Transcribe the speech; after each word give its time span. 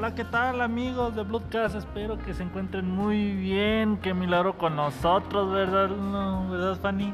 Hola, 0.00 0.14
¿qué 0.14 0.24
tal 0.24 0.62
amigos 0.62 1.14
de 1.14 1.24
Bloodcast? 1.24 1.74
Espero 1.76 2.16
que 2.16 2.32
se 2.32 2.42
encuentren 2.42 2.90
muy 2.90 3.32
bien. 3.32 3.98
Qué 3.98 4.14
milagro 4.14 4.56
con 4.56 4.74
nosotros, 4.74 5.52
¿verdad? 5.52 5.90
No, 5.90 6.48
¿Verdad, 6.48 6.78
Fanny? 6.80 7.12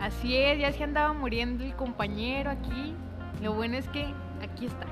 Así 0.00 0.34
es, 0.36 0.58
ya 0.58 0.72
se 0.72 0.82
andaba 0.82 1.12
muriendo 1.12 1.62
el 1.62 1.76
compañero 1.76 2.50
aquí. 2.50 2.92
Lo 3.40 3.54
bueno 3.54 3.76
es 3.76 3.86
que 3.90 4.12
aquí 4.42 4.66
está. 4.66 4.84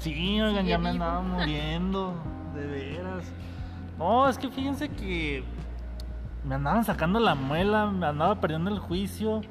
Sí, 0.00 0.40
oigan, 0.40 0.62
Sigue 0.62 0.70
ya 0.70 0.78
me 0.78 0.90
vivo. 0.90 1.04
andaba 1.04 1.22
muriendo, 1.38 2.14
de 2.56 2.66
veras. 2.66 3.32
No, 3.96 4.28
es 4.28 4.36
que 4.36 4.48
fíjense 4.48 4.88
que 4.88 5.44
me 6.44 6.56
andaban 6.56 6.82
sacando 6.82 7.20
la 7.20 7.36
muela, 7.36 7.86
me 7.86 8.04
andaba 8.04 8.40
perdiendo 8.40 8.68
el 8.68 8.80
juicio. 8.80 9.42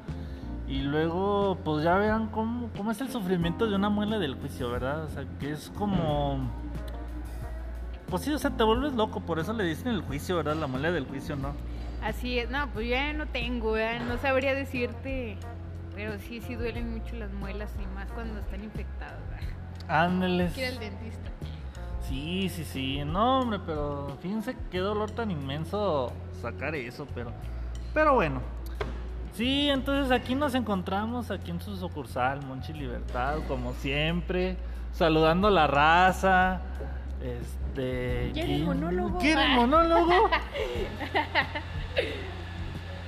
Y 0.66 0.82
luego, 0.82 1.56
pues 1.64 1.84
ya 1.84 1.96
vean 1.96 2.26
cómo, 2.26 2.68
cómo 2.76 2.90
es 2.90 3.00
el 3.00 3.08
sufrimiento 3.08 3.66
de 3.66 3.76
una 3.76 3.88
muela 3.88 4.18
del 4.18 4.34
juicio, 4.34 4.70
¿verdad? 4.70 5.04
O 5.04 5.08
sea, 5.08 5.24
que 5.40 5.52
es 5.52 5.70
como... 5.70 6.50
Pues 8.08 8.22
sí, 8.22 8.32
o 8.32 8.38
sea, 8.38 8.50
te 8.50 8.64
vuelves 8.64 8.94
loco, 8.94 9.20
por 9.20 9.38
eso 9.38 9.52
le 9.52 9.64
dicen 9.64 9.88
el 9.88 10.02
juicio, 10.02 10.36
¿verdad? 10.36 10.56
La 10.56 10.66
muela 10.66 10.90
del 10.90 11.06
juicio, 11.06 11.36
¿no? 11.36 11.54
Así 12.02 12.38
es, 12.38 12.48
no, 12.48 12.68
pues 12.72 12.86
yo 12.86 12.94
ya 12.94 13.12
no 13.12 13.26
tengo, 13.26 13.72
¿verdad? 13.72 14.06
no 14.06 14.16
sabría 14.18 14.54
decirte. 14.54 15.36
Pero 15.94 16.16
sí, 16.20 16.40
sí 16.40 16.54
duelen 16.54 16.92
mucho 16.92 17.16
las 17.16 17.32
muelas 17.32 17.70
y 17.82 17.86
más 17.94 18.10
cuando 18.12 18.38
están 18.38 18.62
infectadas. 18.62 19.18
¿verdad? 19.30 19.48
Ándeles. 19.88 20.52
Quiero 20.52 20.74
al 20.74 20.78
dentista. 20.78 21.30
Sí, 22.08 22.48
sí, 22.48 22.64
sí. 22.64 23.02
No, 23.04 23.40
hombre, 23.40 23.58
pero 23.66 24.16
fíjense 24.22 24.56
qué 24.70 24.78
dolor 24.78 25.10
tan 25.10 25.30
inmenso 25.30 26.12
sacar 26.40 26.74
eso, 26.76 27.06
pero. 27.14 27.32
Pero 27.92 28.14
bueno. 28.14 28.40
Sí, 29.34 29.68
entonces 29.68 30.10
aquí 30.12 30.34
nos 30.34 30.54
encontramos, 30.54 31.30
aquí 31.30 31.50
en 31.50 31.60
su 31.60 31.76
sucursal, 31.76 32.44
Monchi 32.46 32.72
Libertad, 32.72 33.38
como 33.46 33.72
siempre, 33.74 34.56
saludando 34.92 35.48
a 35.48 35.50
la 35.50 35.66
raza. 35.66 36.60
Este. 37.20 37.57
¿Quieren 38.34 38.60
y- 38.60 38.62
monólogo? 38.62 39.18
¿Quieren 39.18 39.52
Ah. 39.52 39.56
monólogo? 39.56 40.30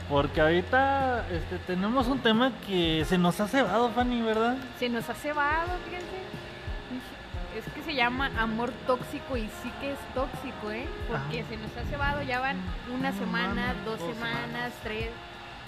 Porque 0.08 0.40
ahorita 0.40 1.24
este, 1.30 1.58
tenemos 1.58 2.08
un 2.08 2.18
tema 2.18 2.50
que 2.66 3.04
se 3.08 3.16
nos 3.16 3.38
ha 3.40 3.46
cebado, 3.46 3.90
Fanny, 3.90 4.22
¿verdad? 4.22 4.56
Se 4.78 4.88
nos 4.88 5.08
ha 5.08 5.14
cebado, 5.14 5.70
fíjense. 5.84 6.06
Es 7.56 7.64
que 7.72 7.82
se 7.82 7.94
llama 7.94 8.30
amor 8.38 8.72
tóxico 8.86 9.36
y 9.36 9.42
sí 9.62 9.70
que 9.80 9.92
es 9.92 9.98
tóxico, 10.14 10.70
¿eh? 10.72 10.86
Porque 11.08 11.42
Ah. 11.42 11.44
se 11.48 11.56
nos 11.56 11.76
ha 11.76 11.88
cebado, 11.88 12.22
ya 12.22 12.40
van 12.40 12.56
una 12.92 13.12
semana, 13.12 13.74
dos 13.84 13.98
dos 14.00 14.14
semanas, 14.14 14.46
semanas. 14.46 14.72
tres. 14.82 15.10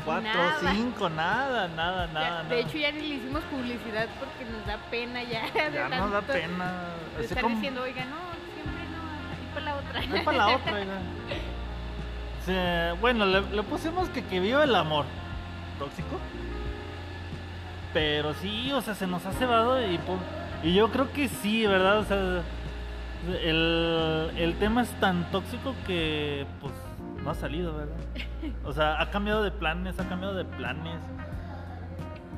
Cuatro, 0.05 0.33
nada. 0.33 0.73
cinco, 0.73 1.08
nada, 1.11 1.69
nada, 1.69 2.06
Ya, 2.06 2.12
nada. 2.12 2.42
de 2.45 2.61
hecho, 2.61 2.78
ya 2.78 2.91
ni 2.92 3.00
le 3.00 3.14
hicimos 3.17 3.45
publicidad 3.45 4.08
porque 4.19 4.50
nos 4.50 4.67
da 4.67 4.78
pena 4.91 5.23
ya. 5.23 5.42
de 5.70 5.73
Ya 5.77 5.89
nos 5.89 6.11
da 6.11 6.23
pena. 6.23 6.73
de 7.19 7.25
estar 7.25 7.42
como- 7.42 7.55
diciendo, 7.56 7.83
oiga, 7.83 8.05
no, 8.06 8.17
para 9.53 9.64
la 9.67 9.75
otra. 9.77 10.00
Ahí 10.00 10.22
para 10.25 10.39
la 10.39 10.48
otra, 10.56 10.72
bueno, 13.00 13.27
le, 13.27 13.41
le 13.42 13.62
pusimos 13.62 14.08
que, 14.08 14.25
que 14.25 14.41
viva 14.41 14.64
el 14.64 14.75
amor. 14.75 15.05
¿Tóxico? 15.78 16.19
Pero 17.92 18.34
sí, 18.34 18.73
o 18.73 18.80
sea, 18.80 18.95
se 18.95 19.06
nos 19.06 19.25
ha 19.27 19.33
cebado 19.33 19.80
y, 19.86 19.98
y 20.62 20.75
yo 20.75 20.91
creo 20.91 21.12
que 21.12 21.28
sí, 21.28 21.67
¿verdad? 21.67 21.98
O 21.98 22.05
sea, 22.05 22.42
el, 23.42 24.30
el 24.36 24.55
tema 24.58 24.83
es 24.83 24.91
tan 24.98 25.30
tóxico 25.30 25.75
que 25.86 26.47
pues 26.61 26.73
no 27.23 27.30
ha 27.30 27.34
salido, 27.34 27.77
¿verdad? 27.77 27.97
O 28.64 28.73
sea, 28.73 29.00
ha 29.00 29.11
cambiado 29.11 29.42
de 29.42 29.50
planes, 29.50 29.98
ha 30.00 30.08
cambiado 30.08 30.34
de 30.34 30.45
planes. 30.45 30.98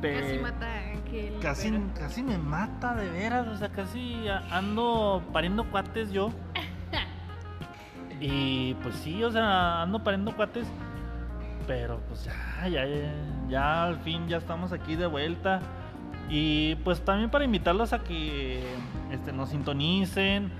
Pe- 0.01 0.21
Casi 0.21 0.39
mata 0.39 0.67
a 0.67 0.79
Ángel. 0.91 1.39
Casi, 1.41 1.71
pero- 1.71 1.85
casi 1.99 2.23
me 2.23 2.37
mata 2.37 2.95
de 2.95 3.09
veras, 3.11 3.47
o 3.47 3.57
sea, 3.57 3.69
casi 3.69 4.27
ando 4.51 5.23
pariendo 5.33 5.65
cuates 5.71 6.11
yo. 6.13 6.31
Y 8.21 8.75
pues 8.75 8.95
sí, 8.97 9.23
o 9.25 9.31
sea, 9.31 9.83
ando 9.83 10.03
pariendo 10.03 10.35
cuates. 10.35 10.67
Pero 11.67 12.01
pues 12.09 12.25
ya, 12.25 12.69
ya, 12.69 12.85
ya 13.49 13.85
al 13.85 13.99
fin 14.01 14.29
ya 14.29 14.37
estamos 14.37 14.73
aquí 14.73 14.97
de 14.97 15.07
vuelta. 15.07 15.61
Y 16.29 16.77
pues 16.77 17.01
también 17.05 17.31
para 17.31 17.45
invitarlos 17.45 17.93
a 17.93 18.01
que 18.01 18.63
este, 19.11 19.33
nos 19.33 19.51
sintonicen. 19.51 20.51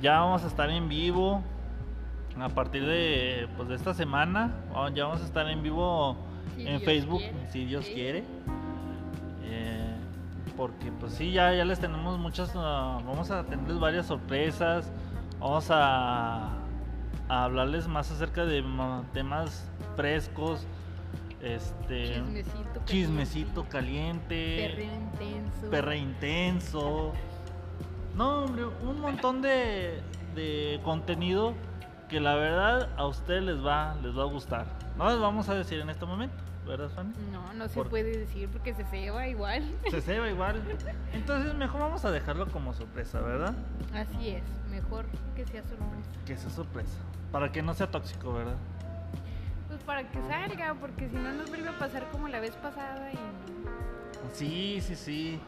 Ya 0.00 0.20
vamos 0.20 0.44
a 0.44 0.46
estar 0.46 0.70
en 0.70 0.88
vivo. 0.88 1.42
A 2.38 2.48
partir 2.48 2.86
de, 2.86 3.48
pues, 3.56 3.68
de 3.68 3.74
esta 3.74 3.92
semana. 3.92 4.52
oh, 4.74 4.88
Ya 4.88 5.04
vamos 5.04 5.20
a 5.20 5.24
estar 5.24 5.48
en 5.48 5.62
vivo 5.62 6.16
Si 6.54 6.62
en 6.62 6.68
Dios 6.68 6.82
Facebook, 6.84 7.18
quiere, 7.20 7.50
si 7.50 7.64
Dios 7.64 7.84
sí. 7.84 7.92
quiere. 7.94 8.24
Eh, 9.42 9.96
porque 10.56 10.92
pues 10.92 11.14
sí, 11.14 11.32
ya, 11.32 11.52
ya 11.54 11.64
les 11.64 11.80
tenemos 11.80 12.18
muchas, 12.18 12.52
ah, 12.54 13.00
vamos 13.04 13.30
a 13.30 13.44
tenerles 13.44 13.78
varias 13.80 14.06
sorpresas, 14.06 14.92
vamos 15.38 15.68
a, 15.70 16.50
a 17.30 17.44
hablarles 17.44 17.86
más 17.88 18.10
acerca 18.10 18.44
de 18.44 18.60
ma- 18.62 19.04
temas 19.12 19.68
frescos, 19.96 20.66
este 21.40 22.14
Chismecito. 22.14 22.80
chismecito 22.84 23.64
caliente, 23.68 24.68
Perreo 24.68 24.92
intenso. 24.94 25.70
perre 25.70 25.96
intenso. 25.98 27.12
No, 28.14 28.44
hombre, 28.44 28.64
un 28.66 29.00
montón 29.00 29.40
de, 29.40 30.02
de 30.34 30.80
contenido 30.84 31.54
que 32.08 32.20
la 32.20 32.34
verdad 32.34 32.90
a 32.96 33.06
ustedes 33.06 33.42
les 33.44 33.64
va, 33.64 33.94
les 34.02 34.16
va 34.16 34.22
a 34.22 34.26
gustar. 34.26 34.66
No 34.98 35.08
les 35.08 35.18
vamos 35.20 35.48
a 35.48 35.54
decir 35.54 35.78
en 35.80 35.88
este 35.88 36.04
momento, 36.04 36.34
¿verdad, 36.70 36.88
Fanny? 36.94 37.12
No, 37.32 37.52
no 37.54 37.68
se 37.68 37.74
Por- 37.74 37.88
puede 37.90 38.16
decir 38.16 38.48
porque 38.48 38.74
se 38.74 38.84
ceba 38.84 39.26
igual. 39.28 39.62
Se 39.90 40.00
ceba 40.00 40.28
igual. 40.30 40.62
Entonces 41.12 41.54
mejor 41.54 41.80
vamos 41.82 42.04
a 42.04 42.10
dejarlo 42.10 42.46
como 42.48 42.72
sorpresa, 42.74 43.20
¿verdad? 43.20 43.54
Así 43.94 44.30
es, 44.30 44.42
mejor 44.70 45.04
que 45.36 45.44
sea 45.46 45.62
sorpresa. 45.62 46.10
Que 46.26 46.36
sea 46.36 46.50
sorpresa. 46.50 46.98
Para 47.32 47.52
que 47.52 47.62
no 47.62 47.74
sea 47.74 47.90
tóxico, 47.90 48.32
¿verdad? 48.32 48.56
Pues 49.68 49.80
para 49.84 50.02
que 50.10 50.18
salga, 50.22 50.74
porque 50.74 51.08
si 51.08 51.14
no 51.16 51.32
nos 51.32 51.48
vuelve 51.48 51.68
a 51.68 51.78
pasar 51.78 52.08
como 52.10 52.26
la 52.28 52.40
vez 52.40 52.52
pasada 52.56 53.12
y 53.12 53.18
Sí, 54.34 54.80
sí, 54.80 54.96
sí. 54.96 55.40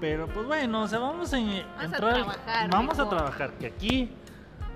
Pero 0.00 0.26
pues 0.28 0.46
bueno, 0.46 0.82
o 0.82 0.88
sea, 0.88 0.98
vamos 0.98 1.32
a 1.32 1.36
a 1.36 1.40
entrar. 1.84 2.14
trabajar 2.14 2.70
vamos 2.70 2.98
a 2.98 3.08
trabajar. 3.08 3.50
Que 3.54 3.66
aquí, 3.66 4.10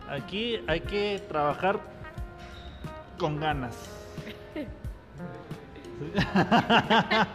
aquí 0.08 0.60
hay 0.66 0.80
que 0.80 1.22
trabajar 1.28 1.80
con 3.18 3.38
ganas. 3.40 3.74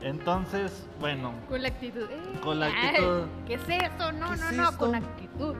Entonces, 0.00 0.86
bueno, 1.00 1.32
con 1.48 1.62
la 1.62 1.68
actitud. 1.68 2.02
¡eh! 2.10 2.38
Con 2.42 2.60
la 2.60 2.66
ay, 2.66 2.72
actitud. 2.72 3.22
¿Qué 3.46 3.54
es 3.54 3.68
eso? 3.68 4.12
No, 4.12 4.30
¿Qué 4.30 4.36
no, 4.36 4.50
es 4.50 4.56
no, 4.56 4.64
esto? 4.64 4.78
con 4.78 4.94
actitud. 4.94 5.54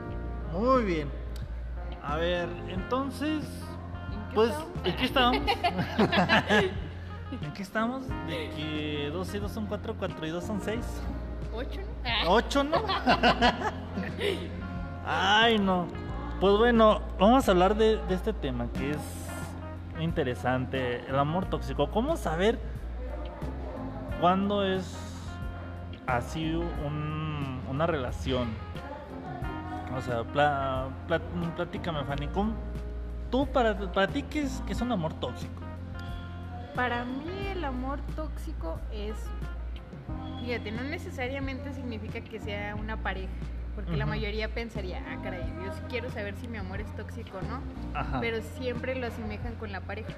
muy 0.53 0.83
bien. 0.83 1.09
A 2.03 2.17
ver, 2.17 2.47
entonces, 2.69 3.43
¿En 4.13 4.29
qué 4.29 4.35
pues, 4.35 4.51
estamos? 4.51 4.67
¿en 4.83 4.95
qué 4.95 5.05
estamos? 5.05 5.41
¿En 7.41 7.53
qué 7.53 7.61
estamos? 7.63 8.07
De 8.27 8.49
que 8.55 9.09
2 9.11 9.35
y 9.35 9.39
2 9.39 9.51
son 9.51 9.65
4, 9.65 9.95
4 9.97 10.27
y 10.27 10.29
2 10.29 10.43
son 10.43 10.61
6. 10.61 10.79
¿Ocho? 11.51 11.79
no? 11.81 11.87
Ah, 12.05 12.23
8, 12.27 12.63
¿no? 12.65 12.83
Ay, 15.07 15.57
no. 15.57 15.87
Pues 16.39 16.57
bueno, 16.57 17.01
vamos 17.19 17.47
a 17.47 17.51
hablar 17.51 17.75
de, 17.75 17.97
de 17.97 18.15
este 18.15 18.33
tema 18.33 18.67
que 18.73 18.91
es 18.91 18.97
interesante, 19.99 21.05
el 21.07 21.17
amor 21.17 21.45
tóxico. 21.45 21.89
¿Cómo 21.91 22.17
saber 22.17 22.59
cuándo 24.19 24.63
es 24.63 24.95
así 26.07 26.53
un- 26.53 27.61
una 27.69 27.87
relación? 27.87 28.49
O 29.97 30.01
sea, 30.01 30.23
pla- 30.23 30.87
pla- 31.07 31.21
platícame, 31.55 32.03
Fanny. 32.03 32.27
¿cómo- 32.27 32.53
tú, 33.31 33.47
para, 33.47 33.77
para 33.91 34.07
ti, 34.07 34.23
¿qué 34.23 34.41
es, 34.41 34.61
qué 34.67 34.73
es 34.73 34.81
un 34.81 34.91
amor 34.91 35.13
tóxico? 35.13 35.61
Para 36.75 37.05
mí 37.05 37.47
el 37.51 37.63
amor 37.63 37.99
tóxico 38.17 38.77
es, 38.91 39.15
fíjate, 40.41 40.71
no 40.71 40.83
necesariamente 40.83 41.73
significa 41.73 42.19
que 42.19 42.39
sea 42.39 42.75
una 42.75 42.97
pareja, 42.97 43.31
porque 43.75 43.97
la 43.97 44.05
mayoría 44.05 44.47
pensaría, 44.49 45.03
ah, 45.09 45.17
caray, 45.21 45.43
yo 45.63 45.73
sí 45.73 45.81
quiero 45.89 46.09
saber 46.09 46.35
si 46.37 46.47
mi 46.47 46.57
amor 46.57 46.79
es 46.79 46.95
tóxico 46.95 47.37
o 47.37 47.41
no, 47.41 47.61
Ajá. 47.93 48.19
pero 48.21 48.41
siempre 48.57 48.95
lo 48.95 49.07
asemejan 49.07 49.55
con 49.55 49.71
la 49.71 49.81
pareja. 49.81 50.13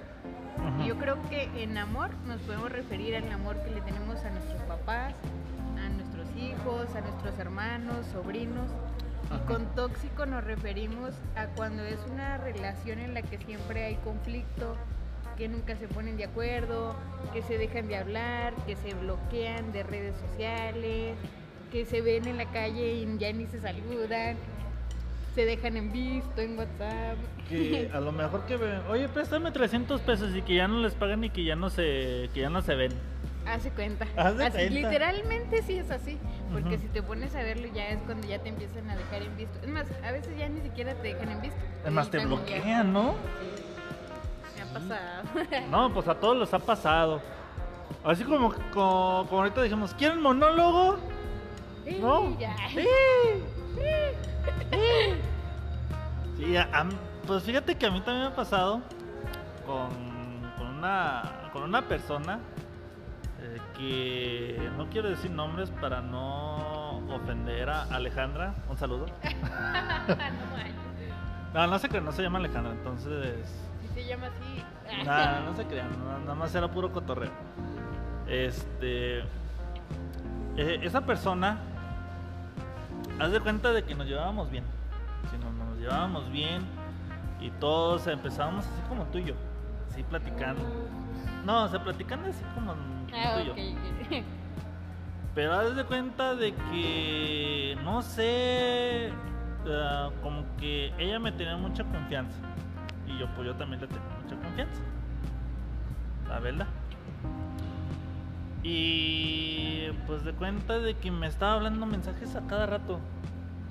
Ujú. 0.57 0.87
Yo 0.87 0.97
creo 0.97 1.17
que 1.29 1.49
en 1.61 1.77
amor 1.77 2.11
nos 2.27 2.39
podemos 2.41 2.71
referir 2.71 3.15
al 3.15 3.31
amor 3.31 3.61
que 3.63 3.71
le 3.71 3.81
tenemos 3.81 4.23
a 4.23 4.29
nuestros 4.29 4.61
papás, 4.63 5.13
a 5.83 5.89
nuestros 5.89 6.27
hijos, 6.35 6.95
a 6.95 7.01
nuestros 7.01 7.37
hermanos, 7.39 8.05
sobrinos. 8.11 8.69
Y 9.35 9.47
con 9.47 9.65
tóxico 9.75 10.25
nos 10.25 10.43
referimos 10.43 11.13
a 11.35 11.47
cuando 11.47 11.83
es 11.83 11.99
una 12.11 12.37
relación 12.37 12.99
en 12.99 13.13
la 13.13 13.21
que 13.21 13.37
siempre 13.37 13.83
hay 13.83 13.95
conflicto, 13.95 14.77
que 15.37 15.49
nunca 15.49 15.75
se 15.75 15.87
ponen 15.87 16.15
de 16.15 16.25
acuerdo, 16.25 16.95
que 17.33 17.41
se 17.41 17.57
dejan 17.57 17.87
de 17.87 17.97
hablar, 17.97 18.53
que 18.65 18.75
se 18.75 18.93
bloquean 18.93 19.71
de 19.73 19.83
redes 19.83 20.15
sociales, 20.17 21.15
que 21.71 21.85
se 21.85 22.01
ven 22.01 22.27
en 22.27 22.37
la 22.37 22.45
calle 22.45 22.93
y 22.93 23.17
ya 23.17 23.31
ni 23.33 23.45
se 23.47 23.59
saludan, 23.59 24.37
se 25.35 25.45
dejan 25.45 25.77
en 25.77 25.91
visto 25.91 26.41
en 26.41 26.57
WhatsApp. 26.57 27.17
que 27.49 27.89
a 27.93 27.99
lo 27.99 28.11
mejor 28.11 28.45
que 28.45 28.57
ve- 28.57 28.79
oye 28.89 29.07
préstame 29.09 29.51
300 29.51 30.01
pesos 30.01 30.35
y 30.35 30.41
que 30.41 30.55
ya 30.55 30.67
no 30.67 30.79
les 30.79 30.93
pagan 30.95 31.23
y 31.23 31.29
que 31.29 31.43
ya 31.43 31.55
no 31.55 31.69
se 31.69 32.29
que 32.33 32.41
ya 32.41 32.49
no 32.49 32.61
se 32.61 32.75
ven 32.75 32.91
Hace 33.45 33.69
cuenta. 33.71 34.05
Haz 34.17 34.35
de 34.35 34.43
Así, 34.45 34.57
cuenta. 34.57 34.73
Literalmente 34.89 35.61
sí 35.63 35.77
es 35.77 35.89
así. 35.89 36.17
Porque 36.51 36.77
si 36.79 36.87
te 36.87 37.01
pones 37.01 37.33
a 37.33 37.43
verlo 37.43 37.65
ya 37.73 37.87
es 37.87 37.99
cuando 38.01 38.27
ya 38.27 38.39
te 38.39 38.49
empiezan 38.49 38.89
a 38.89 38.97
dejar 38.97 39.21
en 39.21 39.37
visto. 39.37 39.57
Es 39.63 39.69
más, 39.69 39.85
a 40.03 40.11
veces 40.11 40.37
ya 40.37 40.49
ni 40.49 40.59
siquiera 40.59 40.93
te 40.95 41.07
dejan 41.13 41.31
en 41.31 41.41
visto. 41.41 41.57
Además 41.83 42.09
te 42.11 42.25
bloquean, 42.25 42.91
¿no? 42.91 43.15
Me 44.53 44.61
ha 44.63 44.65
pasado. 44.73 45.23
No, 45.71 45.93
pues 45.93 46.09
a 46.09 46.15
todos 46.15 46.35
les 46.35 46.53
ha 46.53 46.59
pasado. 46.59 47.21
Así 48.03 48.25
como, 48.25 48.53
como, 48.73 49.25
como 49.29 49.41
ahorita 49.43 49.61
dijimos, 49.63 49.93
¿quieren 49.93 50.19
monólogo? 50.21 50.97
No. 52.01 52.35
Sí, 56.37 56.55
a- 56.57 56.69
a 56.71 56.85
pues 57.25 57.43
fíjate 57.43 57.75
que 57.75 57.85
a 57.85 57.91
mí 57.91 57.99
también 58.01 58.27
me 58.27 58.31
ha 58.31 58.35
pasado 58.35 58.81
con, 59.65 59.89
con 60.57 60.67
una, 60.77 61.49
con 61.51 61.63
una 61.63 61.81
persona 61.81 62.39
eh, 63.41 63.57
que 63.77 64.69
no 64.77 64.87
quiero 64.89 65.09
decir 65.09 65.31
nombres 65.31 65.69
para 65.71 65.99
no 66.01 66.99
ofender 67.13 67.69
a 67.69 67.83
Alejandra. 67.83 68.53
Un 68.69 68.77
saludo. 68.77 69.07
no. 71.53 71.67
No, 71.67 71.79
se 71.79 71.89
crea, 71.89 72.01
no 72.01 72.11
se 72.11 72.21
llama 72.21 72.39
Alejandra, 72.39 72.73
entonces 72.73 73.35
Si 73.81 73.87
se 74.01 74.07
llama 74.07 74.27
así. 74.27 74.63
Nada, 75.05 75.41
no 75.41 75.55
se 75.55 75.65
crean, 75.65 75.89
na- 76.05 76.19
nada 76.19 76.35
más 76.35 76.53
era 76.55 76.69
puro 76.69 76.91
cotorreo. 76.93 77.31
Este. 78.27 79.19
eh, 80.55 80.79
esa 80.83 81.01
persona. 81.01 81.57
Haz 83.19 83.31
de 83.31 83.39
cuenta 83.39 83.71
de 83.71 83.83
que 83.83 83.95
nos 83.95 84.05
llevábamos 84.07 84.49
bien. 84.51 84.63
Si 85.31 85.37
no, 85.37 85.51
nos 85.51 85.77
llevábamos 85.79 86.29
bien. 86.31 86.61
Y 87.39 87.49
todos 87.51 88.07
empezábamos 88.07 88.65
así 88.65 88.81
como 88.89 89.03
tú 89.05 89.19
y 89.19 89.25
yo. 89.25 89.33
Así 89.89 90.03
platicando. 90.03 90.61
No, 91.45 91.63
o 91.63 91.67
sea, 91.69 91.83
platicando 91.83 92.29
así 92.29 92.43
como 92.55 92.73
Ah, 93.13 93.33
tú 93.35 93.39
y 93.41 93.45
yo. 93.45 93.53
ok. 93.53 94.25
Pero 95.35 95.53
haz 95.53 95.75
de 95.75 95.83
cuenta 95.83 96.33
de 96.35 96.53
que, 96.53 97.77
no 97.83 98.01
sé, 98.01 99.11
ah, 99.69 100.09
como 100.23 100.43
que 100.57 100.91
ella 100.97 101.19
me 101.19 101.31
tenía 101.31 101.55
mucha 101.57 101.83
confianza. 101.83 102.37
Y 103.07 103.19
yo, 103.19 103.27
pues 103.35 103.47
yo 103.47 103.55
también 103.55 103.81
le 103.81 103.87
tenía 103.87 104.03
mucha 104.23 104.35
confianza. 104.35 104.81
La 106.27 106.39
verdad. 106.39 106.67
Y 108.69 109.91
pues 110.05 110.25
de 110.25 110.33
cuenta 110.33 110.77
de 110.79 110.95
que 110.95 111.09
me 111.09 111.27
estaba 111.27 111.53
hablando 111.53 111.85
mensajes 111.85 112.35
a 112.35 112.45
cada 112.47 112.65
rato. 112.65 112.99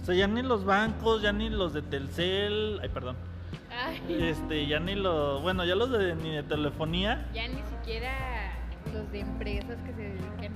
O 0.00 0.04
sea, 0.06 0.14
ya 0.14 0.26
ni 0.26 0.40
los 0.40 0.64
bancos, 0.64 1.20
ya 1.20 1.32
ni 1.32 1.50
los 1.50 1.74
de 1.74 1.82
Telcel, 1.82 2.80
ay, 2.82 2.88
perdón. 2.88 3.16
Ay, 3.70 4.00
Este, 4.08 4.66
ya 4.66 4.80
ni 4.80 4.94
los, 4.94 5.42
bueno, 5.42 5.66
ya 5.66 5.74
los 5.74 5.90
de 5.90 6.14
ni 6.14 6.30
de 6.30 6.42
telefonía. 6.42 7.26
ya 7.34 7.46
ni 7.46 7.62
siquiera 7.64 8.52
los 8.94 9.12
de 9.12 9.20
empresas 9.20 9.76
que 9.84 9.92
se 9.92 10.02
dedican 10.02 10.54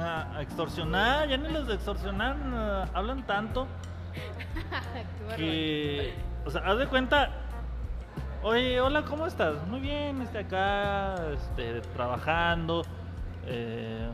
a 0.00 0.36
a 0.36 0.40
extorsionar, 0.40 1.28
ya 1.28 1.36
ni 1.36 1.50
los 1.52 1.66
de 1.66 1.74
extorsionar 1.74 2.34
hablan 2.94 3.26
tanto 3.26 3.66
que, 5.36 6.14
o 6.46 6.50
sea, 6.50 6.62
haz 6.62 6.78
de 6.78 6.86
cuenta, 6.86 7.30
oye, 8.42 8.80
hola, 8.80 9.02
¿cómo 9.04 9.26
estás? 9.26 9.66
Muy 9.66 9.80
bien, 9.80 10.22
este 10.22 10.38
acá, 10.38 11.16
este, 11.34 11.82
trabajando, 11.92 12.82
eh, 13.46 14.08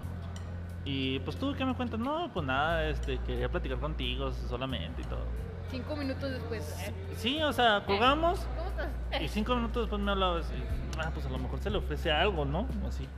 y 0.84 1.18
pues 1.20 1.36
tú, 1.36 1.54
¿qué 1.56 1.64
me 1.64 1.74
cuentas? 1.74 1.98
No, 1.98 2.30
pues 2.32 2.46
nada, 2.46 2.88
este, 2.88 3.18
quería 3.26 3.48
platicar 3.48 3.78
contigo 3.78 4.30
solamente 4.48 5.02
y 5.02 5.04
todo. 5.04 5.24
Cinco 5.70 5.96
minutos 5.96 6.30
después. 6.30 6.76
¿eh? 6.86 6.92
Sí, 7.16 7.42
o 7.42 7.52
sea, 7.52 7.82
colgamos 7.84 8.38
¿Cómo 8.56 8.68
estás? 8.68 9.20
y 9.20 9.28
cinco 9.28 9.56
minutos 9.56 9.82
después 9.82 10.00
me 10.00 10.12
hablaba 10.12 10.38
así, 10.38 10.54
ah, 10.98 11.10
pues 11.12 11.26
a 11.26 11.28
lo 11.30 11.38
mejor 11.38 11.58
se 11.58 11.70
le 11.70 11.78
ofrece 11.78 12.12
algo, 12.12 12.44
¿no? 12.44 12.68
Así. 12.86 13.08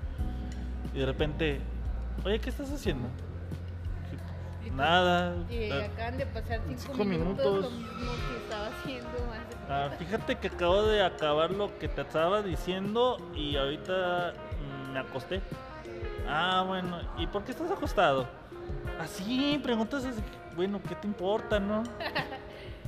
Y 0.94 0.98
de 0.98 1.06
repente, 1.06 1.60
oye, 2.24 2.40
¿qué 2.40 2.48
estás 2.48 2.72
haciendo? 2.72 3.08
Y 4.66 4.70
Nada. 4.70 5.36
Y 5.50 5.70
ah, 5.70 5.84
acaban 5.92 6.16
de 6.16 6.26
pasar 6.26 6.60
cinco, 6.66 6.80
cinco 6.86 7.04
minutos, 7.04 7.46
minutos. 7.46 7.64
lo 7.64 7.70
mismo 7.70 8.12
que 8.30 8.36
estaba 8.44 8.66
haciendo 8.68 9.08
Ah, 9.68 9.90
fíjate 9.98 10.36
que 10.36 10.48
acabo 10.48 10.82
de 10.84 11.04
acabar 11.04 11.50
lo 11.50 11.78
que 11.78 11.88
te 11.88 12.00
estaba 12.00 12.40
diciendo 12.40 13.18
y 13.34 13.56
ahorita 13.56 14.32
mm, 14.32 14.92
me 14.92 14.98
acosté. 15.00 15.42
Ah, 16.28 16.64
bueno, 16.66 17.00
¿y 17.16 17.26
por 17.26 17.42
qué 17.44 17.52
estás 17.52 17.70
acostado? 17.70 18.26
Así, 19.00 19.58
preguntas 19.62 20.04
así, 20.04 20.20
bueno, 20.56 20.80
¿qué 20.86 20.94
te 20.94 21.06
importa, 21.06 21.58
no? 21.58 21.82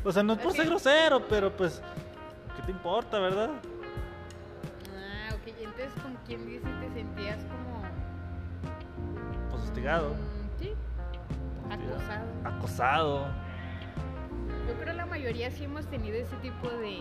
O 0.03 0.11
sea, 0.11 0.23
no 0.23 0.33
es 0.33 0.39
por 0.39 0.53
ser 0.55 0.65
grosero, 0.65 1.29
pero 1.29 1.55
pues, 1.55 1.83
¿qué 2.57 2.63
te 2.63 2.71
importa, 2.73 3.19
verdad? 3.19 3.51
Ah, 4.97 5.35
ok. 5.35 5.53
Entonces, 5.61 5.93
como 6.03 6.15
quien 6.27 6.47
dice, 6.47 6.65
te 6.81 6.89
sentías 6.95 7.37
como. 7.45 7.83
Pues 9.51 9.63
hostigado. 9.65 10.15
mm, 10.15 10.59
sí, 10.59 10.73
acosado. 11.71 12.27
Acosado. 12.57 13.27
Yo 14.67 14.75
creo 14.81 14.95
la 14.95 15.05
mayoría 15.05 15.51
sí 15.51 15.65
hemos 15.65 15.87
tenido 15.89 16.17
ese 16.17 16.35
tipo 16.37 16.67
de 16.69 17.01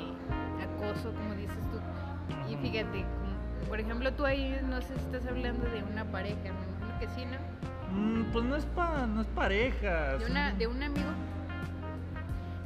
acoso, 0.62 1.13
como 1.13 1.35
dices 1.35 1.56
tú. 1.71 1.80
Y 2.51 2.57
fíjate, 2.57 3.03
como- 3.06 3.28
por 3.69 3.80
ejemplo, 3.80 4.12
tú 4.13 4.25
ahí 4.25 4.60
no 4.68 4.81
sé 4.81 4.95
si 4.95 5.00
estás 5.06 5.25
hablando 5.27 5.69
de 5.69 5.83
una 5.83 6.04
pareja, 6.04 6.42
me 6.42 6.50
imagino 6.50 7.00
que 7.00 7.07
sí, 7.10 7.25
¿no? 7.25 7.38
Mm, 7.95 8.31
pues 8.31 8.45
no 8.45 8.56
es, 8.56 8.66
pa, 8.66 9.06
no 9.06 9.21
es 9.21 9.27
pareja. 9.27 10.18
De, 10.18 10.25
una, 10.25 10.54
de 10.54 10.68
un 10.68 10.81
amigo. 10.81 11.10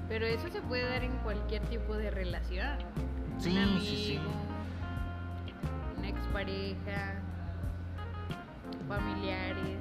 Pero 0.08 0.26
eso 0.26 0.48
se 0.50 0.62
puede 0.62 0.90
dar 0.90 1.04
en 1.04 1.16
cualquier 1.18 1.62
tipo 1.64 1.96
de 1.96 2.10
relación. 2.10 2.78
Sí, 3.38 3.52
un 3.52 3.58
amigo, 3.58 3.80
sí, 3.80 3.96
sí. 3.96 4.20
una 5.98 6.08
expareja, 6.08 7.22
familiares. 8.88 9.78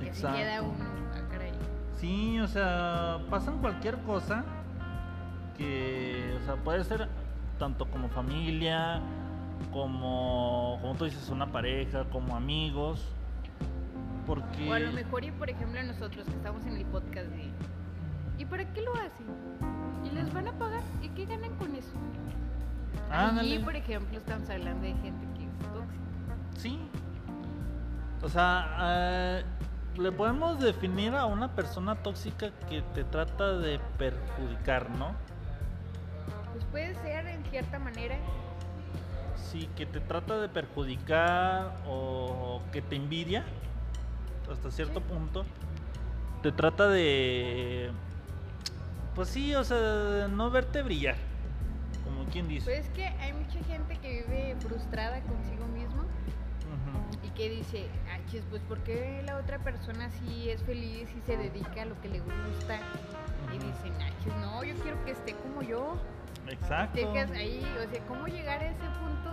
Que 0.00 0.12
se 0.12 0.26
queda 0.26 0.62
uno, 0.62 0.84
ah, 1.14 1.28
caray. 1.30 1.52
Sí, 1.96 2.40
o 2.40 2.48
sea, 2.48 3.20
pasan 3.30 3.58
cualquier 3.58 3.98
cosa 4.02 4.44
que, 5.56 6.36
o 6.40 6.44
sea, 6.44 6.56
puede 6.56 6.82
ser 6.84 7.08
tanto 7.58 7.86
como 7.86 8.08
familia, 8.08 9.00
como, 9.72 10.78
como 10.80 10.94
tú 10.94 11.04
dices, 11.04 11.28
una 11.30 11.50
pareja, 11.50 12.04
como 12.04 12.36
amigos, 12.36 13.04
porque... 14.26 14.68
O 14.68 14.72
a 14.72 14.78
lo 14.78 14.92
mejor, 14.92 15.24
y 15.24 15.30
por 15.32 15.50
ejemplo, 15.50 15.82
nosotros 15.82 16.24
que 16.26 16.32
estamos 16.32 16.64
en 16.66 16.76
el 16.76 16.86
podcast 16.86 17.26
de. 17.28 17.50
¿Y 18.38 18.44
para 18.44 18.64
qué 18.72 18.82
lo 18.82 18.92
hacen? 18.94 19.26
¿Y 20.04 20.10
les 20.10 20.32
van 20.32 20.48
a 20.48 20.52
pagar? 20.52 20.82
¿Y 21.02 21.08
qué 21.10 21.26
ganan 21.26 21.54
con 21.56 21.74
eso? 21.74 21.92
Ándale. 23.10 23.54
Allí, 23.54 23.64
por 23.64 23.76
ejemplo, 23.76 24.18
estamos 24.18 24.48
hablando 24.48 24.82
de 24.82 24.94
gente 24.94 25.26
que 25.36 25.44
es 25.44 25.58
tóxica. 25.72 26.36
Sí. 26.56 26.78
O 28.22 28.28
sea, 28.28 28.76
eh, 28.80 29.44
le 29.98 30.12
podemos 30.12 30.58
definir 30.60 31.14
a 31.14 31.26
una 31.26 31.54
persona 31.54 31.94
tóxica 31.96 32.50
que 32.68 32.82
te 32.94 33.04
trata 33.04 33.58
de 33.58 33.78
perjudicar, 33.98 34.90
¿no? 34.90 35.14
Pues 36.52 36.64
puede 36.66 36.94
ser 37.02 37.26
en 37.26 37.44
cierta 37.44 37.78
manera. 37.78 38.16
Sí, 39.50 39.68
que 39.76 39.86
te 39.86 40.00
trata 40.00 40.40
de 40.40 40.48
perjudicar 40.48 41.76
o 41.86 42.62
que 42.72 42.82
te 42.82 42.96
envidia 42.96 43.44
hasta 44.50 44.70
cierto 44.70 45.00
punto. 45.00 45.44
Te 46.42 46.50
trata 46.50 46.88
de... 46.88 47.90
Pues 49.14 49.28
sí, 49.28 49.54
o 49.54 49.62
sea, 49.62 49.78
de 49.78 50.28
no 50.28 50.50
verte 50.50 50.82
brillar, 50.82 51.14
como 52.02 52.24
quien 52.24 52.48
dice. 52.48 52.64
Pues 52.64 52.86
es 52.86 52.88
que 52.90 53.06
hay 53.06 53.32
mucha 53.32 53.62
gente 53.64 53.96
que 53.98 54.24
vive 54.26 54.56
frustrada 54.60 55.20
consigo 55.22 55.66
mismo 55.68 56.02
y 57.22 57.28
que 57.30 57.48
dice, 57.48 57.86
ah, 58.10 58.18
chis, 58.26 58.42
pues 58.50 58.62
¿por 58.62 58.78
qué 58.80 59.22
la 59.24 59.36
otra 59.36 59.58
persona 59.58 60.10
sí 60.10 60.50
es 60.50 60.62
feliz 60.64 61.08
y 61.16 61.20
se 61.20 61.36
dedica 61.36 61.82
a 61.82 61.84
lo 61.84 62.00
que 62.00 62.08
le 62.08 62.20
gusta? 62.20 62.80
Y 63.50 63.58
dicen, 63.58 63.94
ah, 64.00 64.10
chis, 64.22 64.34
no, 64.40 64.64
yo 64.64 64.74
quiero 64.82 65.02
que 65.04 65.12
esté 65.12 65.34
como 65.34 65.62
yo. 65.62 65.96
Exacto. 66.48 67.12
Ahí, 67.34 67.64
o 67.84 67.90
sea, 67.90 68.00
¿cómo 68.06 68.26
llegar 68.26 68.60
a 68.60 68.66
ese 68.66 68.84
punto 69.00 69.30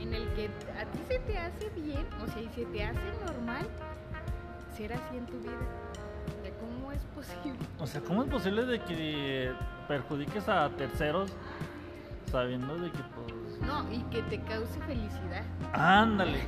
en 0.00 0.12
el 0.14 0.28
que 0.34 0.46
a 0.80 0.84
ti 0.86 0.98
se 1.08 1.18
te 1.20 1.38
hace 1.38 1.68
bien, 1.70 2.06
o 2.22 2.26
sea, 2.30 2.42
y 2.42 2.48
se 2.54 2.64
te 2.66 2.84
hace 2.84 3.00
normal 3.24 3.66
ser 4.76 4.92
así 4.92 5.16
en 5.16 5.26
tu 5.26 5.38
vida? 5.40 5.52
O 6.38 6.42
sea, 6.42 6.52
¿cómo 6.58 6.92
es 6.92 7.02
posible? 7.14 7.58
O 7.78 7.86
sea, 7.86 8.00
¿cómo 8.02 8.22
es 8.24 8.28
posible 8.30 8.64
de 8.64 8.80
que 8.80 9.52
perjudiques 9.88 10.48
a 10.48 10.68
terceros 10.70 11.30
sabiendo 12.30 12.76
de 12.76 12.90
que 12.90 12.98
pues... 13.14 13.60
No, 13.60 13.90
y 13.92 14.02
que 14.04 14.22
te 14.22 14.40
cause 14.42 14.78
felicidad. 14.86 15.44
Ándale, 15.72 16.40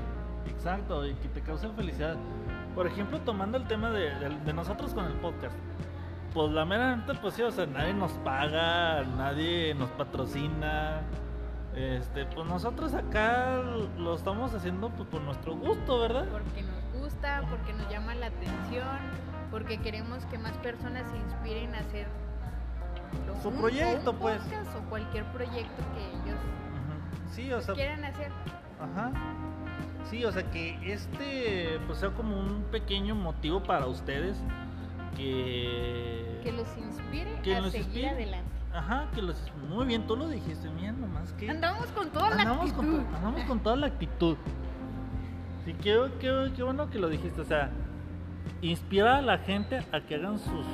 exacto, 0.49 1.07
y 1.07 1.15
que 1.15 1.29
te 1.29 1.41
cause 1.43 1.69
felicidad. 1.77 2.17
Por 2.75 2.87
ejemplo, 2.87 3.21
tomando 3.21 3.57
el 3.57 3.67
tema 3.67 3.91
de, 3.91 4.11
de- 4.17 4.39
de 4.45 4.53
nosotros 4.53 4.93
con 4.93 5.05
el 5.07 5.13
podcast. 5.15 5.55
Pues 6.37 6.53
la 6.53 6.67
mera 6.67 7.03
pues 7.23 7.33
sí, 7.33 7.41
o 7.41 7.51
sea, 7.51 7.65
nadie 7.65 7.95
nos 7.95 8.13
paga, 8.19 9.03
nadie 9.17 9.75
nos 9.75 9.89
patrocina. 9.93 11.01
Este, 11.75 12.27
pues 12.27 12.47
nosotros 12.47 12.93
acá 12.93 13.57
lo 13.97 14.15
estamos 14.15 14.53
haciendo 14.53 14.91
pues, 14.91 15.09
por 15.09 15.23
nuestro 15.23 15.57
gusto, 15.57 15.99
¿verdad? 16.01 16.27
Porque 16.31 16.63
nos 16.63 17.01
gusta, 17.03 17.43
porque 17.49 17.73
nos 17.73 17.89
llama 17.91 18.15
la 18.17 18.27
atención, 18.27 18.87
porque 19.51 19.79
queremos 19.79 20.27
que 20.27 20.37
más 20.37 20.53
personas 20.59 21.11
se 21.11 21.17
inspiren 21.17 21.75
a 21.75 21.79
hacer 21.79 22.07
lo- 23.27 23.41
Su 23.41 23.49
un- 23.49 23.57
proyecto, 23.57 24.11
un 24.11 24.19
pues. 24.19 24.43
o 24.79 24.91
cualquier 24.91 25.25
proyecto 25.33 25.83
que 25.95 26.07
ellos. 26.07 26.39
Sí, 27.31 27.51
o 27.51 27.63
sea, 27.63 27.75
quieran 27.75 28.05
hacer. 28.05 28.31
ajá. 28.79 29.11
Sí, 30.05 30.23
o 30.27 30.31
sea 30.33 30.43
que 30.51 30.79
este 30.93 31.81
pues 31.87 31.99
sea 31.99 32.11
como 32.11 32.39
un 32.39 32.65
pequeño 32.71 33.15
motivo 33.15 33.63
para 33.63 33.87
ustedes 33.87 34.37
que 35.17 36.41
Que 36.43 36.53
los 36.53 36.69
inspire 36.79 37.41
Que 37.43 37.57
a 37.57 37.61
los 37.61 37.73
seguir 37.73 37.87
inspire. 37.87 38.09
adelante. 38.11 38.51
Ajá, 38.73 39.09
que 39.15 39.23
los 39.23 39.37
muy 39.69 39.87
bien, 39.87 40.07
tú 40.07 40.17
lo 40.17 40.29
dijiste, 40.29 40.69
mira 40.71 40.93
nomás 40.93 41.33
que 41.33 41.49
Andamos 41.51 41.87
con 41.93 42.11
toda 42.11 42.31
la 42.31 42.43
actitud. 42.43 42.75
con, 42.75 43.07
andamos 43.15 43.43
con 43.45 43.61
toda 43.61 43.77
la 43.77 43.87
actitud. 43.87 44.37
Sí, 45.65 45.75
qué, 45.83 45.99
qué, 46.21 46.53
qué 46.55 46.63
bueno 46.63 46.89
que 46.91 46.99
lo 46.99 47.09
dijiste, 47.09 47.41
o 47.41 47.45
sea, 47.45 47.71
inspira 48.61 49.17
a 49.19 49.23
la 49.23 49.39
gente 49.39 49.85
a 49.93 50.01
que 50.03 50.15
hagan 50.17 50.39
sus 50.39 50.67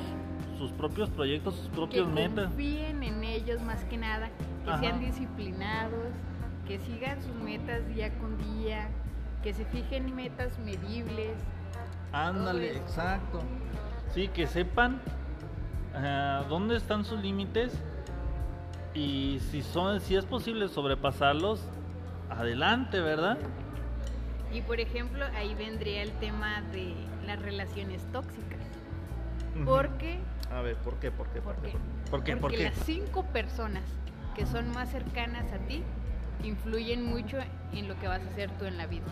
sus 0.57 0.71
propios 0.73 1.09
proyectos, 1.09 1.55
sus 1.55 1.67
que 1.69 1.75
propios 1.75 2.07
metas. 2.09 2.45
confíen 2.47 3.01
en 3.03 3.23
ellos 3.23 3.61
más 3.61 3.83
que 3.85 3.97
nada, 3.97 4.29
que 4.63 4.69
Ajá. 4.69 4.79
sean 4.79 4.99
disciplinados, 4.99 6.09
que 6.67 6.79
sigan 6.79 7.21
sus 7.23 7.35
metas 7.35 7.87
día 7.87 8.13
con 8.19 8.37
día, 8.37 8.87
que 9.41 9.53
se 9.53 9.65
fijen 9.65 10.13
metas 10.15 10.57
medibles. 10.59 11.31
Ándale, 12.13 12.77
exacto. 12.77 13.39
Sí, 14.13 14.27
que 14.27 14.47
sepan 14.47 15.01
dónde 16.49 16.75
están 16.77 17.05
sus 17.05 17.21
límites 17.21 17.73
y 18.93 19.39
si 19.51 19.61
son, 19.63 19.99
si 20.01 20.15
es 20.15 20.25
posible 20.25 20.67
sobrepasarlos, 20.67 21.61
adelante, 22.29 22.99
¿verdad? 22.99 23.37
Y 24.51 24.61
por 24.61 24.79
ejemplo, 24.79 25.25
ahí 25.35 25.55
vendría 25.55 26.03
el 26.03 26.11
tema 26.13 26.61
de 26.71 26.93
las 27.25 27.41
relaciones 27.41 28.03
tóxicas. 28.11 28.59
Porque, 29.65 30.19
A 30.51 30.61
ver, 30.61 30.75
¿por 30.77 30.95
qué? 30.95 31.11
¿Por 31.11 31.27
qué? 31.29 31.41
¿Por 31.41 31.55
¿por 31.55 31.63
qué? 31.63 31.71
qué? 31.71 31.77
¿Por 32.11 32.23
qué? 32.23 32.31
¿Por 32.33 32.41
Porque 32.41 32.57
qué? 32.57 32.63
las 32.65 32.75
cinco 32.85 33.23
personas 33.25 33.83
que 34.35 34.45
son 34.45 34.69
más 34.71 34.89
cercanas 34.89 35.51
a 35.53 35.57
ti 35.67 35.83
influyen 36.43 37.05
mucho 37.05 37.37
en 37.71 37.87
lo 37.87 37.97
que 37.99 38.07
vas 38.07 38.21
a 38.21 38.29
hacer 38.29 38.49
tú 38.57 38.65
en 38.65 38.77
la 38.77 38.87
vida. 38.87 39.05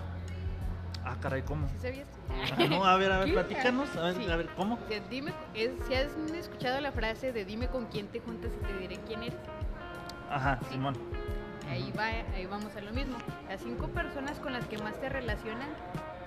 Ah, 1.03 1.15
caray, 1.19 1.41
¿cómo? 1.41 1.67
¿Sí 1.69 1.77
sabías? 1.81 2.07
Ah, 2.29 2.63
no, 2.69 2.85
a 2.85 2.95
ver, 2.97 3.11
a 3.11 3.19
ver, 3.19 3.33
platícanos, 3.33 3.95
a 3.97 4.01
ver, 4.03 4.15
Sí. 4.15 4.29
a 4.29 4.35
ver, 4.35 4.47
¿cómo? 4.55 4.77
Dime, 5.09 5.33
es- 5.53 5.71
si 5.87 5.95
has 5.95 6.11
escuchado 6.35 6.79
la 6.79 6.91
frase 6.91 7.33
de 7.33 7.43
dime 7.45 7.67
con 7.67 7.85
quién 7.87 8.07
te 8.07 8.19
juntas 8.19 8.51
y 8.61 8.65
te 8.65 8.77
diré 8.79 8.99
quién 9.07 9.23
eres. 9.23 9.39
Ajá, 10.29 10.59
Sí. 10.63 10.73
Simón. 10.73 10.95
Ahí 11.69 11.91
va, 11.97 12.05
ahí 12.35 12.45
vamos 12.45 12.75
a 12.75 12.81
lo 12.81 12.91
mismo. 12.91 13.17
Las 13.49 13.61
cinco 13.61 13.87
personas 13.87 14.39
con 14.39 14.53
las 14.53 14.65
que 14.67 14.77
más 14.77 14.99
te 14.99 15.09
relacionan 15.09 15.69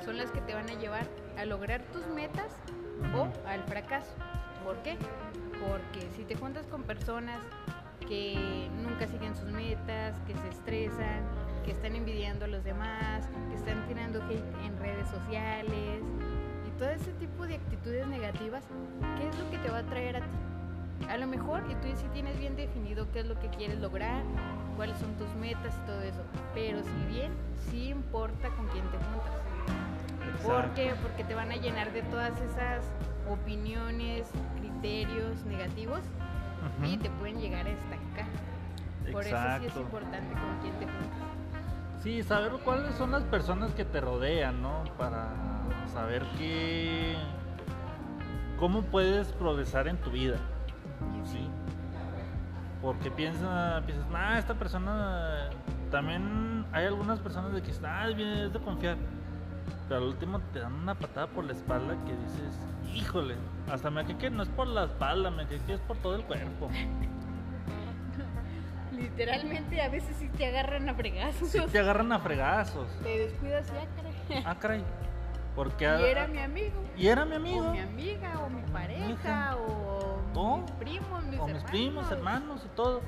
son 0.04 0.16
las 0.16 0.31
que 0.31 0.40
te 0.40 0.54
van 0.54 0.69
a 0.69 0.75
llevar 0.75 1.07
a 1.38 1.45
lograr 1.45 1.83
tus 1.93 2.07
metas 2.09 2.52
o 3.14 3.28
al 3.49 3.62
fracaso. 3.64 4.11
¿Por 4.64 4.76
qué? 4.78 4.97
Porque 5.69 6.09
si 6.16 6.25
te 6.25 6.35
juntas 6.35 6.66
con 6.66 6.83
personas 6.83 7.40
que 8.09 8.69
nunca 8.83 9.07
siguen 9.07 9.35
sus 9.37 9.50
metas, 9.50 10.19
que 10.26 10.35
se 10.35 10.49
estresan, 10.49 11.23
que 11.64 11.73
están 11.73 11.97
envidiando 11.97 12.44
a 12.44 12.49
los 12.49 12.62
demás, 12.64 13.28
que 13.49 13.56
están 13.56 13.87
tirando 13.88 14.23
hate 14.25 14.44
en 14.64 14.78
redes 14.78 15.09
sociales 15.09 16.02
y 16.66 16.78
todo 16.78 16.90
ese 16.90 17.12
tipo 17.14 17.47
de 17.47 17.56
actitudes 17.56 18.06
negativas, 18.06 18.64
¿qué 19.18 19.28
es 19.28 19.38
lo 19.38 19.50
que 19.50 19.59
te 19.59 19.71
va 19.71 19.78
a 19.78 19.83
traer 19.85 20.16
a 20.16 20.21
ti? 20.21 21.06
A 21.09 21.16
lo 21.16 21.26
mejor, 21.26 21.62
y 21.71 21.75
tú 21.76 21.88
sí 21.97 22.06
tienes 22.12 22.38
bien 22.38 22.56
definido 22.56 23.11
qué 23.12 23.21
es 23.21 23.26
lo 23.26 23.38
que 23.38 23.49
quieres 23.49 23.78
lograr, 23.78 24.23
cuáles 24.76 24.99
son 24.99 25.14
tus 25.16 25.28
metas 25.35 25.75
y 25.83 25.87
todo 25.87 26.00
eso, 26.02 26.23
pero 26.54 26.83
si 26.83 27.14
bien, 27.14 27.33
sí 27.71 27.88
importa 27.88 28.49
con 28.50 28.66
quién 28.68 28.85
te 28.90 28.99
juntas. 28.99 30.42
¿Por 30.42 30.71
qué? 30.75 30.94
Porque 31.02 31.25
te 31.25 31.35
van 31.35 31.50
a 31.50 31.56
llenar 31.56 31.92
de 31.92 32.02
todas 32.02 32.33
esas 32.40 32.85
opiniones, 33.30 34.28
criterios 34.59 35.44
negativos 35.47 36.00
y 36.85 36.97
te 36.99 37.11
pueden 37.11 37.40
llegar 37.40 37.66
a 37.66 37.71
estancar. 37.71 38.26
Por 39.12 39.23
eso 39.23 39.37
sí 39.61 39.66
es 39.66 39.76
importante 39.76 40.33
con 40.33 40.61
quién 40.61 40.75
te 40.78 40.87
juntas. 40.87 41.43
Sí, 42.04 42.23
saber 42.23 42.52
cuáles 42.62 42.94
son 42.96 43.12
las 43.12 43.23
personas 43.23 43.73
que 43.73 43.87
te 43.87 43.99
rodean, 43.99 44.61
¿no? 44.61 44.84
Para 44.99 45.30
saber 45.90 46.23
qué... 46.37 47.16
cómo 48.58 48.82
puedes 48.82 49.32
progresar 49.32 49.88
en 49.88 49.96
tu 49.96 50.11
vida, 50.11 50.37
¿sí? 51.25 51.49
Porque 52.82 53.11
piensa, 53.11 53.82
piensas, 53.87 54.06
ah, 54.12 54.38
esta 54.38 54.52
persona... 54.52 55.49
También 55.90 56.66
hay 56.73 56.84
algunas 56.84 57.20
personas 57.20 57.54
de 57.54 57.62
que 57.62 57.73
ah, 57.87 58.11
es 58.11 58.52
de 58.52 58.58
confiar. 58.58 58.99
Pero 59.88 60.02
al 60.02 60.08
último 60.08 60.40
te 60.52 60.58
dan 60.58 60.75
una 60.75 60.94
patada 60.94 61.26
por 61.28 61.44
la 61.44 61.52
espalda 61.52 61.96
que 62.04 62.14
dices, 62.16 62.61
híjole, 62.94 63.37
hasta 63.73 63.90
me 63.90 64.04
que 64.04 64.28
no 64.28 64.42
es 64.42 64.50
por 64.50 64.66
la 64.66 64.84
espalda, 64.84 65.30
me 65.30 65.46
que 65.46 65.56
es 65.73 65.80
por 65.80 65.96
todo 65.96 66.16
el 66.16 66.25
cuerpo. 66.25 66.68
Literalmente 69.04 69.80
a 69.82 69.88
veces 69.88 70.16
sí 70.18 70.28
te 70.28 70.46
agarran 70.46 70.88
a 70.88 70.94
fregazos. 70.94 71.49
Sí 71.49 71.61
te 71.70 71.78
agarran 71.78 72.12
a 72.12 72.18
fregazos. 72.18 72.88
Te 73.02 73.18
descuidas 73.18 73.66
ya, 73.68 73.87
caray. 73.96 74.42
Ah, 74.46 74.56
caray. 74.58 74.84
Porque 75.54 75.84
Y 75.84 76.04
era 76.04 76.26
mi 76.26 76.38
amigo. 76.38 76.82
y 76.96 77.06
era 77.06 77.25
mi 77.25 77.37
amigo. 77.37 77.68
O 77.68 77.73
mi 77.73 77.80
amiga, 77.80 78.40
o 78.40 78.50
mi 78.50 78.62
pareja, 78.73 79.56
o 79.56 80.18
No. 80.34 80.58
mis 80.58 80.70
primos, 80.73 81.25
mis 81.25 81.38
o 81.40 81.46
mis 81.46 81.62
primos, 81.64 82.11
hermanos 82.11 82.62
y 82.64 82.68
todo. 82.75 83.00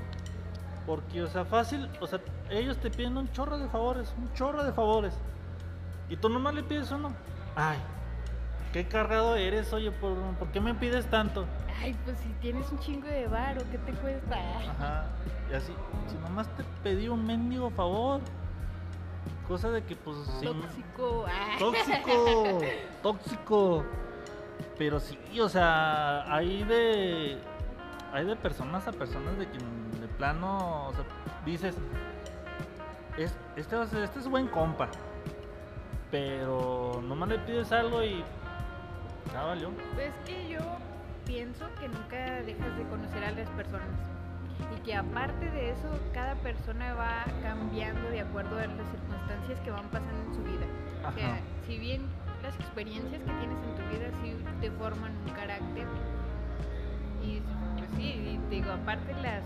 Porque, 0.86 1.22
o 1.22 1.26
sea, 1.26 1.44
fácil, 1.44 1.88
o 2.00 2.06
sea, 2.06 2.20
ellos 2.48 2.78
te 2.78 2.90
piden 2.90 3.16
un 3.16 3.30
chorro 3.32 3.58
de 3.58 3.68
favores, 3.68 4.14
un 4.16 4.32
chorro 4.34 4.62
de 4.62 4.72
favores. 4.72 5.14
Y 6.08 6.16
tú 6.16 6.28
nomás 6.28 6.54
le 6.54 6.62
pides 6.62 6.90
uno. 6.92 7.12
Ay, 7.56 7.78
qué 8.73 8.87
cargado 8.87 9.37
eres, 9.37 9.73
oye, 9.73 9.90
¿por, 9.90 10.14
por 10.38 10.49
qué 10.49 10.61
me 10.61 10.75
pides 10.75 11.06
tanto? 11.06 11.46
Ay, 11.80 11.94
pues 12.04 12.18
si 12.18 12.28
tienes 12.40 12.70
un 12.70 12.78
chingo 12.78 13.06
de 13.06 13.26
varo, 13.26 13.62
¿qué 13.70 13.78
te 13.78 13.92
cuesta? 13.92 14.37
Ajá. 14.70 15.06
Y 15.50 15.54
así, 15.54 15.73
si 16.08 16.16
nomás 16.18 16.49
te 16.56 16.64
pedí 16.82 17.08
un 17.08 17.25
mendigo 17.26 17.70
favor. 17.70 18.20
Cosa 19.49 19.70
de 19.70 19.82
que, 19.85 19.94
pues, 19.94 20.16
sí. 20.40 20.46
Tóxico. 20.46 21.25
ah. 21.28 21.56
Tóxico, 21.58 22.58
tóxico. 23.02 23.85
Pero 24.78 24.99
sí, 25.00 25.18
o 25.40 25.49
sea, 25.49 26.25
hay 26.35 26.64
de 26.64 27.38
hay 28.12 28.25
de 28.25 28.37
personas 28.37 28.87
a 28.88 28.92
personas 28.92 29.37
de 29.38 29.46
que 29.46 29.58
de 30.00 30.08
plano, 30.16 30.88
o 30.88 30.92
sea, 30.94 31.04
dices, 31.44 31.76
es, 33.18 33.35
este, 33.56 33.76
va 33.76 33.82
a 33.85 33.87
ser- 33.87 34.02
este 34.04 34.18
es 34.20 34.28
buen 34.28 34.49
compa, 34.49 34.88
pero 36.11 37.00
nomás 37.04 37.28
le 37.28 37.38
pides 37.40 37.73
algo 37.73 38.02
y 38.02 38.25
ya 39.33 39.42
valió. 39.42 39.71
Pues 39.95 40.12
que 40.25 40.49
yo 40.49 40.61
pienso 41.25 41.66
que 41.80 41.88
nunca 41.88 42.42
dejas 42.42 42.76
de 42.76 42.85
conocer 42.85 43.25
a 43.25 43.30
las 43.33 43.49
personas 43.50 43.88
y 44.75 44.80
que 44.83 44.95
aparte 44.95 45.50
de 45.50 45.71
eso 45.71 45.88
cada 46.14 46.35
persona 46.37 46.95
va 46.95 47.25
cambiando 47.42 48.09
de 48.11 48.21
acuerdo 48.21 48.59
a 48.59 48.66
las 48.66 48.88
circunstancias 48.90 49.61
que 49.61 49.71
van 49.71 49.88
pasando 49.88 50.23
en 50.23 50.35
su 50.35 50.42
vida. 50.42 50.66
O 51.06 51.12
sea, 51.12 51.40
si 51.66 51.78
bien 51.78 52.06
las 52.42 52.54
experiencias 52.56 53.23
que 53.23 53.33
tienes 53.33 53.59
en 53.62 53.75
tu 53.75 53.83
vida 53.90 54.11
sí 54.23 54.37
te 54.61 54.71
forman 54.73 55.12
un 55.26 55.33
carácter 55.33 55.87
y 57.23 57.40
pues 57.78 57.90
sí, 57.97 58.38
y 58.38 58.40
digo, 58.50 58.71
aparte 58.71 59.12
las 59.23 59.42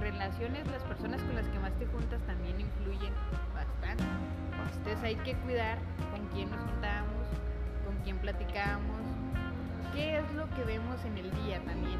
relaciones, 0.00 0.66
las 0.68 0.82
personas 0.84 1.22
con 1.22 1.36
las 1.36 1.46
que 1.46 1.58
más 1.58 1.72
te 1.78 1.86
juntas 1.86 2.20
también 2.26 2.60
influyen 2.60 3.12
bastante. 3.54 4.04
Entonces 4.76 5.02
hay 5.02 5.16
que 5.16 5.34
cuidar 5.36 5.78
con 6.10 6.26
quién 6.28 6.50
nos 6.50 6.60
juntamos, 6.60 7.26
con 7.86 7.96
quién 8.04 8.18
platicamos, 8.18 9.00
qué 9.92 10.18
es 10.18 10.34
lo 10.34 10.48
que 10.50 10.64
vemos 10.64 11.04
en 11.04 11.18
el 11.18 11.30
día 11.44 11.60
también. 11.64 11.98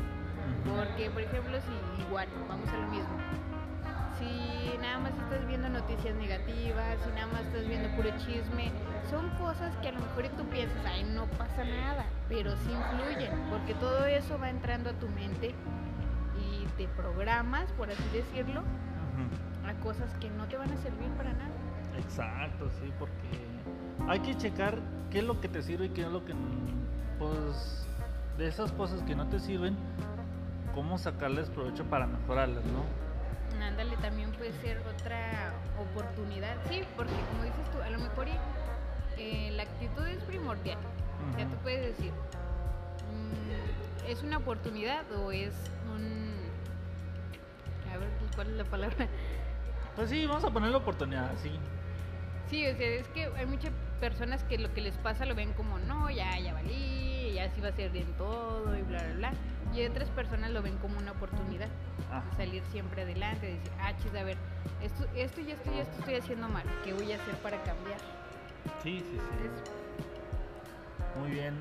Porque, 0.65 1.11
por 1.11 1.23
ejemplo, 1.23 1.59
si 1.61 2.03
igual, 2.03 2.29
vamos 2.49 2.69
a 2.69 2.77
lo 2.77 2.87
mismo. 2.89 3.17
Si 4.19 4.79
nada 4.79 4.99
más 4.99 5.13
estás 5.13 5.47
viendo 5.47 5.69
noticias 5.69 6.15
negativas, 6.17 6.99
si 7.05 7.11
nada 7.11 7.27
más 7.27 7.43
estás 7.43 7.67
viendo 7.67 7.89
puro 7.97 8.11
chisme, 8.19 8.71
son 9.11 9.29
cosas 9.31 9.75
que 9.79 9.89
a 9.89 9.93
lo 9.93 10.01
mejor 10.01 10.29
tú 10.37 10.45
piensas, 10.47 10.79
ay, 10.87 11.05
no 11.05 11.27
pasa 11.39 11.65
nada, 11.65 12.07
pero 12.29 12.53
sí 12.57 12.71
influyen, 12.71 13.33
porque 13.51 13.75
todo 13.75 14.07
eso 14.07 14.39
va 14.39 14.51
entrando 14.51 14.91
a 14.91 14.93
tu 14.95 15.09
mente 15.09 15.55
y 16.41 16.67
te 16.77 16.87
programas, 16.89 17.71
por 17.73 17.91
así 17.91 18.03
decirlo, 18.13 18.63
a 19.67 19.75
cosas 19.83 20.13
que 20.19 20.31
no 20.31 20.47
te 20.47 20.57
van 20.57 20.71
a 20.71 20.77
servir 20.77 21.09
para 21.17 21.33
nada. 21.33 21.51
Exacto, 21.99 22.71
sí, 22.81 22.93
porque 22.99 24.09
hay 24.09 24.21
que 24.21 24.37
checar 24.37 24.79
qué 25.11 25.19
es 25.19 25.25
lo 25.25 25.41
que 25.41 25.49
te 25.49 25.63
sirve 25.63 25.87
y 25.87 25.89
qué 25.91 26.03
es 26.03 26.09
lo 26.09 26.25
que, 26.25 26.33
pues, 27.19 27.87
de 28.39 28.49
esas 28.49 28.73
cosas 28.73 29.03
que 29.03 29.15
no 29.15 29.27
te 29.29 29.39
sirven, 29.39 29.77
cómo 30.75 30.99
sacarles 30.99 31.49
provecho 31.51 31.85
para 31.85 32.07
mejorarlas, 32.07 32.65
¿no? 32.65 33.03
Ándale, 33.65 33.97
también 33.97 34.33
puede 34.33 34.53
ser 34.55 34.79
otra 34.79 35.53
oportunidad. 35.79 36.57
Sí, 36.69 36.83
porque 36.97 37.15
como 37.31 37.45
dices 37.45 37.71
tú, 37.73 37.81
a 37.81 37.91
lo 37.91 37.99
mejor 37.99 38.27
eh, 39.19 39.51
la 39.53 39.63
actitud 39.63 40.07
es 40.07 40.23
primordial. 40.25 40.79
Ya 41.39 41.45
Ujú. 41.45 41.55
tú 41.55 41.63
puedes 41.63 41.97
decir, 41.97 42.13
mm, 42.13 44.11
¿es 44.11 44.23
una 44.23 44.39
oportunidad 44.39 45.11
o 45.13 45.31
es 45.31 45.55
un... 45.95 46.35
A 47.93 47.99
ver, 47.99 48.09
¿cuál 48.35 48.49
es 48.49 48.57
la 48.57 48.65
palabra? 48.65 49.07
Pues 49.95 50.09
sí, 50.11 50.27
vamos 50.27 50.45
a 50.45 50.51
ponerle 50.51 50.77
oportunidad, 50.77 51.31
sí. 51.43 51.53
Sí, 52.49 52.67
o 52.67 52.75
sea, 52.75 52.87
es 52.87 53.07
que 53.09 53.27
hay 53.37 53.47
muchas 53.47 53.73
personas 54.03 54.43
que 54.43 54.59
lo 54.59 54.75
que 54.75 54.81
les 54.81 54.99
pasa 54.99 55.25
lo 55.27 55.37
ven 55.37 55.53
como, 55.53 55.79
no, 55.79 56.11
ya, 56.11 56.37
ya 56.41 56.53
valí, 56.53 57.35
ya 57.35 57.49
sí 57.51 57.61
va 57.61 57.69
a 57.69 57.73
ser 57.73 57.93
bien 57.93 58.13
todo 58.19 58.77
y 58.77 58.83
bla, 58.83 59.01
bla, 59.01 59.15
bla. 59.15 59.33
Y 59.73 59.87
otras 59.87 60.11
personas 60.11 60.51
lo 60.51 60.61
ven 60.61 60.77
como 60.79 60.99
una 60.99 61.13
oportunidad 61.13 61.69
Ah, 62.11 62.21
de 62.31 62.37
salir 62.37 62.63
siempre 62.73 63.03
adelante, 63.03 63.47
de 63.47 63.53
decir, 63.53 63.71
ah, 63.81 63.93
chis, 63.97 64.13
a 64.15 64.25
ver, 64.25 64.37
esto, 64.83 65.07
esto 65.15 65.41
y 65.41 65.53
esto 65.53 65.71
y 65.73 65.79
esto 65.79 65.99
estoy 66.01 66.17
haciendo 66.17 66.49
mal, 66.49 66.65
¿qué 66.85 66.93
voy 66.93 67.13
a 67.13 67.15
hacer 67.15 67.35
para 67.37 67.63
cambiar? 67.63 67.99
Sí, 68.83 68.99
sí, 68.99 69.19
sí. 69.19 71.21
Muy 71.21 71.31
bien. 71.31 71.55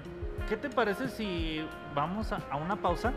¿Qué 0.49 0.57
te 0.57 0.69
parece 0.69 1.09
si 1.09 1.63
vamos 1.93 2.31
a, 2.31 2.37
a 2.49 2.57
una 2.57 2.75
pausa? 2.75 3.13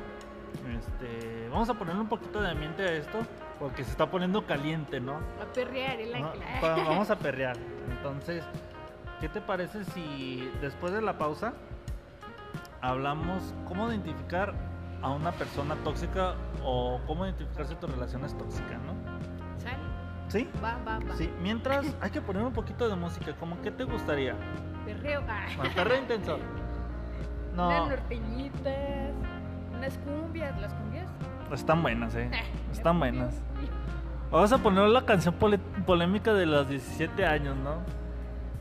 Este, 0.79 1.49
vamos 1.49 1.71
a 1.71 1.75
ponerle 1.75 2.03
un 2.03 2.09
poquito 2.09 2.43
de 2.43 2.51
ambiente 2.51 2.83
a 2.83 2.93
esto 2.93 3.21
porque 3.59 3.85
se 3.85 3.91
está 3.91 4.11
poniendo 4.11 4.47
caliente, 4.47 5.01
¿no? 5.01 5.17
A 5.41 5.51
perrear 5.55 5.99
el 5.99 6.15
ángel. 6.15 6.43
Vamos 6.61 7.11
a 7.11 7.19
perrear. 7.19 7.57
Entonces, 7.91 8.45
¿qué 9.21 9.29
te 9.29 9.41
parece 9.41 9.85
si 9.85 10.51
después 10.61 10.93
de 10.93 11.01
la 11.03 11.19
pausa 11.19 11.55
hablamos 12.81 13.55
cómo 13.67 13.89
identificar 13.91 14.55
a 15.03 15.11
una 15.11 15.33
persona 15.33 15.75
tóxica 15.85 16.35
o 16.65 17.01
cómo 17.07 17.25
identificar 17.27 17.67
si 17.67 17.75
tu 17.77 17.87
relación 17.87 18.25
es 18.25 18.37
tóxica, 18.37 18.79
¿no? 18.79 18.95
¿Sale? 19.61 19.77
¿Sí? 20.29 20.49
Va, 20.63 20.79
va, 20.87 20.99
va. 20.99 21.17
Sí, 21.17 21.31
mientras 21.43 21.87
hay 22.01 22.11
que 22.11 22.21
poner 22.21 22.43
un 22.43 22.53
poquito 22.53 22.89
de 22.89 22.97
música, 22.97 23.35
como 23.37 23.61
qué 23.63 23.71
te 23.71 23.85
gustaría? 23.85 24.35
Perreo. 24.85 25.23
Ah. 25.29 25.47
Perreo 25.75 25.99
intenso. 25.99 26.39
No, 27.55 27.69
Unas 27.69 27.89
norteñitas, 27.89 29.13
unas 29.77 29.97
cumbias, 29.99 30.61
las 30.61 30.75
cumbias. 30.75 31.07
están 31.53 31.83
buenas, 31.83 32.13
eh. 32.17 32.29
Están 32.73 32.99
buenas. 32.99 33.41
Vamos 34.33 34.51
a 34.53 34.59
poner 34.59 34.89
la 34.89 35.05
canción 35.07 35.37
polémica 35.87 36.35
de 36.35 36.47
los 36.47 36.69
17 36.69 37.25
años, 37.25 37.57
¿no? 37.59 37.77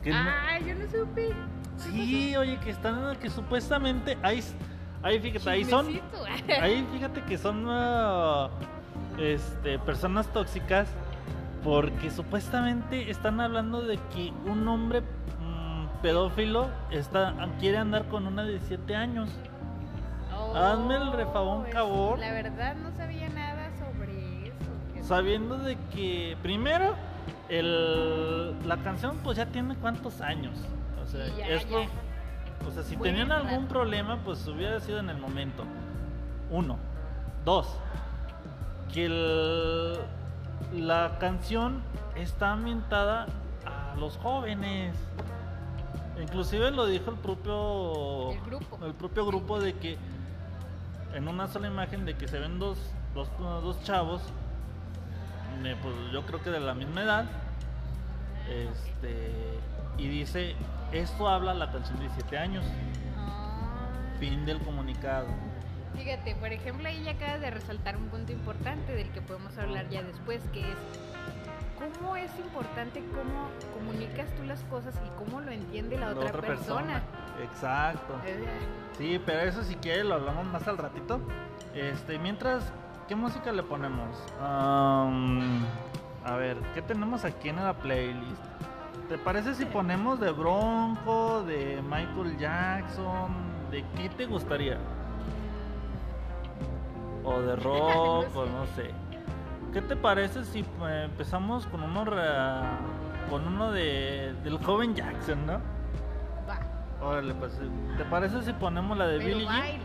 Que 0.04 0.10
no- 0.10 0.16
Ah, 0.18 0.58
yo 0.60 0.74
no 0.74 0.84
supe. 0.90 1.30
Sí, 1.78 2.36
oye, 2.36 2.58
que 2.60 2.70
están, 2.70 3.16
que 3.16 3.28
supuestamente 3.30 4.16
hay, 4.22 4.42
ahí 5.02 5.18
fíjate, 5.18 5.50
ahí 5.50 5.64
son, 5.64 5.86
ahí 6.62 6.86
fíjate 6.92 7.22
que 7.22 7.36
son 7.38 7.64
ah, 7.68 8.48
este, 9.18 9.78
personas 9.80 10.28
tóxicas 10.32 10.88
porque 11.64 12.10
supuestamente 12.10 13.10
están 13.10 13.40
hablando 13.40 13.82
de 13.82 13.96
que 14.14 14.32
un 14.46 14.68
hombre 14.68 15.00
mm, 15.00 15.86
pedófilo 16.02 16.68
está, 16.90 17.34
quiere 17.58 17.78
andar 17.78 18.04
con 18.08 18.26
una 18.26 18.44
de 18.44 18.52
17 18.52 18.94
años. 18.94 19.30
Hazme 20.54 20.96
el 20.96 21.12
refabón, 21.12 21.66
es- 21.66 21.72
cabor. 21.72 22.18
La 22.18 22.30
verdad 22.32 22.76
no 22.76 22.90
sabía 22.96 23.28
nada 23.30 23.70
sobre 23.78 24.48
eso. 24.48 25.08
Sabiendo 25.08 25.58
de 25.58 25.76
que 25.94 26.36
primero 26.42 26.94
el, 27.48 28.66
la 28.68 28.76
canción 28.78 29.18
pues 29.22 29.36
ya 29.36 29.46
tiene 29.46 29.76
cuántos 29.76 30.20
años. 30.20 30.56
O 31.02 31.06
sea, 31.06 31.26
ya, 31.36 31.46
esto- 31.48 31.82
ya. 31.82 31.88
o 32.68 32.70
sea, 32.70 32.82
si 32.82 32.96
tenían 32.96 33.30
algún 33.32 33.66
problema 33.66 34.18
pues 34.24 34.46
hubiera 34.48 34.80
sido 34.80 34.98
en 34.98 35.10
el 35.10 35.18
momento. 35.18 35.64
Uno. 36.50 36.78
Dos. 37.44 37.66
Que 38.92 39.06
el- 39.06 39.98
la 40.86 41.18
canción 41.18 41.82
está 42.16 42.52
ambientada 42.52 43.26
a 43.66 43.94
los 43.98 44.16
jóvenes. 44.18 44.96
Inclusive 46.20 46.70
lo 46.70 46.86
dijo 46.86 47.10
el 47.10 47.16
propio 47.16 48.32
El 48.32 48.40
grupo. 48.42 48.78
el 48.86 48.94
propio 48.94 49.26
grupo 49.26 49.60
de 49.60 49.74
que 49.74 49.98
en 51.12 51.28
una 51.28 51.48
sola 51.48 51.66
imagen 51.68 52.04
de 52.04 52.16
que 52.16 52.28
se 52.28 52.38
ven 52.38 52.58
dos, 52.58 52.78
dos, 53.14 53.28
dos 53.38 53.82
chavos, 53.82 54.22
pues 55.82 55.94
yo 56.12 56.24
creo 56.26 56.42
que 56.42 56.50
de 56.50 56.60
la 56.60 56.74
misma 56.74 57.02
edad, 57.02 57.24
este, 58.48 59.58
y 59.98 60.08
dice, 60.08 60.54
esto 60.92 61.28
habla 61.28 61.54
la 61.54 61.70
canción 61.70 61.96
de 61.98 62.04
17 62.06 62.38
años, 62.38 62.64
Ah. 63.16 63.88
fin 64.18 64.44
del 64.44 64.58
comunicado. 64.60 65.26
Fíjate, 65.96 66.34
por 66.36 66.52
ejemplo, 66.52 66.88
ahí 66.88 67.02
ya 67.04 67.12
acabas 67.12 67.40
de 67.40 67.50
resaltar 67.50 67.96
un 67.96 68.08
punto 68.08 68.32
importante 68.32 68.92
del 68.94 69.10
que 69.10 69.20
podemos 69.22 69.56
hablar 69.58 69.88
ya 69.88 70.02
después, 70.02 70.42
que 70.52 70.60
es 70.60 70.76
cómo 71.98 72.16
es 72.16 72.30
importante 72.38 73.00
cómo 73.14 73.48
comunicas 73.74 74.26
tú 74.36 74.42
las 74.44 74.60
cosas 74.64 74.94
y 75.06 75.08
cómo 75.18 75.40
lo 75.40 75.50
entiende 75.52 75.96
la, 75.98 76.06
La 76.12 76.12
otra, 76.12 76.40
persona. 76.40 77.02
Exacto. 77.42 78.20
Eh, 78.26 78.44
Sí, 78.98 79.20
pero 79.24 79.40
eso 79.40 79.62
si 79.64 79.74
quiere 79.76 80.04
lo 80.04 80.14
hablamos 80.14 80.46
más 80.46 80.66
al 80.68 80.78
ratito. 80.78 81.20
Este, 81.74 82.18
mientras, 82.18 82.72
¿qué 83.08 83.14
música 83.14 83.52
le 83.52 83.62
ponemos? 83.62 84.08
A 84.40 86.36
ver, 86.36 86.56
¿qué 86.74 86.82
tenemos 86.82 87.24
aquí 87.24 87.50
en 87.50 87.56
la 87.56 87.74
playlist? 87.74 88.42
¿Te 89.08 89.18
parece 89.18 89.54
si 89.54 89.66
ponemos 89.66 90.18
de 90.20 90.30
Bronco, 90.30 91.42
de 91.42 91.82
Michael 91.82 92.38
Jackson? 92.38 93.34
¿De 93.70 93.84
qué 93.96 94.08
te 94.08 94.24
gustaría? 94.26 94.78
O 97.24 97.40
de 97.40 97.56
rock, 97.56 97.94
No 97.94 98.18
o 98.20 98.22
sé. 98.22 98.50
no 98.52 98.66
sé. 98.76 98.90
¿Qué 99.72 99.82
te 99.82 99.96
parece 99.96 100.44
si 100.44 100.60
eh, 100.60 101.02
empezamos 101.06 101.66
con 101.66 101.82
uno, 101.82 102.04
con 103.28 103.46
uno 103.46 103.72
de, 103.72 104.34
del 104.44 104.58
joven 104.64 104.94
Jackson, 104.94 105.44
no? 105.46 105.54
Va, 106.48 106.58
Órale, 107.04 107.34
pues, 107.34 107.58
¿te 107.98 108.04
parece 108.04 108.40
si 108.42 108.52
ponemos 108.52 108.96
la 108.96 109.08
de 109.08 109.18
pero 109.18 109.28
Billie 109.36 109.48
Jean? 109.50 109.80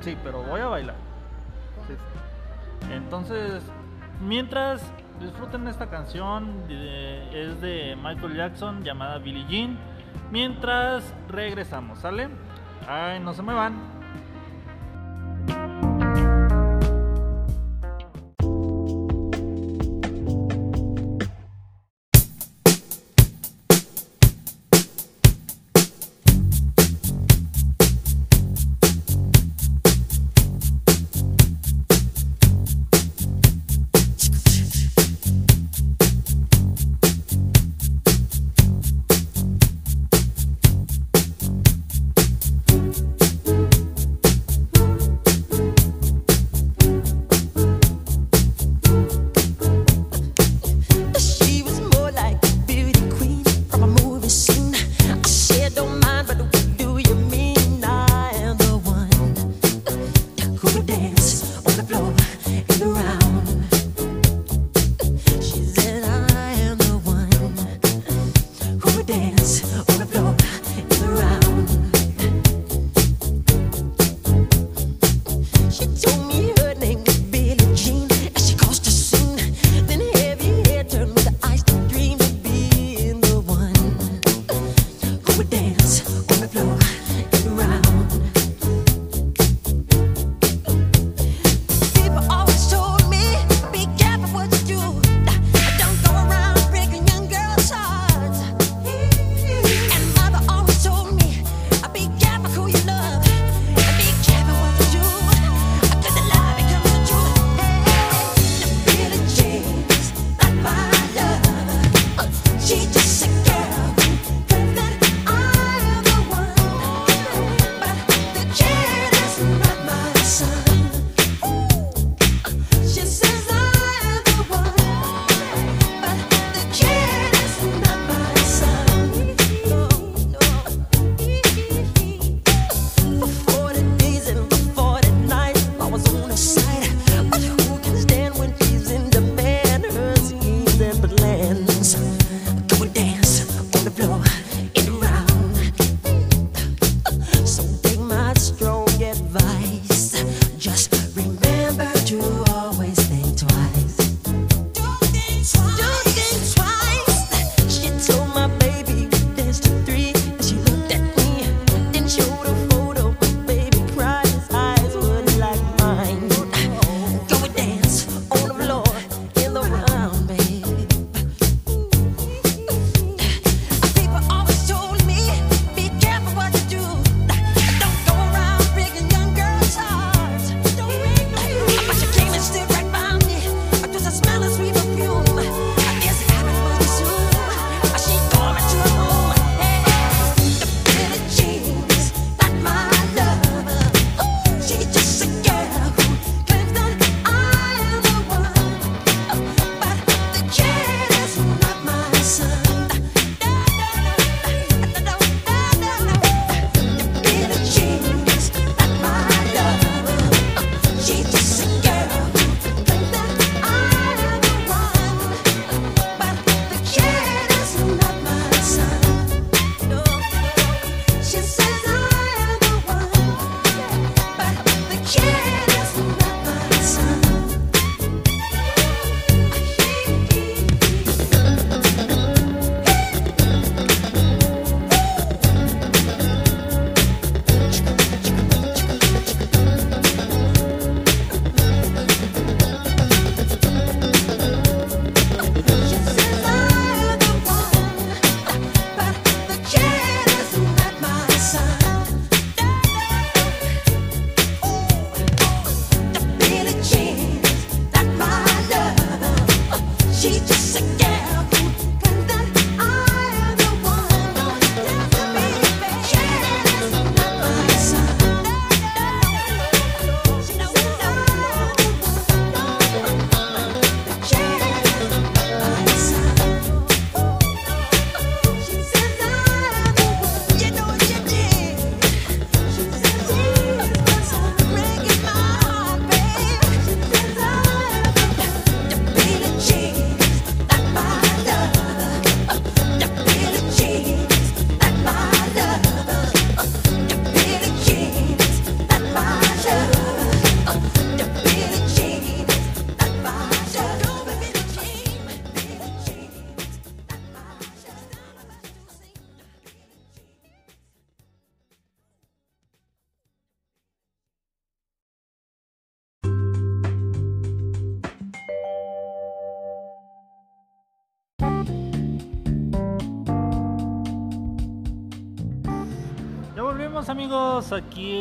Sí, 0.00 0.16
pero 0.24 0.42
voy 0.42 0.60
a 0.60 0.66
bailar. 0.66 0.96
Entonces, 2.92 3.62
mientras 4.20 4.82
disfruten 5.20 5.66
esta 5.68 5.88
canción, 5.90 6.66
de- 6.68 7.42
es 7.50 7.60
de 7.60 7.96
Michael 7.96 8.34
Jackson 8.36 8.82
llamada 8.82 9.18
Billie 9.18 9.44
Jean. 9.48 9.78
Mientras 10.30 11.14
regresamos, 11.28 11.98
¿sale? 12.00 12.28
Ay, 12.88 13.20
no 13.20 13.34
se 13.34 13.42
me 13.42 13.52
van. 13.54 13.74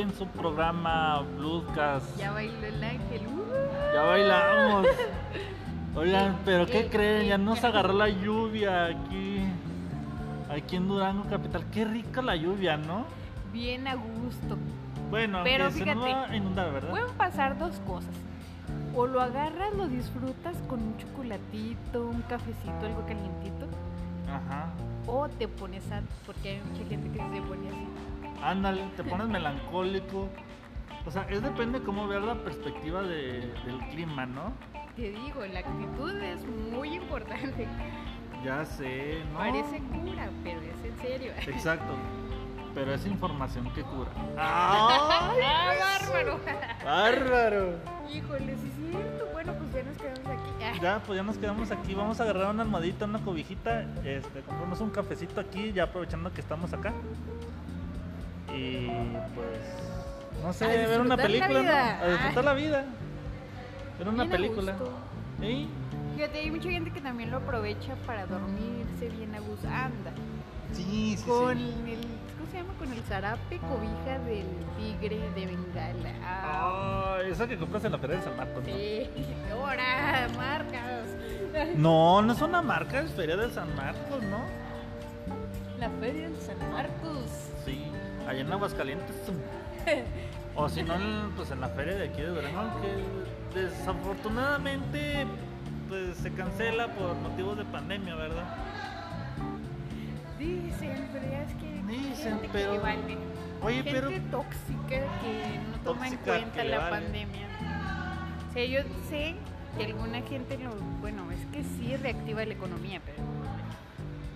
En 0.02 0.14
su 0.14 0.28
programa 0.28 1.22
Bluescast. 1.38 2.18
Ya 2.18 2.32
bailó 2.32 2.66
el 2.66 2.84
ángel. 2.84 3.22
Uh. 3.28 3.94
Ya 3.94 4.04
bailamos. 4.04 4.88
Oigan, 5.96 6.38
pero 6.46 6.66
¿qué 6.66 6.88
creen? 6.88 7.28
Ya 7.28 7.38
nos 7.38 7.64
agarró 7.64 7.94
la 7.94 8.10
lluvia 8.10 8.86
aquí. 8.86 9.40
Aquí 10.50 10.76
en 10.76 10.88
Durango 10.88 11.24
Capital. 11.30 11.66
Qué 11.72 11.86
rica 11.86 12.22
la 12.22 12.36
lluvia, 12.36 12.78
¿no? 12.78 13.06
Bien 13.52 13.88
a 13.88 13.96
gusto. 13.96 14.58
Bueno, 15.10 15.42
Pero 15.44 15.66
aunque 15.66 15.80
se 15.80 15.86
nos 15.96 16.06
fíjate, 16.06 16.28
va 16.28 16.32
a 16.32 16.36
inundar, 16.36 16.72
¿verdad? 16.72 16.90
Pueden 16.90 17.14
pasar 17.16 17.58
dos 17.58 17.80
cosas. 17.88 18.14
O 18.96 19.08
lo 19.08 19.22
agarras, 19.22 19.74
lo 19.74 19.88
disfrutas 19.88 20.56
con 20.68 20.82
un 20.82 20.98
chocolatito, 20.98 22.08
un 22.08 22.22
cafecito, 22.24 22.86
algo 22.86 23.02
calientito. 23.06 23.68
Ajá. 24.28 24.70
O 25.08 25.30
te 25.30 25.48
pones 25.48 25.90
a... 25.92 26.02
Porque 26.26 26.50
hay 26.50 26.62
mucha 26.62 26.86
gente 26.90 27.10
que 27.10 27.18
se 27.18 27.42
pone 27.42 27.70
así. 27.70 27.88
Ándale, 28.44 28.84
te 28.96 29.04
pones 29.04 29.28
melancólico. 29.28 30.30
O 31.06 31.12
sea, 31.12 31.26
es 31.30 31.42
depende 31.42 31.82
cómo 31.82 32.08
veas 32.08 32.24
la 32.24 32.36
perspectiva 32.36 33.02
de- 33.02 33.54
del 33.66 33.80
clima, 33.92 34.26
¿no? 34.26 34.54
Te 34.96 35.12
digo, 35.12 35.46
la 35.46 35.60
actitud 35.60 36.12
es 36.22 36.46
muy 36.46 36.96
importante. 36.96 37.68
Ya 38.44 38.66
sé, 38.66 39.24
¿no? 39.32 39.40
Parece 39.40 39.80
cura, 39.80 40.30
pero 40.44 40.60
es 40.62 40.86
en 40.86 40.98
serio. 41.02 41.32
Exacto. 41.48 41.94
Pero 42.76 42.94
es 42.94 43.06
información 43.08 43.72
que 43.74 43.82
cura. 43.82 44.12
¡Ah, 44.38 45.32
bárbaro! 45.40 46.40
¡Bárbaro! 46.86 47.74
Híjole, 48.14 48.56
sí 48.58 48.68
es 48.70 48.92
cierto. 48.92 49.26
Bueno, 49.34 49.54
pues 49.54 49.74
ya 49.74 49.84
nos 49.84 49.98
quedamos 49.98 50.42
aquí. 50.42 50.52
Ah, 50.64 50.74
Ya, 50.82 51.00
pues 51.06 51.18
ya 51.18 51.24
nos 51.24 51.38
quedamos 51.38 51.72
aquí. 51.72 51.94
Vamos 51.96 52.20
a 52.20 52.24
agarrar 52.24 52.52
una 52.54 52.64
almohadita, 52.64 53.06
una 53.06 53.20
cobijita. 53.20 53.82
Este, 54.04 54.42
compramos 54.42 54.80
un 54.82 54.90
cafecito 54.92 55.40
aquí, 55.42 55.72
ya 55.74 55.84
aprovechando 55.84 56.32
que 56.32 56.42
estamos 56.42 56.72
acá. 56.74 56.94
Y 58.58 58.88
pues. 59.36 60.44
No 60.44 60.54
sé, 60.54 60.66
A 60.66 60.88
ver 60.88 61.02
una 61.02 61.18
película. 61.18 61.62
¿no? 62.00 62.06
A 62.06 62.10
disfrutar 62.10 62.44
la 62.44 62.54
vida. 62.54 62.86
Ver 64.00 64.08
una 64.10 64.24
bien 64.24 64.30
película. 64.30 64.76
¿Sí? 65.40 65.68
Fíjate, 66.16 66.40
hay 66.40 66.52
mucha 66.52 66.70
gente 66.70 66.92
que 66.92 67.02
también 67.02 67.30
lo 67.32 67.38
aprovecha 67.38 67.96
para 68.06 68.26
dormirse 68.26 69.10
bien 69.18 69.36
a 69.36 69.40
gusto. 69.40 69.68
Anda. 69.68 70.12
Sí, 70.74 71.16
sí, 71.18 71.24
Con 71.28 71.58
sí. 71.58 71.64
el. 71.88 72.02
¿Cómo 72.38 72.52
se 72.52 72.58
llama? 72.58 72.74
Con 72.80 72.94
el 72.94 73.02
zarape 73.04 73.58
cobija 73.60 74.20
del 74.26 74.46
tigre 74.78 75.20
de 75.36 75.46
Bengala. 75.46 76.14
Ah, 76.24 77.16
Ah, 77.18 77.22
esa 77.26 77.48
que 77.48 77.58
compras 77.58 77.84
en 77.86 77.92
la 77.94 77.98
Feria 77.98 78.18
de 78.18 78.22
San 78.24 78.38
Marcos. 78.38 78.64
¿no? 78.64 78.70
sí. 78.74 79.10
Ahora, 79.52 80.28
marcas. 80.38 81.06
No, 81.76 82.22
no 82.22 82.34
es 82.34 82.42
una 82.42 82.62
marca, 82.62 83.00
es 83.02 83.12
Feria 83.12 83.36
de 83.38 83.50
San 83.52 83.76
Marcos, 83.76 84.22
¿no? 84.24 84.40
La 85.80 85.90
feria 86.00 86.30
de 86.30 86.42
San 86.42 86.58
Marcos. 86.72 87.30
Sí, 87.66 87.86
allá 88.28 88.42
en 88.42 88.52
Aguascalientes. 88.52 89.16
O 90.60 90.68
si 90.68 90.82
no, 90.82 90.96
pues 91.36 91.52
en 91.52 91.62
la 91.62 91.70
feria 91.70 91.94
de 91.94 92.06
aquí 92.10 92.20
de 92.20 92.30
Durango, 92.30 92.82
que 92.82 93.60
desafortunadamente 93.60 95.28
pues 95.88 96.18
se 96.18 96.34
cancela 96.34 96.88
por 96.96 97.14
motivos 97.14 97.58
de 97.60 97.64
pandemia, 97.66 98.16
¿verdad? 98.16 98.56
Dicen, 100.40 101.08
pero 101.14 101.32
ya 101.32 101.44
es 101.44 101.54
que. 101.54 101.82
Dicen, 101.94 102.32
gente 102.34 102.48
que 102.48 102.54
pero- 102.54 102.74
le 102.74 102.80
vale. 102.80 103.18
Oye, 103.62 103.84
gente 103.84 103.92
pero 103.92 104.10
tóxica 104.32 104.88
que 105.22 105.60
no 105.72 105.78
toma 105.84 106.08
en 106.08 106.18
cuenta 106.18 106.62
que 106.64 106.68
la 106.70 106.78
vale. 106.80 106.92
pandemia. 107.06 107.48
O 108.50 108.54
sea, 108.54 108.66
yo 108.66 108.80
sé 109.10 109.36
que 109.78 109.86
alguna 109.86 110.22
gente 110.22 110.58
lo. 110.58 110.74
Bueno, 111.02 111.32
es 111.32 111.46
que 111.52 111.64
sí 111.64 111.96
reactiva 111.98 112.44
la 112.46 112.54
economía, 112.54 113.00
pero. 113.06 113.22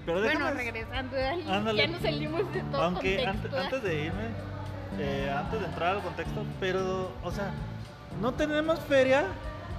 Pero 0.05 0.19
Bueno, 0.19 0.39
déjame, 0.39 0.53
regresando, 0.53 1.15
ay, 1.17 1.45
Ándale. 1.49 1.77
ya 1.77 1.87
nos 1.87 2.01
salimos 2.01 2.53
de 2.53 2.61
todo 2.61 2.81
aunque 2.81 3.15
contexto. 3.17 3.47
antes, 3.47 3.53
antes 3.65 3.83
de 3.83 4.05
irme, 4.05 4.27
eh, 4.99 5.35
antes 5.35 5.59
de 5.59 5.65
entrar 5.65 5.95
al 5.95 6.01
contexto, 6.01 6.43
pero, 6.59 7.11
o 7.23 7.31
sea, 7.31 7.51
no 8.19 8.33
tenemos 8.33 8.79
feria, 8.81 9.25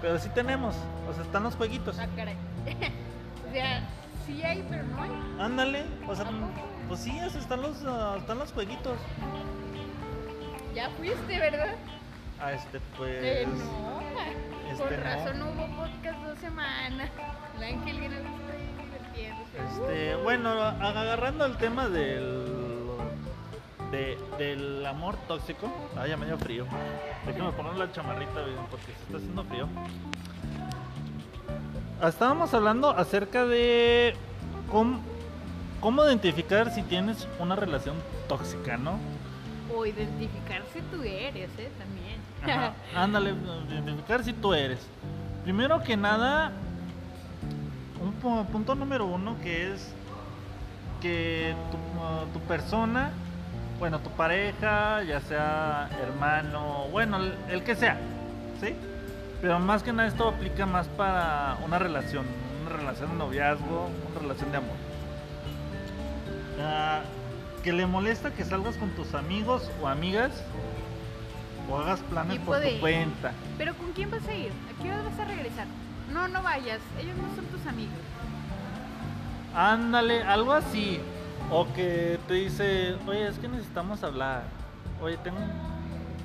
pero 0.01 0.19
sí 0.19 0.29
tenemos, 0.35 0.75
o 1.09 1.13
sea, 1.15 1.23
están 1.23 1.43
los 1.43 1.57
jueguitos. 1.57 1.99
Ah, 1.99 2.07
caray. 2.17 2.37
o 3.49 3.53
sea, 3.53 3.89
sí 4.27 4.43
hay, 4.43 4.65
pero 4.69 4.85
no 4.85 5.03
hay. 5.03 5.11
Ándale, 5.41 5.85
o 6.09 6.15
sea, 6.15 6.27
pues 6.89 7.01
sí, 7.01 7.19
están 7.19 7.63
los, 7.63 7.85
ah, 7.87 8.17
están 8.19 8.39
los 8.39 8.53
jueguitos. 8.53 8.99
Ya 10.75 10.89
fuiste, 10.91 11.39
¿verdad? 11.39 11.75
Ah, 12.41 12.53
este, 12.53 12.81
pues. 12.97 13.11
Eh, 13.23 13.47
no. 13.47 14.01
este, 14.73 14.97
no. 14.97 15.03
razón 15.03 15.39
no 15.39 15.51
hubo 15.51 15.77
podcast 15.77 16.19
dos 16.25 16.39
semanas. 16.39 17.11
La 17.61 17.67
Ángel 17.67 18.01
viene. 18.01 18.17
Este, 19.59 20.17
bueno, 20.17 20.51
agarrando 20.51 21.45
el 21.45 21.57
tema 21.57 21.89
del 21.89 22.49
de- 23.91 24.19
del 24.39 24.87
amor 24.87 25.17
tóxico, 25.29 25.71
ah, 25.97 26.07
ya 26.07 26.17
me 26.17 26.25
dio 26.27 26.39
frío. 26.39 26.65
Déjame 27.27 27.53
poner 27.53 27.75
la 27.77 27.93
chamarrita 27.93 28.41
porque 28.71 28.87
se 28.87 28.93
está 29.05 29.17
haciendo 29.19 29.45
frío. 29.45 29.69
Estábamos 32.03 32.53
hablando 32.55 32.91
acerca 32.91 33.45
de 33.45 34.15
cómo, 34.71 35.01
cómo 35.81 36.05
identificar 36.05 36.71
si 36.73 36.83
tienes 36.83 37.29
una 37.39 37.55
relación 37.55 37.97
tóxica, 38.29 38.77
¿no? 38.79 38.99
O 39.77 39.85
identificar 39.87 40.63
si 40.73 40.81
tú 40.81 41.03
eres, 41.03 41.51
¿eh? 41.59 41.71
También. 41.79 42.59
Ajá, 42.59 42.73
Ándale, 42.97 43.35
identificar 43.71 44.25
si 44.25 44.33
tú 44.33 44.55
eres. 44.55 44.81
Primero 45.45 45.83
que 45.83 45.97
nada, 45.97 46.51
un 48.03 48.13
pu- 48.21 48.45
punto 48.47 48.75
número 48.75 49.07
uno 49.07 49.37
que 49.43 49.73
es 49.73 49.95
que 51.01 51.55
tu, 51.71 51.77
uh, 51.77 52.27
tu 52.33 52.41
persona, 52.41 53.11
bueno, 53.79 53.99
tu 54.01 54.11
pareja, 54.11 55.03
ya 55.03 55.21
sea 55.21 55.89
hermano, 56.03 56.87
bueno, 56.93 57.17
el, 57.19 57.35
el 57.49 57.63
que 57.65 57.75
sea, 57.75 57.97
¿sí? 58.61 58.75
Pero 59.41 59.59
más 59.59 59.83
que 59.83 59.93
nada 59.93 60.09
esto 60.09 60.29
aplica 60.29 60.67
más 60.67 60.87
para 60.89 61.57
una 61.65 61.79
relación, 61.79 62.25
una 62.65 62.77
relación 62.77 63.11
de 63.11 63.17
noviazgo, 63.17 63.89
una 64.11 64.21
relación 64.21 64.53
de 64.53 64.57
amor. 64.59 64.77
Ah, 66.61 67.01
que 67.65 67.73
le 67.73 67.87
molesta 67.87 68.31
que 68.33 68.45
salgas 68.45 68.77
con 68.77 68.91
tus 68.91 69.15
amigos 69.15 69.69
o 69.83 69.89
amigas 69.89 70.31
o 71.69 71.79
hagas 71.79 72.01
planes 72.01 72.39
por 72.41 72.61
tu 72.61 72.81
cuenta. 72.81 73.33
Pero 73.59 73.75
¿con 73.75 73.93
quién 73.93 74.11
vas 74.11 74.27
a 74.29 74.35
ir? 74.35 74.51
¿A 74.71 74.83
qué 74.83 74.89
hora 74.93 75.03
vas 75.03 75.19
a 75.19 75.25
regresar? 75.25 75.67
No, 76.13 76.29
no 76.29 76.43
vayas. 76.43 76.81
Ellos 77.01 77.17
no 77.17 77.35
son 77.35 77.45
tus 77.47 77.67
amigos. 77.67 77.95
Ándale, 79.55 80.23
algo 80.23 80.53
así. 80.53 81.01
O 81.51 81.67
que 81.75 82.19
te 82.29 82.35
dice, 82.35 82.97
oye, 83.07 83.29
es 83.29 83.39
que 83.39 83.49
necesitamos 83.49 84.03
hablar. 84.03 84.45
Oye, 85.03 85.17
tengo. 85.19 85.39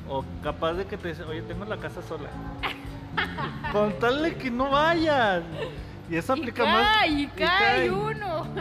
O 0.10 0.24
capaz 0.44 0.74
de 0.74 0.86
que 0.86 0.98
te 0.98 1.10
dice, 1.10 1.24
oye, 1.24 1.42
tengo 1.42 1.66
la 1.66 1.78
casa 1.78 2.02
sola. 2.02 2.30
Con 3.72 3.98
tal 4.00 4.24
de 4.24 4.36
que 4.36 4.50
no 4.50 4.70
vayas. 4.70 5.44
Y 6.10 6.16
eso 6.16 6.36
Y 6.36 6.40
aplica 6.40 6.64
más. 6.66 6.88
cae, 7.00 7.10
y 7.10 7.28
cae 7.28 7.48
cae. 7.48 7.92
uno. 7.92 8.48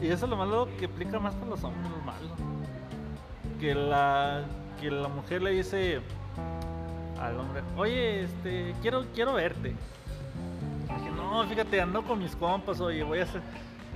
Y 0.00 0.06
eso 0.06 0.24
es 0.24 0.30
lo 0.30 0.36
malo 0.38 0.66
que 0.78 0.86
aplica 0.86 1.18
más 1.18 1.34
con 1.34 1.50
los 1.50 1.62
hombres, 1.62 1.90
lo 1.90 1.98
malo. 1.98 2.34
Que 3.60 3.74
la, 3.74 4.44
que 4.80 4.90
la 4.90 5.08
mujer 5.08 5.42
le 5.42 5.50
dice 5.50 6.00
al 7.20 7.38
hombre, 7.38 7.60
oye, 7.76 8.22
este, 8.22 8.74
quiero, 8.80 9.04
quiero 9.14 9.34
verte. 9.34 9.76
Dije, 10.98 11.10
no, 11.10 11.44
fíjate, 11.46 11.80
ando 11.80 12.02
con 12.02 12.18
mis 12.18 12.34
compas, 12.36 12.80
oye, 12.80 13.02
voy 13.02 13.20
a 13.20 13.22
hacer. 13.24 13.42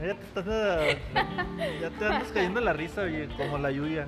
Ya 0.00 0.14
te, 0.14 0.24
estás, 0.24 0.44
eh, 0.48 1.78
ya 1.80 1.90
te 1.90 2.04
andas 2.06 2.28
cayendo 2.32 2.60
la 2.60 2.72
risa, 2.72 3.02
oye, 3.02 3.28
como 3.36 3.58
la 3.58 3.70
lluvia. 3.70 4.06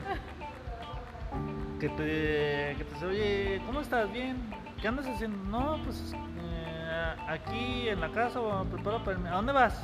Que 1.78 1.88
te, 1.90 2.74
que 2.78 2.84
te 2.84 2.94
dice, 2.94 3.06
oye, 3.06 3.62
¿cómo 3.66 3.80
estás? 3.80 4.10
Bien. 4.12 4.36
¿Qué 4.80 4.88
andas 4.88 5.06
haciendo? 5.06 5.36
No, 5.48 5.78
pues 5.84 6.12
eh, 6.14 7.14
aquí 7.28 7.88
en 7.88 8.00
la 8.00 8.10
casa 8.10 8.40
o 8.40 8.64
preparo 8.64 8.98
para 9.04 9.12
irme. 9.16 9.28
¿A 9.28 9.34
dónde 9.36 9.52
vas? 9.52 9.80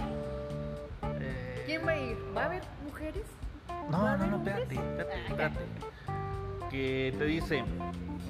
"Eh, 1.20 1.62
¿Quién 1.66 1.86
va 1.86 1.92
a 1.92 1.98
ir? 1.98 2.16
¿Va 2.36 2.42
a 2.42 2.44
haber 2.46 2.62
mujeres? 2.84 3.24
no, 3.90 4.02
¿Va 4.02 4.12
a 4.12 4.16
no, 4.16 4.26
no, 4.26 4.36
espérate, 4.38 4.74
espérate, 4.74 5.12
Ah, 5.14 5.28
espérate. 5.28 5.60
Que 6.70 7.14
te 7.18 7.24
dice, 7.26 7.64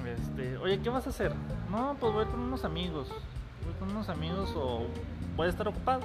este, 0.05 0.57
oye, 0.57 0.79
¿qué 0.81 0.89
vas 0.89 1.07
a 1.07 1.09
hacer? 1.09 1.33
No, 1.71 1.95
pues 1.99 2.13
voy 2.13 2.25
con 2.25 2.39
unos 2.41 2.65
amigos. 2.65 3.09
Con 3.83 3.91
unos 3.91 4.07
amigos 4.07 4.49
o 4.55 4.87
a 5.43 5.45
estar 5.45 5.67
ocupado. 5.67 6.03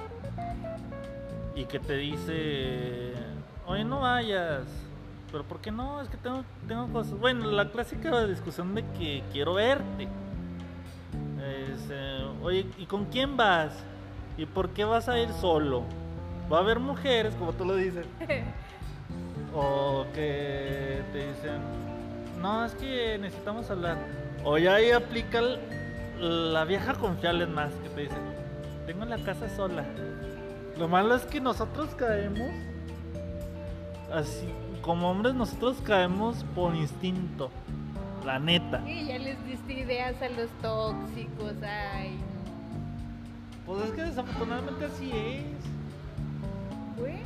Y 1.55 1.63
que 1.63 1.79
te 1.79 1.95
dice, 1.95 3.13
oye, 3.65 3.85
no 3.85 4.01
vayas. 4.01 4.63
Pero 5.31 5.45
¿por 5.45 5.61
qué 5.61 5.71
no? 5.71 6.01
Es 6.01 6.09
que 6.09 6.17
tengo, 6.17 6.43
tengo 6.67 6.89
cosas. 6.91 7.17
Bueno, 7.17 7.49
la 7.49 7.69
clásica 7.69 8.25
discusión 8.27 8.75
de 8.75 8.83
que 8.97 9.23
quiero 9.31 9.53
verte. 9.53 10.09
Es, 11.37 11.87
eh, 11.89 12.27
oye, 12.43 12.65
¿y 12.77 12.85
con 12.85 13.05
quién 13.05 13.37
vas? 13.37 13.71
¿Y 14.37 14.45
por 14.45 14.71
qué 14.71 14.83
vas 14.83 15.07
a 15.07 15.17
ir 15.17 15.31
solo? 15.31 15.83
Va 16.51 16.57
a 16.57 16.59
haber 16.59 16.79
mujeres, 16.81 17.33
como 17.35 17.53
tú 17.53 17.63
lo 17.63 17.75
dices. 17.77 18.05
O 19.55 20.05
que 20.13 21.01
te 21.13 21.27
dicen, 21.29 21.59
no, 22.41 22.65
es 22.65 22.73
que 22.75 23.17
necesitamos 23.19 23.71
hablar. 23.71 23.97
O 24.43 24.57
ya 24.57 24.75
ahí 24.75 24.91
aplica 24.91 25.39
el- 25.39 25.78
la 26.19 26.65
vieja 26.65 26.93
confiable 26.95 27.43
es 27.45 27.49
más, 27.49 27.71
que 27.83 27.89
te 27.89 28.01
dicen, 28.01 28.17
tengo 28.85 29.05
la 29.05 29.17
casa 29.19 29.49
sola. 29.55 29.83
Lo 30.77 30.87
malo 30.87 31.15
es 31.15 31.23
que 31.25 31.41
nosotros 31.41 31.89
caemos 31.95 32.49
así 34.13 34.47
como 34.81 35.11
hombres 35.11 35.35
nosotros 35.35 35.77
caemos 35.83 36.43
por 36.55 36.75
instinto. 36.75 37.51
La 38.25 38.37
neta. 38.39 38.81
Y 38.89 39.05
ya 39.07 39.17
les 39.17 39.43
diste 39.45 39.73
ideas 39.73 40.21
a 40.21 40.29
los 40.29 40.49
tóxicos, 40.61 41.53
ay. 41.63 42.17
Pues 43.65 43.85
es 43.85 43.91
que 43.91 44.03
desafortunadamente 44.03 44.85
así 44.85 45.11
es. 45.11 45.43
Bueno, 46.99 47.19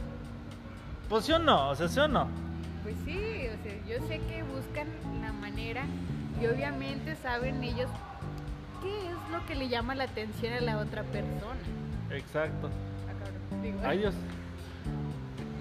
Pues 1.10 1.26
sí 1.26 1.32
o 1.32 1.40
no, 1.40 1.70
o 1.70 1.76
sea, 1.76 1.88
sí 1.88 2.00
o 2.00 2.08
no. 2.08 2.28
pues 2.84 2.96
sí, 3.06 3.18
o 3.48 3.64
sea, 3.64 3.74
yo 4.00 4.08
sé 4.08 4.20
que 4.28 4.44
buscan 4.44 4.88
la 5.22 5.32
manera 5.34 5.84
y 6.42 6.46
obviamente 6.48 7.16
saben 7.16 7.64
ellos 7.64 7.90
qué 8.84 9.08
es 9.08 9.32
lo 9.32 9.46
que 9.48 9.56
le 9.56 9.68
llama 9.70 9.96
la 9.96 10.04
atención 10.04 10.54
a 10.54 10.62
la 10.62 10.78
otra 10.78 11.04
persona. 11.04 11.58
Exacto. 12.12 12.70
Ah, 13.08 13.58
digo, 13.64 13.80
Ay 13.84 13.98
Dios. 14.00 14.14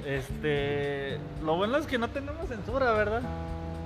Este, 0.05 1.19
lo 1.45 1.57
bueno 1.57 1.77
es 1.79 1.87
que 1.87 1.97
no 1.99 2.09
tenemos 2.11 2.49
censura, 2.49 2.93
¿verdad? 2.93 3.23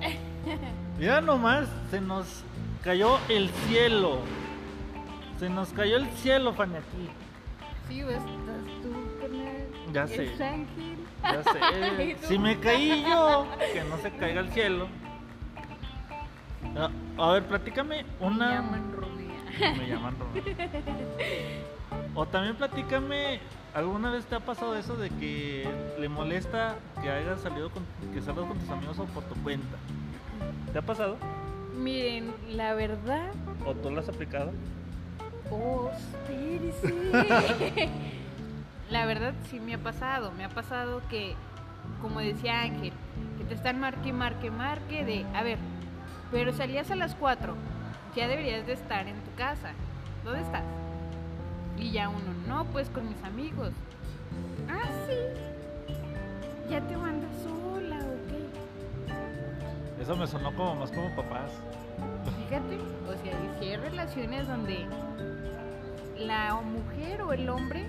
Mira 0.99 1.21
nomás, 1.21 1.67
se 1.91 2.01
nos 2.01 2.43
cayó 2.83 3.19
el 3.29 3.49
cielo. 3.67 4.19
Se 5.39 5.49
nos 5.49 5.69
cayó 5.69 5.97
el 5.97 6.07
cielo, 6.11 6.53
Fanny. 6.53 6.73
Sí, 7.87 7.99
estás 7.99 8.23
tú. 8.81 9.93
Ya 9.93 10.03
El 10.03 10.09
sé. 10.09 10.43
ángel. 10.43 10.97
Ya 11.23 11.43
sé. 11.43 12.15
Si 12.27 12.37
me 12.39 12.57
caí 12.59 13.03
yo, 13.07 13.45
que 13.73 13.83
no 13.83 13.97
se 13.97 14.11
caiga 14.11 14.41
el 14.41 14.49
cielo. 14.51 14.87
Ah, 16.75 16.89
A 17.19 17.31
ver, 17.33 17.43
platícame 17.43 18.05
una. 18.19 18.61
Me 19.77 19.87
llaman 19.87 20.15
Romeo. 20.19 20.43
O 22.15 22.25
también 22.25 22.55
platícame, 22.55 23.39
¿alguna 23.73 24.11
vez 24.11 24.25
te 24.25 24.35
ha 24.35 24.39
pasado 24.39 24.75
eso 24.75 24.95
de 24.95 25.09
que 25.09 25.67
le 25.99 26.09
molesta 26.09 26.75
que 27.01 27.09
hayas 27.09 27.41
salido 27.41 27.69
con, 27.69 27.83
que 28.13 28.21
salgas 28.21 28.45
con 28.47 28.57
tus 28.57 28.69
amigos 28.69 28.97
o 28.99 29.05
por 29.05 29.23
tu 29.23 29.35
cuenta? 29.43 29.77
¿Te 30.73 30.79
ha 30.79 30.81
pasado? 30.81 31.17
Miren, 31.75 32.33
la 32.49 32.73
verdad, 32.73 33.29
¿O 33.65 33.73
tú 33.75 33.91
lo 33.91 33.99
has 33.99 34.09
aplicado? 34.09 34.51
oh, 35.51 35.91
espérese. 35.95 37.89
La 38.89 39.05
verdad 39.05 39.33
sí 39.49 39.59
me 39.59 39.75
ha 39.75 39.77
pasado, 39.77 40.31
me 40.31 40.43
ha 40.45 40.49
pasado 40.49 41.01
que, 41.09 41.35
como 42.01 42.19
decía 42.19 42.61
Ángel, 42.61 42.93
que 43.37 43.43
te 43.43 43.53
están 43.53 43.79
marque, 43.79 44.11
marque, 44.13 44.49
marque 44.49 45.05
de, 45.05 45.25
a 45.35 45.43
ver, 45.43 45.57
pero 46.31 46.51
salías 46.53 46.89
a 46.89 46.95
las 46.95 47.13
4, 47.15 47.53
ya 48.17 48.27
deberías 48.27 48.65
de 48.65 48.73
estar 48.73 49.07
en 49.07 49.21
tu 49.21 49.31
casa, 49.35 49.73
¿dónde 50.25 50.41
estás? 50.41 50.63
Y 51.77 51.91
ya 51.91 52.09
uno, 52.09 52.33
no, 52.47 52.65
pues 52.65 52.89
con 52.89 53.07
mis 53.07 53.23
amigos. 53.23 53.69
Ah, 54.67 54.89
sí, 55.07 55.13
ya 56.67 56.81
te 56.81 56.97
mandas 56.97 57.29
sola, 57.43 57.97
ok. 57.97 60.01
Eso 60.01 60.15
me 60.15 60.25
sonó 60.25 60.51
como 60.55 60.77
más 60.77 60.91
como 60.91 61.15
papás. 61.15 61.51
Fíjate, 62.43 62.79
o 63.07 63.13
sea, 63.23 63.33
y 63.33 63.49
si 63.59 63.65
hay 63.69 63.77
relaciones 63.77 64.47
donde 64.47 64.87
la 66.17 66.55
mujer 66.55 67.21
o 67.21 67.33
el 67.33 67.47
hombre 67.49 67.85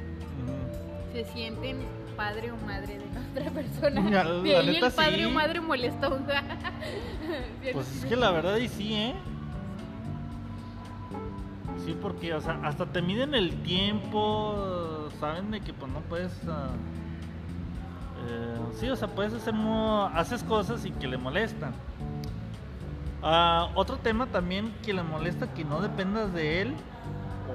se 1.14 1.24
sienten 1.24 1.78
padre 2.18 2.52
o 2.52 2.56
madre 2.66 2.98
de 2.98 3.06
la 3.14 3.20
otra 3.30 3.50
persona. 3.50 4.10
Ya, 4.10 4.24
la 4.24 4.42
de 4.42 4.56
ahí 4.56 4.66
neta, 4.74 4.88
el 4.88 4.92
padre 4.92 5.26
o 5.26 5.30
madre 5.30 5.60
molestón. 5.62 6.26
¿Sí 7.62 7.68
Pues 7.72 7.96
es 7.96 8.04
que 8.04 8.16
la 8.16 8.30
verdad 8.30 8.58
y 8.58 8.68
sí, 8.68 8.92
¿eh? 8.92 9.14
Sí, 11.88 11.96
porque, 12.02 12.34
o 12.34 12.40
sea, 12.42 12.60
hasta 12.64 12.84
te 12.84 13.00
miden 13.00 13.34
el 13.34 13.62
tiempo, 13.62 15.08
saben 15.18 15.50
de 15.50 15.62
que 15.62 15.72
pues 15.72 15.90
no 15.90 16.00
puedes... 16.00 16.38
ah, 16.46 16.68
eh, 18.28 18.58
sí, 18.78 18.90
o 18.90 18.94
sea, 18.94 19.08
puedes 19.08 19.32
hacer... 19.32 19.54
haces 20.12 20.42
cosas 20.42 20.84
y 20.84 20.90
que 20.90 21.08
le 21.08 21.16
molestan. 21.16 21.72
Ah, 23.22 23.70
otro 23.74 23.96
tema 23.96 24.26
también 24.26 24.70
que 24.84 24.92
le 24.92 25.02
molesta 25.02 25.54
que 25.54 25.64
no 25.64 25.80
dependas 25.80 26.34
de 26.34 26.60
él 26.60 26.74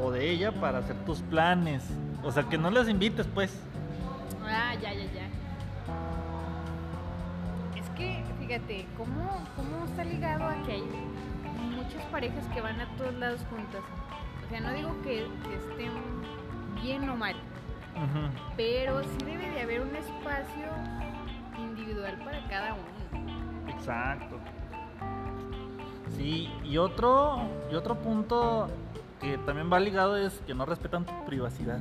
o 0.02 0.10
de 0.10 0.32
ella 0.32 0.52
para 0.52 0.80
hacer 0.80 0.96
tus 1.06 1.20
planes. 1.20 1.84
O 2.24 2.32
sea, 2.32 2.42
que 2.42 2.58
no 2.58 2.72
les 2.72 2.90
invites, 2.90 3.28
pues. 3.36 3.62
Ah, 4.44 4.74
ya, 4.82 4.94
ya, 4.94 5.06
ya. 5.14 5.28
Es 7.80 7.88
que, 7.92 8.24
fíjate, 8.40 8.88
¿cómo, 8.98 9.46
cómo 9.56 9.86
está 9.86 10.04
ligado 10.04 10.48
a 10.48 10.56
que 10.64 10.72
hay 10.72 10.84
muchas 11.76 12.04
parejas 12.06 12.48
que 12.48 12.62
van 12.62 12.82
a 12.82 12.88
todos 12.98 13.14
lados 13.14 13.40
juntas? 13.52 13.84
O 14.54 14.56
sea, 14.56 14.70
no 14.70 14.78
digo 14.78 14.92
que, 15.02 15.26
que 15.50 15.56
estén 15.56 15.92
bien 16.84 17.10
o 17.10 17.16
mal, 17.16 17.34
pero 18.56 19.02
sí 19.02 19.26
debe 19.26 19.50
de 19.50 19.62
haber 19.62 19.82
un 19.82 19.96
espacio 19.96 20.68
individual 21.58 22.20
para 22.24 22.48
cada 22.48 22.76
uno. 22.76 23.68
Exacto. 23.68 24.38
Sí, 26.16 26.52
y 26.64 26.78
otro, 26.78 27.50
y 27.72 27.74
otro 27.74 27.96
punto 27.96 28.70
que 29.20 29.40
también 29.40 29.74
va 29.74 29.80
ligado 29.80 30.18
es 30.18 30.40
que 30.46 30.54
no 30.54 30.68
respetan 30.68 31.04
tu 31.04 31.26
privacidad. 31.26 31.80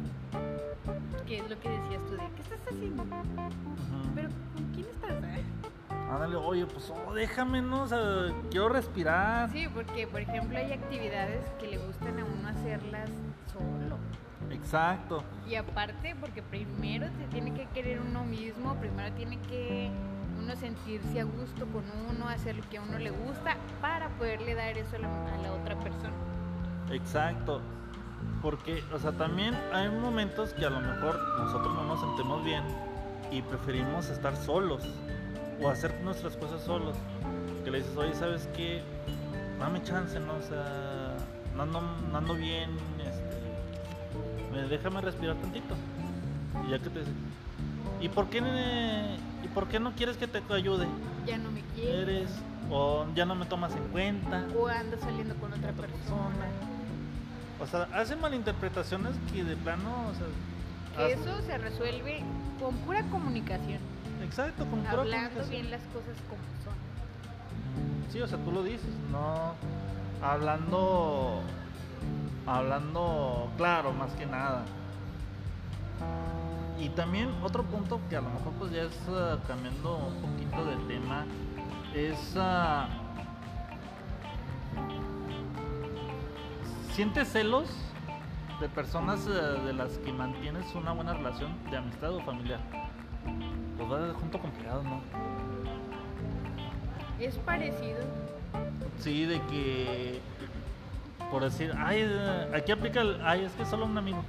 Que 1.26 1.40
es 1.40 1.50
lo 1.50 1.60
que 1.60 1.68
decías 1.68 2.02
tú 2.06 2.12
de, 2.12 2.22
¿qué 2.34 2.40
estás 2.40 2.58
haciendo? 2.70 3.04
Ándale, 6.12 6.36
oye, 6.36 6.66
pues 6.66 6.90
oh, 6.90 7.14
déjame, 7.14 7.62
¿no? 7.62 7.84
O 7.84 7.86
sea, 7.86 7.98
quiero 8.50 8.68
respirar. 8.68 9.50
Sí, 9.50 9.66
porque 9.72 10.06
por 10.06 10.20
ejemplo 10.20 10.58
hay 10.58 10.70
actividades 10.70 11.42
que 11.58 11.68
le 11.68 11.78
gustan 11.78 12.18
a 12.18 12.24
uno 12.24 12.48
hacerlas 12.48 13.08
solo. 13.50 13.96
Exacto. 14.50 15.24
Y 15.48 15.54
aparte, 15.54 16.14
porque 16.20 16.42
primero 16.42 17.06
se 17.18 17.26
tiene 17.28 17.54
que 17.54 17.66
querer 17.68 18.00
uno 18.00 18.24
mismo, 18.24 18.74
primero 18.74 19.10
tiene 19.14 19.40
que 19.48 19.90
uno 20.38 20.54
sentirse 20.56 21.20
a 21.20 21.24
gusto 21.24 21.66
con 21.68 21.84
uno, 22.10 22.28
hacer 22.28 22.56
lo 22.56 22.68
que 22.68 22.76
a 22.76 22.82
uno 22.82 22.98
le 22.98 23.10
gusta 23.10 23.56
para 23.80 24.10
poderle 24.10 24.54
dar 24.54 24.76
eso 24.76 24.96
a 24.96 24.98
la, 24.98 25.08
a 25.08 25.38
la 25.38 25.52
otra 25.54 25.78
persona. 25.80 26.12
Exacto. 26.90 27.62
Porque, 28.42 28.84
o 28.92 28.98
sea, 28.98 29.12
también 29.12 29.56
hay 29.72 29.88
momentos 29.88 30.52
que 30.52 30.66
a 30.66 30.70
lo 30.70 30.80
mejor 30.80 31.18
nosotros 31.38 31.74
no 31.74 31.84
nos 31.84 32.00
sentimos 32.00 32.44
bien 32.44 32.64
y 33.30 33.40
preferimos 33.40 34.10
estar 34.10 34.36
solos 34.36 34.86
o 35.60 35.68
hacer 35.68 35.94
nuestras 36.02 36.36
cosas 36.36 36.62
solos. 36.62 36.96
Que 37.64 37.70
le 37.70 37.78
dices, 37.78 37.96
oye, 37.96 38.14
¿sabes 38.14 38.48
qué? 38.56 38.82
Dame 39.58 39.82
chance, 39.82 40.18
¿no? 40.18 40.34
O 40.34 40.42
sea, 40.42 41.16
no 41.54 41.62
ando, 41.62 41.80
no 41.80 42.18
ando 42.18 42.34
bien, 42.34 42.70
este, 42.98 44.50
me- 44.52 44.68
déjame 44.68 45.00
respirar 45.00 45.36
tantito. 45.36 45.74
Y 46.66 46.70
ya 46.70 46.78
que 46.78 46.90
te 46.90 47.00
dice, 47.00 47.12
¿y 48.00 48.08
por 48.08 48.28
qué, 48.28 48.38
¿y 49.44 49.48
por 49.48 49.68
qué 49.68 49.78
no 49.78 49.92
quieres 49.94 50.16
que 50.16 50.26
te 50.26 50.42
ayude? 50.52 50.86
Ya 51.26 51.38
no 51.38 51.50
me 51.52 51.60
quiere 51.76 52.02
Eres, 52.02 52.30
o 52.70 53.06
ya 53.14 53.24
no 53.24 53.34
me 53.36 53.46
tomas 53.46 53.74
en 53.76 53.84
cuenta. 53.88 54.44
o 54.58 54.66
anda 54.66 54.98
saliendo 54.98 55.34
con 55.36 55.52
otra 55.52 55.70
Otra 55.70 55.86
persona. 55.86 56.46
O 57.60 57.66
sea, 57.66 57.82
hacen 57.94 58.20
malinterpretaciones 58.20 59.12
que 59.32 59.44
de 59.44 59.54
plano, 59.56 60.08
o 60.08 60.14
sea, 60.14 61.06
Que 61.06 61.12
eso 61.12 61.40
se 61.42 61.56
resuelve 61.58 62.22
con 62.60 62.74
pura 62.78 63.02
comunicación, 63.04 63.78
exacto, 64.22 64.64
con 64.66 64.80
pura 64.80 65.02
hablando 65.02 65.44
bien 65.48 65.70
las 65.70 65.82
cosas 65.82 66.16
como 66.28 66.42
son. 66.64 66.74
Sí, 68.10 68.20
o 68.20 68.26
sea, 68.26 68.38
tú 68.38 68.52
lo 68.52 68.62
dices, 68.62 68.90
no 69.10 69.54
hablando 70.22 71.42
hablando 72.46 73.50
claro 73.56 73.92
más 73.92 74.12
que 74.12 74.26
nada. 74.26 74.64
Y 76.78 76.88
también 76.90 77.30
otro 77.42 77.62
punto 77.62 78.00
que 78.08 78.16
a 78.16 78.20
lo 78.20 78.30
mejor 78.30 78.52
pues 78.58 78.72
ya 78.72 78.82
es 78.82 78.98
ah, 79.08 79.38
cambiando 79.46 79.96
un 79.98 80.30
poquito 80.30 80.64
de 80.64 80.76
tema 80.92 81.24
es 81.94 82.34
ah, 82.36 82.88
¿Sientes 86.94 87.28
celos 87.28 87.70
de 88.60 88.68
personas 88.68 89.26
eh, 89.26 89.30
de 89.30 89.72
las 89.72 89.96
que 89.98 90.12
mantienes 90.12 90.74
una 90.74 90.92
buena 90.92 91.14
relación 91.14 91.56
de 91.70 91.78
amistad 91.78 92.14
o 92.14 92.20
familiar? 92.20 92.60
Pues 93.88 94.00
va 94.00 94.14
junto 94.14 94.38
con 94.38 94.50
pegado, 94.52 94.82
¿no? 94.84 95.00
Es 97.18 97.36
parecido. 97.38 97.98
Sí, 98.98 99.24
de 99.24 99.40
que 99.42 100.20
por 101.30 101.42
decir, 101.42 101.72
ay, 101.78 102.06
aquí 102.54 102.72
aplica 102.72 103.00
el, 103.00 103.18
ay, 103.24 103.44
es 103.44 103.52
que 103.52 103.64
solo 103.64 103.86
un 103.86 103.96
amigo. 103.96 104.22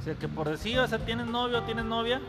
O 0.00 0.04
sea, 0.04 0.14
que 0.14 0.28
por 0.28 0.48
decir, 0.48 0.78
o 0.78 0.86
sea, 0.86 0.98
tienes 0.98 1.26
novio 1.26 1.58
o 1.58 1.62
tienes 1.62 1.84
novia, 1.84 2.20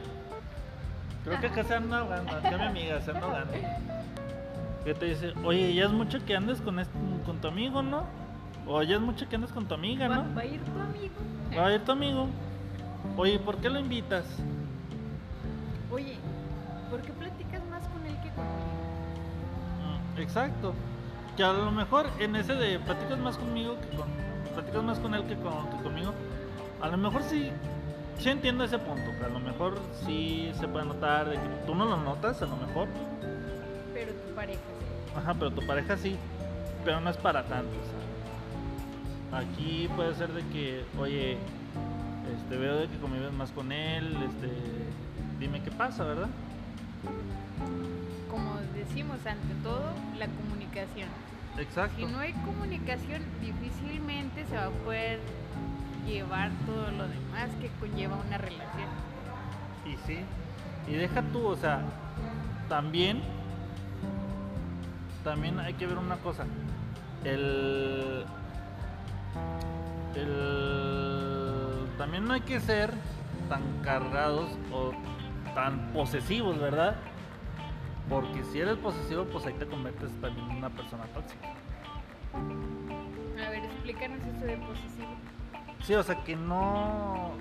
creo 1.23 1.39
que 1.39 1.47
acá 1.47 1.63
se 1.63 1.75
anda 1.75 1.99
ahogando, 1.99 2.31
acá 2.36 2.57
mi 2.57 2.63
amiga 2.65 3.01
se 3.01 3.12
anda 3.12 3.25
ahogando. 3.27 3.53
Que 4.83 4.93
te 4.93 5.05
dice, 5.05 5.33
oye, 5.43 5.73
ya 5.73 5.86
es 5.86 5.91
mucho 5.91 6.23
que 6.25 6.36
andes 6.36 6.59
con, 6.62 6.79
este- 6.79 6.97
con 7.25 7.39
tu 7.39 7.47
amigo, 7.47 7.81
¿no? 7.81 8.05
O 8.67 8.81
ya 8.81 8.95
es 8.95 9.01
mucho 9.01 9.27
que 9.29 9.36
andes 9.36 9.51
con 9.51 9.65
tu 9.67 9.73
amiga, 9.75 10.07
Va, 10.07 10.15
¿no? 10.17 10.36
va 10.36 10.41
a 10.41 10.45
ir 10.45 10.62
tu 10.62 10.71
amigo. 10.79 11.13
Va 11.57 11.67
a 11.67 11.73
ir 11.75 11.81
tu 11.86 11.91
amigo. 11.91 12.27
Oye, 13.17 13.39
¿por 13.39 13.57
qué 13.57 13.69
lo 13.69 13.79
invitas? 13.79 14.25
Oye, 15.93 16.15
¿por 16.89 17.01
qué 17.01 17.13
platicas 17.13 17.62
más 17.69 17.88
con 17.88 18.03
él 18.06 18.15
que 18.15 18.29
conmigo? 18.29 18.73
Mm, 20.15 20.19
Exacto. 20.21 20.73
Que 21.38 21.43
a 21.43 21.53
lo 21.53 21.71
mejor 21.71 22.08
en 22.19 22.36
ese 22.36 22.56
de 22.56 22.79
platicas 22.79 23.19
más 23.19 23.38
conmigo 23.38 23.77
que 23.79 23.95
con. 23.95 24.08
Platicas 24.53 24.84
más 24.84 24.99
con 24.99 25.13
él 25.13 25.23
que, 25.25 25.36
con, 25.36 25.69
que 25.69 25.84
conmigo. 25.84 26.13
A 26.82 26.88
lo 26.88 26.97
mejor 26.97 27.21
sí. 27.23 27.51
sí 28.19 28.29
entiendo 28.29 28.63
ese 28.63 28.79
punto, 28.79 29.03
que 29.19 29.25
a 29.25 29.29
lo 29.29 29.39
mejor 29.39 29.77
sí 30.06 30.51
se 30.60 30.67
puede 30.67 30.86
notar, 30.86 31.29
de 31.29 31.36
que 31.36 31.47
tú 31.67 31.75
no 31.75 31.86
lo 31.86 31.97
notas, 31.97 32.41
a 32.41 32.45
lo 32.45 32.56
mejor. 32.58 32.88
Pero 33.93 34.12
tu 34.13 34.34
pareja 34.36 34.60
sí. 34.60 35.15
Ajá, 35.15 35.34
pero 35.36 35.51
tu 35.51 35.65
pareja 35.65 35.97
sí, 35.97 36.15
pero 36.84 37.01
no 37.01 37.10
es 37.12 37.17
para 37.17 37.43
tanto. 37.43 37.71
sea. 37.71 39.39
Aquí 39.39 39.89
puede 39.95 40.13
ser 40.15 40.32
de 40.34 40.41
que, 40.47 40.86
oye, 40.99 41.38
este, 42.36 42.58
veo 42.58 42.77
de 42.77 42.88
que 42.88 42.97
convives 42.97 43.32
más 43.34 43.51
con 43.51 43.71
él, 43.71 44.15
este, 44.23 44.49
dime 45.43 45.62
qué 45.62 45.71
pasa, 45.71 46.06
¿verdad? 46.06 46.29
Como 48.32 48.56
decimos, 48.73 49.17
ante 49.25 49.53
todo, 49.62 49.91
la 50.17 50.27
comunicación. 50.27 51.10
Exacto. 51.60 51.97
Si 51.97 52.06
no 52.06 52.19
hay 52.19 52.32
comunicación, 52.32 53.21
difícilmente 53.41 54.45
se 54.45 54.56
va 54.56 54.67
a 54.67 54.69
poder 54.69 55.19
llevar 56.08 56.49
todo 56.65 56.91
lo 56.91 57.08
demás 57.10 57.49
que 57.60 57.69
conlleva 57.82 58.15
una 58.25 58.38
relación. 58.38 58.88
Y 59.86 59.97
sí, 60.08 60.19
y 60.88 60.93
deja 60.93 61.21
tú, 61.34 61.45
o 61.45 61.58
sea, 61.58 61.82
también, 62.69 63.21
también 65.25 65.60
hay 65.60 65.73
que 65.73 65.86
ver 65.86 65.97
una 65.97 66.15
cosa. 66.17 66.45
El, 67.25 68.23
el, 70.15 71.86
también 71.97 72.25
no 72.25 72.34
hay 72.34 72.41
que 72.41 72.62
ser 72.62 72.93
tan 73.49 73.62
cargados 73.84 74.49
o 74.71 74.93
tan 75.54 75.92
posesivos, 75.94 76.60
¿verdad? 76.60 76.96
Porque 78.10 78.44
si 78.46 78.60
eres 78.60 78.78
posesivo, 78.78 79.26
pues 79.26 79.46
ahí 79.46 79.54
te 79.54 79.66
conviertes 79.66 80.10
también 80.22 80.50
en 80.52 80.58
una 80.58 80.70
persona 80.70 81.04
tóxica. 81.13 81.48
A 82.34 83.50
ver, 83.50 83.63
explícanos 83.66 84.20
eso 84.20 84.46
de 84.46 84.58
posesivo. 84.58 85.16
Sí, 85.84 85.94
o 85.96 86.04
sea 86.04 86.24
que 86.24 86.36
no. 86.36 87.32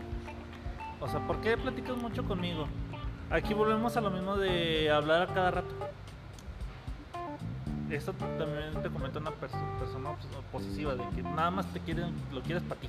O 1.01 1.09
sea, 1.09 1.21
¿por 1.27 1.41
qué 1.41 1.57
platicas 1.57 1.97
mucho 1.97 2.25
conmigo? 2.25 2.67
Aquí 3.31 3.55
volvemos 3.55 3.97
a 3.97 4.01
lo 4.01 4.11
mismo 4.11 4.37
de 4.37 4.91
hablar 4.91 5.23
a 5.23 5.27
cada 5.35 5.51
rato. 5.51 5.75
Esto 7.91 8.13
también 8.15 8.83
te 8.83 8.89
comenta 8.89 9.19
una 9.19 9.31
perso- 9.33 9.79
persona 9.79 10.11
obs- 10.11 10.43
posesiva, 10.51 10.95
de 10.95 11.05
que 11.15 11.23
nada 11.23 11.51
más 11.51 11.67
te 11.73 11.81
quieren, 11.81 12.15
lo 12.33 12.41
quieres 12.43 12.63
para 12.63 12.81
ti. 12.81 12.89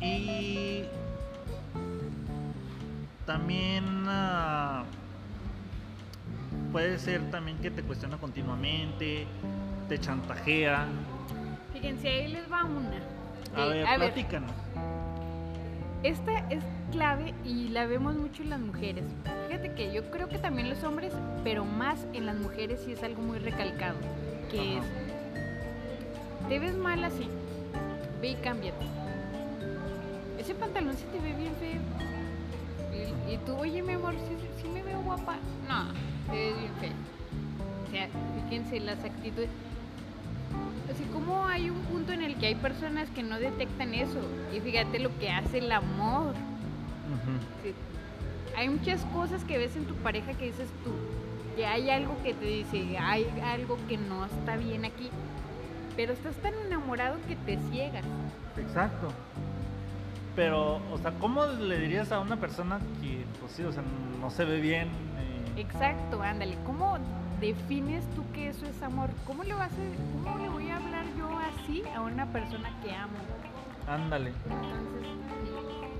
Y 0.00 0.84
también 3.26 3.84
ah, 4.06 4.84
puede 6.72 6.98
ser 6.98 7.30
también 7.30 7.58
que 7.58 7.70
te 7.70 7.82
cuestiona 7.82 8.16
continuamente, 8.18 9.26
te 9.88 9.98
chantajea. 9.98 10.86
Fíjense, 11.72 12.08
ahí 12.08 12.28
les 12.32 12.50
va 12.50 12.64
una. 12.64 12.98
A 13.56 13.66
Eh, 13.66 13.84
ver, 13.84 13.96
platícanos. 13.96 14.52
Esta 16.04 16.38
es 16.48 16.62
clave 16.92 17.34
y 17.44 17.68
la 17.68 17.86
vemos 17.86 18.14
mucho 18.14 18.42
en 18.44 18.50
las 18.50 18.60
mujeres. 18.60 19.04
Fíjate 19.48 19.74
que 19.74 19.92
yo 19.92 20.10
creo 20.12 20.28
que 20.28 20.38
también 20.38 20.70
los 20.70 20.84
hombres, 20.84 21.12
pero 21.42 21.64
más 21.64 22.06
en 22.12 22.24
las 22.24 22.36
mujeres 22.36 22.80
sí 22.84 22.92
es 22.92 23.02
algo 23.02 23.20
muy 23.20 23.38
recalcado, 23.40 23.96
que 24.50 24.78
Ajá. 24.78 24.86
es, 24.86 26.48
te 26.48 26.58
ves 26.60 26.76
mal 26.76 27.02
así, 27.02 27.28
ve 28.22 28.28
y 28.30 28.34
cámbiate. 28.36 28.86
Ese 30.48 30.58
pantalón 30.58 30.96
se 30.96 31.04
te 31.04 31.20
ve 31.20 31.34
bien 31.34 31.54
feo. 31.56 31.82
Y, 32.90 33.34
y 33.34 33.36
tú, 33.44 33.54
oye 33.54 33.82
mi 33.82 33.92
amor, 33.92 34.14
¿sí, 34.14 34.62
sí 34.62 34.68
me 34.70 34.82
veo 34.82 34.98
guapa? 35.02 35.36
No, 35.68 35.92
te 36.32 36.38
ves 36.38 36.58
bien 36.58 36.72
feo. 36.80 36.92
O 37.86 37.90
sea, 37.90 38.08
fíjense 38.48 38.80
las 38.80 39.04
actitudes. 39.04 39.50
Así 40.90 41.04
como 41.12 41.44
hay 41.44 41.68
un 41.68 41.82
punto 41.82 42.12
en 42.12 42.22
el 42.22 42.36
que 42.36 42.46
hay 42.46 42.54
personas 42.54 43.10
que 43.10 43.22
no 43.22 43.38
detectan 43.38 43.92
eso. 43.92 44.20
Y 44.50 44.60
fíjate 44.60 45.00
lo 45.00 45.10
que 45.18 45.28
hace 45.28 45.58
el 45.58 45.70
amor. 45.70 46.32
Sí. 47.62 47.74
Hay 48.56 48.70
muchas 48.70 49.04
cosas 49.12 49.44
que 49.44 49.58
ves 49.58 49.76
en 49.76 49.84
tu 49.84 49.96
pareja 49.96 50.32
que 50.32 50.46
dices 50.46 50.70
tú, 50.82 50.92
que 51.56 51.66
hay 51.66 51.90
algo 51.90 52.16
que 52.22 52.32
te 52.32 52.46
dice, 52.46 52.96
hay 52.96 53.26
algo 53.44 53.76
que 53.86 53.98
no 53.98 54.24
está 54.24 54.56
bien 54.56 54.86
aquí, 54.86 55.10
pero 55.94 56.14
estás 56.14 56.36
tan 56.36 56.54
enamorado 56.54 57.18
que 57.28 57.36
te 57.36 57.58
ciegas. 57.70 58.06
Exacto. 58.56 59.12
Pero, 60.38 60.80
o 60.92 60.98
sea, 60.98 61.10
¿cómo 61.18 61.44
le 61.46 61.80
dirías 61.80 62.12
a 62.12 62.20
una 62.20 62.36
persona 62.36 62.78
que, 63.02 63.26
pues 63.40 63.50
sí, 63.50 63.64
o 63.64 63.72
sea, 63.72 63.82
no 64.20 64.30
se 64.30 64.44
ve 64.44 64.60
bien? 64.60 64.86
eh, 64.86 65.54
Exacto, 65.56 66.22
ándale. 66.22 66.56
¿Cómo 66.64 66.96
defines 67.40 68.04
tú 68.14 68.22
que 68.32 68.50
eso 68.50 68.64
es 68.66 68.80
amor? 68.80 69.10
¿Cómo 69.26 69.42
le 69.42 69.54
vas 69.54 69.72
a, 69.72 70.22
cómo 70.22 70.38
le 70.38 70.48
voy 70.48 70.70
a 70.70 70.76
hablar 70.76 71.04
yo 71.18 71.28
así 71.40 71.82
a 71.92 72.02
una 72.02 72.24
persona 72.26 72.70
que 72.84 72.94
amo? 72.94 73.18
ándale, 73.88 74.32
Entonces, 74.44 75.08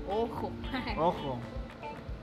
ojo, 0.07 0.51
ojo, 0.97 1.37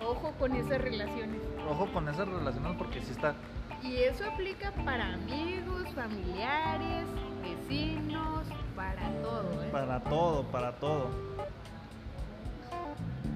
ojo 0.01 0.33
con 0.39 0.55
esas 0.57 0.81
relaciones. 0.81 1.43
ojo 1.71 1.87
con 1.93 2.09
esas 2.09 2.27
relaciones 2.27 2.73
porque 2.79 3.03
sí 3.03 3.13
está. 3.13 3.35
Y 3.83 3.97
eso 3.97 4.25
aplica 4.25 4.73
para 4.87 5.13
amigos, 5.13 5.87
familiares, 5.95 7.05
vecinos, 7.43 8.47
para 8.75 9.07
todo, 9.21 9.63
¿eh? 9.63 9.69
Para 9.71 10.01
todo, 10.01 10.45
para 10.45 10.73
todo. 10.77 11.11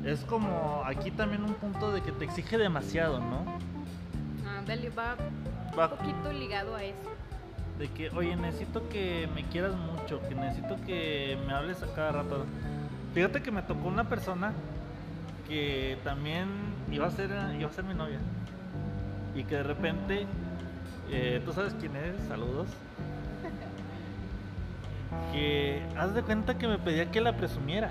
Es 0.05 0.21
como 0.25 0.83
aquí 0.87 1.11
también 1.11 1.45
un 1.45 1.55
punto 1.55 1.93
de 1.93 2.03
que 2.03 2.13
te 2.13 2.25
exige 2.25 2.57
demasiado, 2.59 3.21
¿no? 3.21 3.45
Ándale, 4.59 4.91
va 4.91 5.17
Va 5.79 5.87
un 5.89 5.99
poquito 5.99 6.33
ligado 6.33 6.75
a 6.75 6.83
eso. 6.83 6.97
de 7.79 7.89
que, 7.89 8.11
oye, 8.11 8.35
necesito 8.37 8.89
que 8.89 9.29
me 9.35 9.45
quieras 9.45 9.75
mucho, 9.75 10.21
que 10.29 10.35
necesito 10.35 10.77
que 10.87 11.39
me 11.47 11.53
hables 11.55 11.83
a 11.83 11.87
cada 11.95 12.13
rato. 12.13 12.45
Fíjate 13.15 13.43
que 13.43 13.51
me 13.51 13.63
tocó 13.63 13.89
una 13.89 14.09
persona 14.09 14.53
que 15.49 15.99
también 16.05 16.49
iba 16.91 17.07
a 17.07 17.11
ser, 17.11 17.31
iba 17.59 17.69
a 17.69 17.73
ser 17.73 17.85
mi 17.85 17.95
novia. 17.95 18.19
Y 19.35 19.45
que 19.45 19.57
de 19.57 19.63
repente, 19.63 20.27
eh, 21.11 21.41
tú 21.45 21.53
sabes 21.53 21.75
quién 21.81 21.95
es, 21.97 22.17
saludos. 22.29 22.69
Que 25.33 25.83
haz 25.97 26.15
de 26.15 26.23
cuenta 26.23 26.57
que 26.59 26.67
me 26.69 26.79
pedía 26.79 27.11
que 27.11 27.21
la 27.21 27.37
presumiera. 27.37 27.91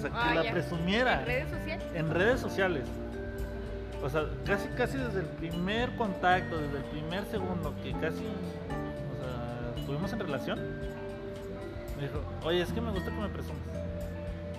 O 0.00 0.02
sea, 0.02 0.10
que 0.10 0.16
Ah, 0.16 0.34
la 0.42 0.50
presumiera 0.50 1.20
¿En 1.20 1.26
redes 1.26 1.50
sociales? 1.50 1.86
en 1.94 2.10
redes 2.10 2.40
sociales. 2.40 2.84
O 4.02 4.08
sea, 4.08 4.22
casi 4.46 4.66
casi 4.68 4.96
desde 4.96 5.20
el 5.20 5.26
primer 5.26 5.94
contacto, 5.96 6.56
desde 6.58 6.78
el 6.78 6.84
primer 6.84 7.24
segundo 7.26 7.74
que 7.82 7.92
casi 7.92 8.24
o 8.24 9.16
sea, 9.20 9.74
estuvimos 9.76 10.10
en 10.14 10.20
relación, 10.20 10.58
me 11.96 12.02
dijo, 12.04 12.22
oye, 12.44 12.62
es 12.62 12.72
que 12.72 12.80
me 12.80 12.90
gusta 12.92 13.10
que 13.10 13.20
me 13.20 13.28
presumes. 13.28 13.62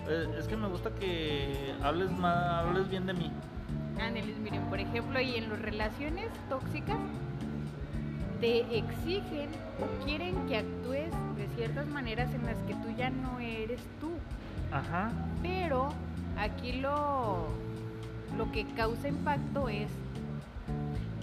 Eh, 0.08 0.28
Es 0.38 0.48
que 0.48 0.56
me 0.58 0.68
gusta 0.68 0.92
que 0.92 1.74
hables 1.82 2.12
más, 2.12 2.66
hables 2.66 2.88
bien 2.90 3.08
de 3.08 3.14
mí. 3.14 3.32
Ángeles, 4.00 4.38
miren, 4.38 4.62
por 4.66 4.80
ejemplo, 4.80 5.20
y 5.20 5.36
en 5.38 5.50
las 5.50 5.60
relaciones 5.60 6.28
tóxicas 6.50 6.98
te 8.40 8.60
exigen 8.78 9.50
o 9.80 10.06
quieren 10.06 10.36
que 10.48 10.58
actúes 10.58 11.12
de 11.38 11.48
ciertas 11.56 11.88
maneras 11.88 12.32
en 12.34 12.46
las 12.46 12.58
que 12.68 12.74
tú 12.76 12.90
ya 12.98 13.10
no 13.10 13.40
eres 13.40 13.82
tú. 14.00 14.10
Ajá. 14.72 15.12
Pero 15.42 15.90
aquí 16.38 16.74
lo, 16.74 17.48
lo 18.38 18.52
que 18.52 18.66
causa 18.74 19.08
impacto 19.08 19.70
es, 19.70 19.90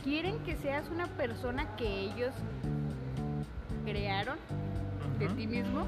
quieren 0.04 0.38
que 0.40 0.56
seas 0.56 0.88
una 0.90 1.06
persona 1.06 1.76
que 1.76 1.86
ellos 1.86 2.34
crearon 3.84 4.38
de 5.18 5.28
ti 5.28 5.46
mismo 5.46 5.86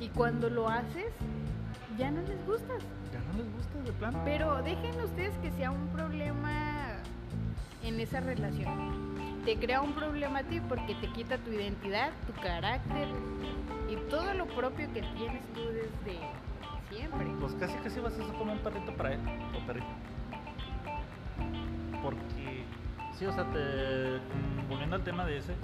y 0.00 0.08
cuando 0.08 0.50
lo 0.50 0.68
haces 0.68 1.12
ya 1.96 2.10
no 2.10 2.20
les 2.22 2.44
gustas. 2.44 2.82
Ya 3.12 3.20
no 3.20 3.38
les 3.38 3.52
gusta 3.54 3.80
de 3.84 3.92
plano. 3.92 4.20
Pero 4.24 4.62
dejen 4.62 5.00
ustedes 5.00 5.36
que 5.38 5.50
sea 5.52 5.70
un 5.70 5.86
problema 5.88 6.96
en 7.82 8.00
esa 8.00 8.20
relación. 8.20 9.14
Te 9.44 9.56
crea 9.56 9.80
un 9.80 9.92
problema 9.92 10.40
a 10.40 10.42
ti 10.42 10.60
porque 10.60 10.94
te 10.96 11.06
quita 11.08 11.38
tu 11.38 11.52
identidad, 11.52 12.10
tu 12.26 12.32
carácter 12.40 13.06
y 13.90 13.96
todo 14.10 14.34
lo 14.34 14.46
propio 14.46 14.92
que 14.92 15.02
tienes 15.02 15.44
tú 15.52 15.60
desde 15.68 16.18
Pues 17.40 17.54
casi 17.54 17.74
casi 17.78 18.00
vas 18.00 18.14
a 18.14 18.16
ser 18.16 18.34
como 18.36 18.52
un 18.52 18.58
perrito 18.58 18.92
para 18.96 19.12
él, 19.14 19.20
o 19.54 19.66
perrito. 19.66 19.86
Porque, 22.02 22.64
sí, 23.18 23.26
o 23.26 23.32
sea, 23.32 23.44
te, 23.44 24.18
volviendo 24.68 24.96
al 24.96 25.04
tema 25.04 25.24
de 25.24 25.38
ese, 25.38 25.54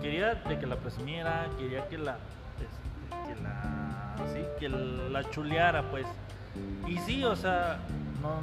quería 0.00 0.34
de 0.34 0.58
que 0.58 0.66
la 0.66 0.76
presumiera, 0.76 1.46
quería 1.58 1.88
que 1.88 1.98
la, 1.98 2.18
este, 2.60 4.48
que 4.58 4.68
la, 4.68 5.24
chuleara, 5.30 5.82
pues. 5.90 6.06
Y 6.86 6.98
sí, 6.98 7.24
o 7.24 7.34
sea, 7.34 7.78
no- 8.20 8.40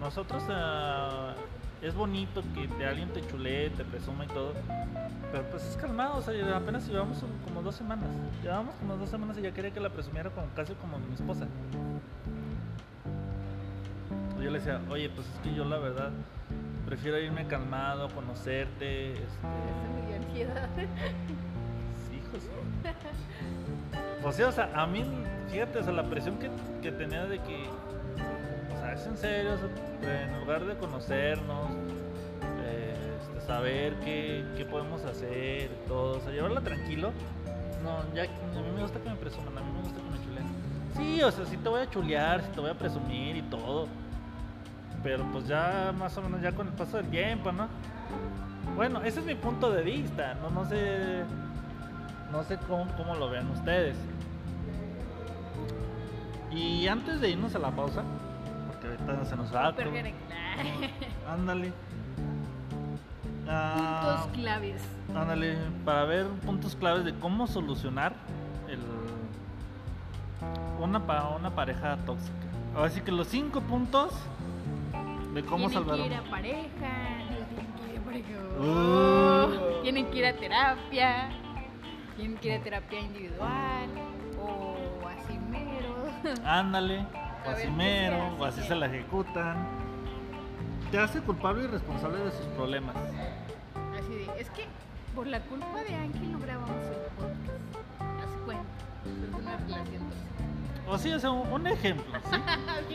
nosotros, 0.00 0.42
ah, 0.48 1.34
es 1.82 1.94
bonito 1.94 2.42
que 2.54 2.66
de 2.66 2.86
alguien 2.86 3.08
te 3.12 3.26
chulee, 3.26 3.70
te 3.70 3.84
presuma 3.84 4.24
y 4.24 4.28
todo, 4.28 4.52
pero 5.30 5.44
pues 5.50 5.64
es 5.64 5.76
calmado, 5.76 6.16
o 6.16 6.22
sea, 6.22 6.56
apenas 6.56 6.88
llevamos 6.88 7.22
como 7.44 7.62
dos 7.62 7.74
semanas, 7.74 8.08
llevamos 8.42 8.74
como 8.76 8.96
dos 8.96 9.08
semanas 9.08 9.38
y 9.38 9.42
ya 9.42 9.52
quería 9.52 9.70
que 9.70 9.80
la 9.80 9.90
presumiera 9.90 10.30
como 10.30 10.46
casi 10.54 10.74
como 10.74 10.98
mi 10.98 11.14
esposa. 11.14 11.46
Yo 14.42 14.50
le 14.50 14.58
decía, 14.58 14.80
oye, 14.88 15.10
pues 15.10 15.26
es 15.28 15.38
que 15.40 15.54
yo 15.54 15.64
la 15.64 15.78
verdad 15.78 16.10
prefiero 16.86 17.18
irme 17.18 17.46
calmado, 17.46 18.08
conocerte, 18.08 19.12
este, 19.12 19.26
Eso 19.26 19.92
me 19.94 20.06
dio 20.06 20.16
ansiedad. 20.16 20.68
sí, 22.08 22.16
hijos. 22.16 22.48
Pues 24.22 24.36
sí, 24.36 24.42
o 24.42 24.52
sea, 24.52 24.70
a 24.74 24.86
mí, 24.86 25.04
fíjate, 25.50 25.80
o 25.80 25.82
sea, 25.82 25.92
la 25.92 26.04
presión 26.04 26.38
que, 26.38 26.50
que 26.80 26.92
tenía 26.92 27.26
de 27.26 27.40
que, 27.40 27.68
o 28.98 29.00
sea, 29.00 29.00
es 29.00 29.06
en 29.06 29.16
serio, 29.16 29.52
en 30.02 30.40
lugar 30.40 30.64
de 30.64 30.76
conocernos, 30.76 31.70
eh, 32.64 32.94
este, 33.20 33.40
saber 33.46 33.94
qué, 34.00 34.44
qué 34.56 34.64
podemos 34.64 35.04
hacer 35.04 35.70
todo, 35.86 36.18
o 36.18 36.20
sea, 36.20 36.32
llevarla 36.32 36.60
tranquilo. 36.60 37.12
No, 37.82 38.02
ya, 38.14 38.24
a 38.24 38.60
mí 38.60 38.70
me 38.74 38.82
gusta 38.82 38.98
que 39.00 39.08
me 39.08 39.16
presuman, 39.16 39.56
a 39.56 39.60
mí 39.60 39.70
me 39.72 39.82
gusta 39.82 40.00
que 40.00 40.10
me 40.10 40.24
chuleen. 40.24 40.46
Sí, 40.96 41.22
o 41.22 41.30
sea, 41.30 41.46
sí 41.46 41.56
te 41.56 41.68
voy 41.68 41.80
a 41.80 41.90
chulear, 41.90 42.42
sí 42.42 42.48
te 42.54 42.60
voy 42.60 42.70
a 42.70 42.74
presumir 42.74 43.36
y 43.36 43.42
todo. 43.42 43.86
Pero 45.02 45.24
pues 45.32 45.46
ya 45.46 45.94
más 45.96 46.16
o 46.18 46.22
menos 46.22 46.42
ya 46.42 46.52
con 46.52 46.66
el 46.66 46.72
paso 46.72 46.96
del 46.96 47.06
tiempo, 47.06 47.52
¿no? 47.52 47.68
Bueno, 48.74 49.00
ese 49.02 49.20
es 49.20 49.26
mi 49.26 49.36
punto 49.36 49.70
de 49.70 49.82
vista, 49.82 50.34
no, 50.34 50.50
no 50.50 50.64
sé, 50.68 51.22
no 52.32 52.42
sé 52.42 52.58
cómo, 52.66 52.86
cómo 52.96 53.14
lo 53.14 53.30
vean 53.30 53.48
ustedes. 53.50 53.96
Y 56.50 56.88
antes 56.88 57.20
de 57.20 57.30
irnos 57.30 57.54
a 57.54 57.60
la 57.60 57.70
pausa, 57.70 58.02
ahorita 59.06 59.24
se 59.24 59.36
nos 59.36 59.54
va. 59.54 59.74
Ándale. 61.28 61.72
Ah, 63.50 64.18
Puntos 64.20 64.36
claves. 64.42 64.82
Ándale, 65.16 65.56
para 65.82 66.04
ver 66.04 66.26
puntos 66.44 66.76
claves 66.76 67.06
de 67.06 67.14
cómo 67.14 67.46
solucionar 67.46 68.12
el, 68.68 68.78
una, 70.78 70.98
una 71.34 71.50
pareja 71.54 71.96
tóxica. 72.04 72.34
Así 72.76 73.00
que 73.00 73.10
los 73.10 73.26
cinco 73.28 73.62
puntos 73.62 74.12
de 75.32 75.42
cómo 75.44 75.68
tienen 75.68 75.72
salvar 75.72 75.96
que 75.96 76.06
ir 76.06 76.14
a 76.14 76.22
pareja, 76.24 76.68
tienen 77.48 77.72
que 77.72 77.92
ir 77.92 77.98
a 77.98 78.04
pareja. 78.04 78.28
Uh. 78.60 79.82
Tienen 79.82 80.06
que 80.10 80.18
ir 80.18 80.26
a 80.26 80.32
terapia, 80.34 81.28
tienen 82.16 82.36
que 82.36 82.48
ir 82.48 82.60
a 82.60 82.62
terapia 82.62 83.00
individual 83.00 83.88
o 84.38 84.76
así 85.08 85.38
mero. 85.48 85.94
Ándale, 86.44 87.06
o 87.48 87.50
así 87.50 87.68
o 88.38 88.44
así 88.44 88.62
se 88.62 88.74
la 88.74 88.86
ejecutan. 88.86 89.66
Te 90.90 90.98
hace 90.98 91.20
culpable 91.20 91.64
y 91.64 91.66
responsable 91.66 92.18
de 92.18 92.30
sus 92.30 92.46
problemas. 92.56 92.96
Así 93.98 94.14
de, 94.14 94.40
es 94.40 94.50
que 94.50 94.64
por 95.14 95.26
la 95.26 95.40
culpa 95.40 95.82
de 95.82 95.94
Ángel 95.94 96.32
no 96.32 96.38
grabamos 96.38 96.84
el 96.86 96.94
podcast. 97.16 98.00
Así 98.00 98.36
cuenta. 98.44 98.64
Es 99.04 99.34
una 99.34 99.56
relación 99.56 100.02
tóxica. 100.08 100.90
O 100.90 100.98
sí, 100.98 101.12
o 101.12 101.20
sea, 101.20 101.30
un 101.30 101.66
ejemplo, 101.66 102.18
¿sí? 102.30 102.36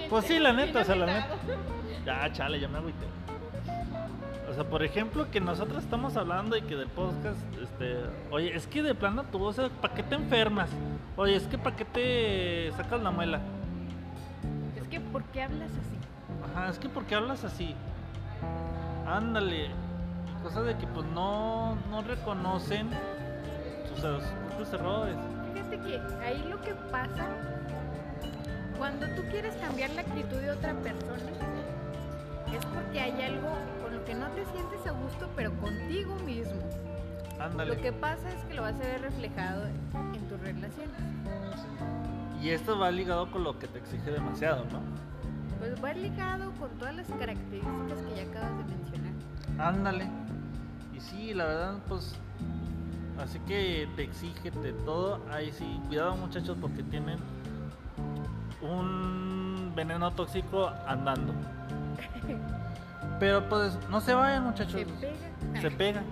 Pues 0.10 0.26
sí, 0.26 0.40
la 0.40 0.54
neta, 0.54 0.82
o 0.82 0.84
sea, 0.84 0.96
la 0.96 1.06
agüitado. 1.06 1.36
Ya, 2.06 2.32
chale, 2.32 2.60
ya 2.60 2.68
me 2.68 2.80
agüité. 2.80 3.06
O 4.50 4.54
sea, 4.54 4.64
por 4.66 4.84
ejemplo, 4.84 5.30
que 5.32 5.40
nosotros 5.40 5.84
estamos 5.84 6.16
hablando 6.16 6.56
y 6.56 6.62
que 6.62 6.76
del 6.76 6.90
podcast, 6.90 7.40
este, 7.62 7.98
oye, 8.30 8.56
es 8.56 8.68
que 8.68 8.84
de 8.84 8.94
plano 8.94 9.24
tú, 9.32 9.44
o 9.44 9.54
sea, 9.54 9.70
¿para 9.70 9.94
qué 9.94 10.04
te 10.04 10.16
enfermas? 10.16 10.70
Oye, 11.16 11.36
es 11.36 11.48
que 11.48 11.58
¿para 11.58 11.76
qué 11.76 11.86
te 11.86 12.72
sacas 12.76 13.02
la 13.02 13.12
muela? 13.12 13.42
Que, 14.94 15.00
¿por 15.00 15.24
qué 15.24 15.42
hablas 15.42 15.72
así? 15.72 15.98
Ajá, 16.52 16.70
es 16.70 16.78
que 16.78 16.88
¿por 16.88 17.04
qué 17.06 17.16
hablas 17.16 17.44
así? 17.44 17.74
Ándale. 19.08 19.72
Cosa 20.44 20.62
de 20.62 20.78
que 20.78 20.86
pues 20.86 21.08
no, 21.08 21.76
no 21.90 22.04
reconocen 22.04 22.92
sus, 23.88 23.98
sus 23.98 24.24
propios 24.50 24.74
errores. 24.74 25.16
Fíjate 25.52 25.80
que 25.80 26.00
ahí 26.24 26.46
lo 26.48 26.62
que 26.62 26.76
pasa, 26.92 27.26
cuando 28.78 29.08
tú 29.16 29.24
quieres 29.32 29.56
cambiar 29.56 29.90
la 29.96 30.02
actitud 30.02 30.38
de 30.38 30.52
otra 30.52 30.76
persona, 30.76 31.32
es 32.56 32.64
porque 32.68 33.00
hay 33.00 33.20
algo 33.20 33.50
con 33.82 33.96
lo 33.96 34.06
que 34.06 34.14
no 34.14 34.28
te 34.28 34.46
sientes 34.46 34.86
a 34.86 34.92
gusto, 34.92 35.28
pero 35.36 35.52
contigo 35.58 36.14
mismo. 36.18 36.62
Ándale. 37.40 37.78
Lo 37.78 37.82
que 37.82 37.94
pasa 37.94 38.30
es 38.30 38.46
que 38.46 38.54
lo 38.54 38.62
vas 38.62 38.76
a 38.76 38.78
ver 38.78 39.02
reflejado 39.02 39.66
en 39.66 40.30
tus 40.30 40.40
relaciones. 40.40 41.23
Y 42.44 42.50
esto 42.50 42.78
va 42.78 42.92
ligado 42.92 43.32
con 43.32 43.46
lo 43.46 43.58
que 43.58 43.70
te 43.70 43.80
exige 43.80 44.12
demasiado, 44.12 44.66
¿no? 44.66 44.82
Pues 45.60 45.82
va 45.82 45.94
ligado 45.94 46.52
con 46.60 46.70
todas 46.72 46.94
las 46.94 47.08
características 47.08 48.00
que 48.02 48.16
ya 48.18 48.24
acabas 48.30 48.58
de 48.58 48.76
mencionar. 48.76 49.14
Ándale. 49.58 50.10
Y 50.94 51.00
sí, 51.00 51.34
la 51.34 51.46
verdad, 51.46 51.76
pues. 51.88 52.20
Así 53.18 53.40
que 53.48 53.88
te 53.96 54.04
exige 54.04 54.52
de 54.52 54.74
todo. 54.74 55.22
Ahí 55.32 55.54
sí, 55.54 55.80
cuidado 55.88 56.18
muchachos 56.18 56.58
porque 56.60 56.84
tienen 56.84 57.18
un 58.62 59.72
veneno 59.74 60.12
tóxico 60.12 60.70
andando. 60.86 61.32
Pero 63.22 63.48
pues 63.48 63.80
no 63.90 64.02
se 64.02 64.14
vayan 64.14 64.44
muchachos. 64.44 64.82
Se 64.82 64.86
pega. 64.86 65.62
Se 65.62 65.72
pega. 65.72 66.04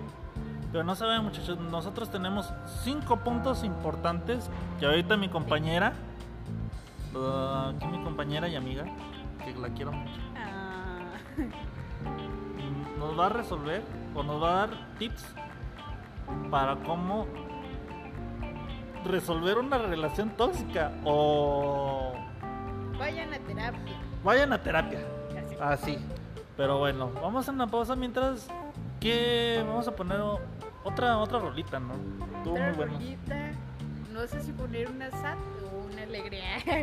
Pero 0.72 0.82
no 0.82 0.94
se 0.94 1.04
vayan 1.04 1.24
muchachos. 1.24 1.58
Nosotros 1.58 2.10
tenemos 2.10 2.50
cinco 2.82 3.18
puntos 3.18 3.64
importantes 3.64 4.48
que 4.80 4.86
ahorita 4.86 5.18
mi 5.18 5.28
compañera, 5.28 5.92
uh, 7.14 7.74
aquí 7.74 7.86
mi 7.86 8.02
compañera 8.04 8.48
y 8.48 8.56
amiga, 8.56 8.84
que 9.44 9.52
la 9.54 9.68
quiero 9.70 9.92
mucho 9.92 10.20
Ah, 10.36 11.12
nos 12.98 13.18
va 13.18 13.26
a 13.26 13.28
resolver 13.30 13.82
o 14.14 14.22
nos 14.22 14.42
va 14.42 14.48
a 14.50 14.66
dar 14.66 14.70
tips 14.98 15.24
para 16.50 16.76
cómo 16.76 17.26
resolver 19.04 19.58
una 19.58 19.78
relación 19.78 20.30
tóxica 20.30 20.92
o 21.04 22.12
vayan 22.98 23.32
a 23.34 23.38
terapia. 23.38 23.96
vayan 24.22 24.52
a 24.52 24.62
terapia. 24.62 25.00
Así. 25.60 25.94
Así. 25.94 25.98
Pero 26.56 26.78
bueno, 26.78 27.10
vamos 27.20 27.48
a 27.48 27.52
una 27.52 27.66
pausa 27.66 27.96
mientras 27.96 28.46
que 29.00 29.64
vamos 29.66 29.88
a 29.88 29.96
poner 29.96 30.20
otra 30.84 31.18
otra 31.18 31.38
rolita, 31.40 31.80
¿no? 31.80 31.94
Estuvo 32.36 32.54
Otra 32.54 32.72
muy 32.74 32.84
rolita, 32.84 33.50
No 34.12 34.20
sé 34.26 34.40
si 34.42 34.52
poner 34.52 34.88
una 34.90 35.10
sad 35.10 35.36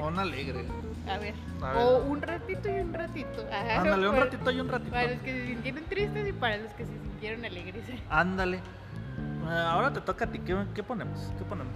una 0.03 0.21
alegre. 0.23 0.65
A 1.07 1.17
ver. 1.17 1.33
A 1.61 1.73
ver. 1.73 1.77
O 1.83 1.97
un 2.03 2.21
ratito 2.21 2.69
y 2.69 2.79
un 2.79 2.93
ratito. 2.93 3.45
Ajá, 3.51 3.81
Ándale, 3.81 4.07
un 4.07 4.13
para- 4.15 4.25
ratito 4.25 4.51
y 4.51 4.59
un 4.59 4.69
ratito. 4.69 4.91
Para 4.91 5.07
los 5.11 5.21
que 5.21 5.31
se 5.31 5.47
sintieron 5.47 5.83
tristes 5.85 6.27
y 6.27 6.33
para 6.33 6.57
los 6.57 6.71
que 6.73 6.85
se 6.85 6.91
sintieron 6.93 7.45
alegres. 7.45 7.83
Ándale. 8.09 8.57
Eh, 8.57 9.65
ahora 9.67 9.91
te 9.93 10.01
toca 10.01 10.25
a 10.25 10.27
ti. 10.31 10.39
¿Qué, 10.39 10.55
qué 10.75 10.83
ponemos? 10.83 11.31
¿Qué 11.37 11.43
ponemos? 11.45 11.73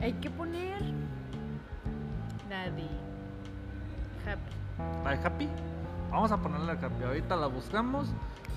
Hay 0.00 0.12
que 0.14 0.30
poner 0.30 0.80
la 2.48 2.64
de 2.70 2.82
happy. 4.26 5.04
¿La 5.04 5.10
de 5.16 5.26
Happy? 5.26 5.48
Vamos 6.10 6.30
a 6.32 6.36
ponerle 6.36 6.66
la 6.66 6.72
Happy. 6.74 7.04
Ahorita 7.04 7.34
la 7.36 7.46
buscamos 7.46 8.08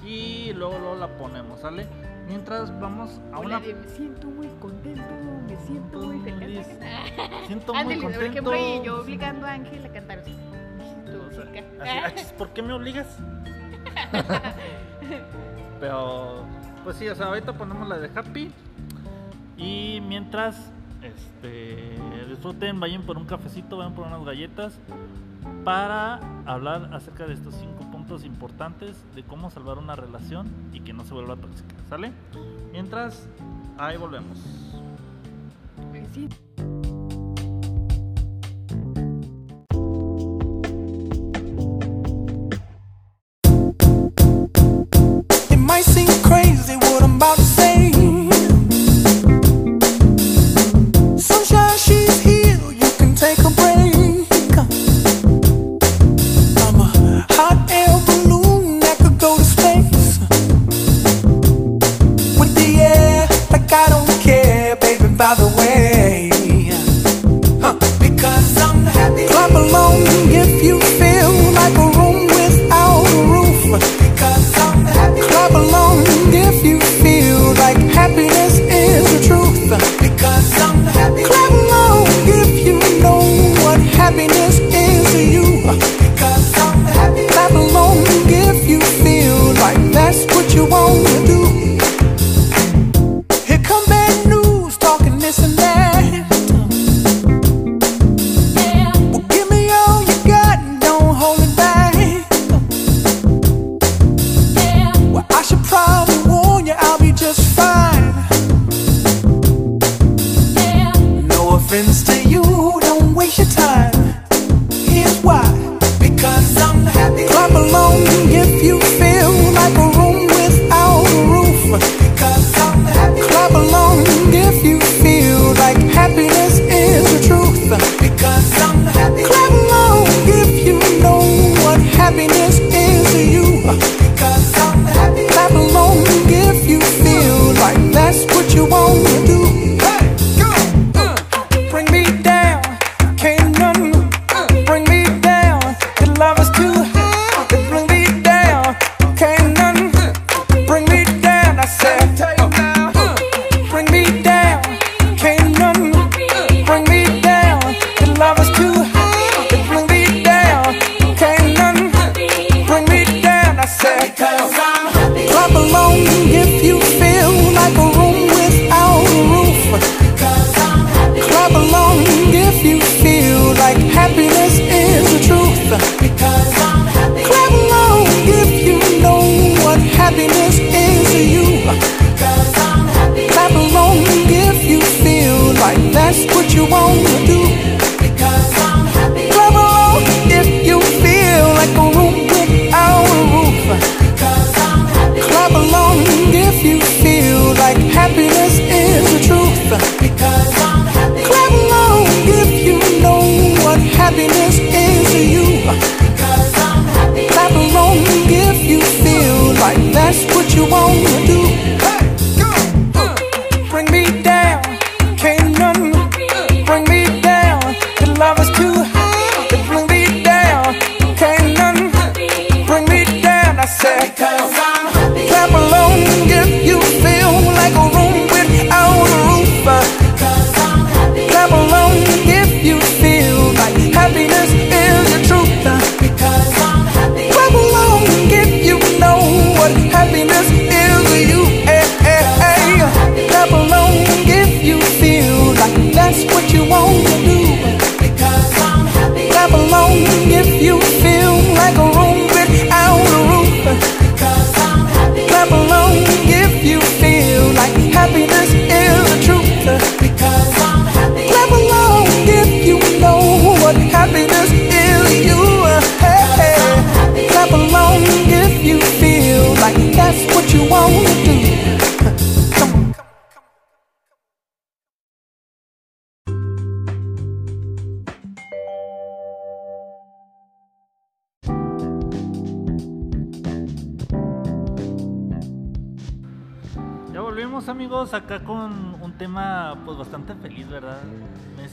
y 0.05 0.53
luego, 0.53 0.77
luego 0.79 0.95
la 0.95 1.07
ponemos, 1.17 1.61
¿sale? 1.61 1.87
Mientras 2.29 2.79
vamos 2.79 3.19
a 3.33 3.39
una. 3.39 3.59
me 3.59 3.73
siento 3.87 4.27
muy 4.27 4.47
contento, 4.61 5.01
me 5.47 5.55
siento 5.65 5.99
muy 5.99 6.19
feliz. 6.19 6.67
Siento 7.47 7.73
muy 7.73 7.81
Ándale, 7.81 8.01
por 8.01 8.11
contento. 8.11 8.31
ejemplo, 8.31 8.55
y 8.55 8.85
yo 8.85 9.01
obligando 9.01 9.47
a 9.47 9.51
Ángel 9.53 9.83
a 9.85 9.89
cantar 9.89 10.19
así. 10.19 10.35
O 11.09 11.31
sea, 11.31 11.43
Tóxica. 11.43 11.63
así, 12.05 12.15
chis, 12.17 12.33
¿Por 12.33 12.49
qué 12.49 12.61
me 12.61 12.73
obligas? 12.73 13.17
Pero, 15.79 16.45
pues 16.83 16.97
sí, 16.97 17.07
o 17.07 17.15
sea, 17.15 17.27
ahorita 17.27 17.53
ponemos 17.53 17.87
la 17.87 17.97
de 17.97 18.11
Happy. 18.15 18.51
Y 19.57 20.01
mientras, 20.07 20.71
este, 21.01 21.95
disfruten, 22.29 22.79
vayan 22.79 23.01
por 23.03 23.17
un 23.17 23.25
cafecito, 23.25 23.77
vayan 23.77 23.93
por 23.93 24.05
unas 24.05 24.23
galletas. 24.23 24.79
Para 25.63 26.19
hablar 26.45 26.89
acerca 26.93 27.25
de 27.25 27.33
estos 27.33 27.55
cinco 27.55 27.88
importantes 28.17 29.03
de 29.15 29.23
cómo 29.23 29.49
salvar 29.49 29.77
una 29.77 29.95
relación 29.95 30.47
y 30.73 30.81
que 30.81 30.93
no 30.93 31.03
se 31.03 31.13
vuelva 31.13 31.35
tóxica, 31.35 31.75
¿sale? 31.87 32.11
Mientras, 32.71 33.27
ahí 33.77 33.97
volvemos. 33.97 34.37
Me 35.91 35.99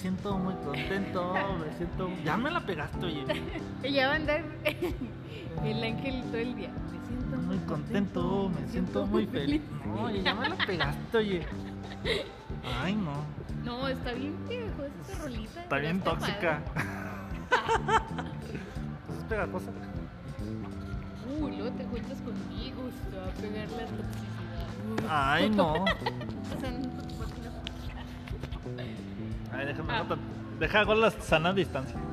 siento 0.06 0.38
muy 0.38 0.54
contento, 0.54 1.34
me 1.58 1.76
siento... 1.76 2.10
Ya 2.24 2.36
me 2.36 2.48
la 2.48 2.60
pegaste, 2.60 3.06
oye. 3.06 3.24
Ella 3.82 4.06
va 4.06 4.12
a 4.12 4.16
andar 4.16 4.44
el 5.64 5.82
ángel 5.82 6.22
todo 6.26 6.36
el 6.36 6.54
día. 6.54 6.70
Me 6.92 7.08
siento 7.08 7.36
Muy 7.38 7.58
contento, 7.58 8.50
me 8.50 8.68
siento 8.68 9.06
muy 9.06 9.26
feliz. 9.38 9.62
No, 9.84 10.02
oye, 10.04 10.22
ya 10.22 10.34
me 10.34 10.48
la 10.48 10.56
pegaste, 10.58 11.16
oye. 11.16 11.46
Ay, 12.80 12.94
no. 12.94 13.24
No, 13.64 13.88
está 13.88 14.12
bien 14.12 14.36
viejo 14.48 14.84
esta 14.84 15.24
rolita. 15.24 15.60
Está 15.62 15.76
bien 15.78 15.98
pero 15.98 16.12
tóxica. 16.12 16.60
¿Es 19.18 19.24
pegajosa? 19.28 19.72
Uy, 21.40 21.56
luego 21.56 21.76
te 21.76 21.84
juntas 21.84 22.18
conmigo, 22.20 22.82
se 22.92 23.10
te 23.10 23.16
va 23.16 23.24
a 23.24 23.30
pegar 23.30 23.68
la 23.70 23.86
toxicidad. 23.86 25.10
Ay, 25.10 25.50
no. 25.50 25.84
Ay, 29.56 29.66
déjame 29.66 29.92
Ah. 29.92 30.04
Deja 30.60 30.80
hago 30.80 30.94
la 30.94 31.10
sana 31.10 31.52
distancia. 31.52 31.96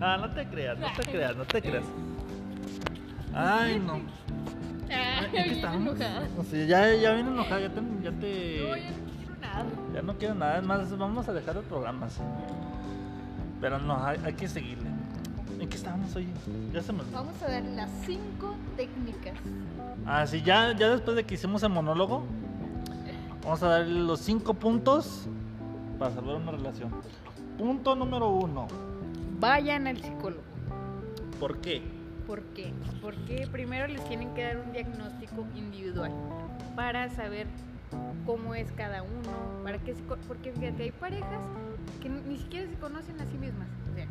Ah, 0.00 0.16
no 0.16 0.30
te 0.30 0.46
creas, 0.46 0.78
no 0.78 0.86
te 0.96 1.10
creas, 1.10 1.36
no 1.36 1.44
te 1.44 1.60
creas. 1.60 1.84
Ay, 3.34 3.80
no. 3.80 4.00
Ah, 4.90 5.22
enojada. 5.34 6.28
No 6.36 6.44
sé, 6.44 6.68
ya, 6.68 6.94
ya 6.94 7.14
vine 7.14 7.30
enojada, 7.30 7.60
ya 7.60 7.68
te, 7.68 7.80
ya 8.02 8.10
No, 8.12 8.76
ya 8.76 8.92
no 8.92 9.08
quiero 9.16 9.36
nada. 9.40 9.64
Ya 9.92 10.02
no 10.02 10.14
quiero 10.18 10.34
nada, 10.34 10.58
es 10.58 10.64
más, 10.64 10.96
vamos 10.96 11.28
a 11.28 11.32
dejar 11.32 11.56
el 11.56 11.64
programa. 11.64 12.06
Pero 13.60 13.78
no, 13.80 14.06
hay, 14.06 14.20
hay 14.24 14.34
que 14.34 14.46
seguirle. 14.46 14.88
¿En 15.58 15.68
qué 15.68 15.76
estábamos 15.76 16.14
hoy? 16.14 16.28
Ya 16.72 16.80
se 16.80 16.92
me 16.92 17.00
olvidó. 17.00 17.16
Vamos 17.16 17.42
a 17.42 17.50
dar 17.50 17.62
las 17.64 17.90
cinco 18.06 18.54
técnicas. 18.76 19.34
Ah, 20.06 20.24
sí, 20.28 20.42
ya, 20.42 20.76
ya 20.76 20.90
después 20.90 21.16
de 21.16 21.24
que 21.24 21.34
hicimos 21.34 21.60
el 21.64 21.70
monólogo, 21.70 22.24
vamos 23.48 23.62
a 23.62 23.68
dar 23.68 23.86
los 23.86 24.20
cinco 24.20 24.52
puntos 24.52 25.26
para 25.98 26.14
salvar 26.14 26.36
una 26.36 26.50
relación. 26.52 26.90
Punto 27.56 27.96
número 27.96 28.28
uno. 28.28 28.68
Vayan 29.40 29.86
al 29.86 29.96
psicólogo. 29.96 30.42
¿Por 31.40 31.56
qué? 31.62 31.80
¿Por 32.26 32.42
qué? 32.52 32.74
Porque 33.00 33.48
primero 33.50 33.86
les 33.86 34.04
tienen 34.04 34.34
que 34.34 34.42
dar 34.44 34.58
un 34.58 34.72
diagnóstico 34.72 35.46
individual 35.54 36.12
para 36.76 37.08
saber 37.08 37.46
cómo 38.26 38.54
es 38.54 38.70
cada 38.72 39.02
uno, 39.02 39.62
para 39.64 39.78
co- 39.78 40.18
porque 40.26 40.52
fíjate, 40.52 40.82
hay 40.82 40.90
parejas 40.90 41.40
que 42.02 42.10
ni 42.10 42.36
siquiera 42.36 42.68
se 42.68 42.74
conocen 42.74 43.18
a 43.18 43.24
sí 43.24 43.38
mismas, 43.38 43.68
o 43.90 43.94
sea, 43.94 44.06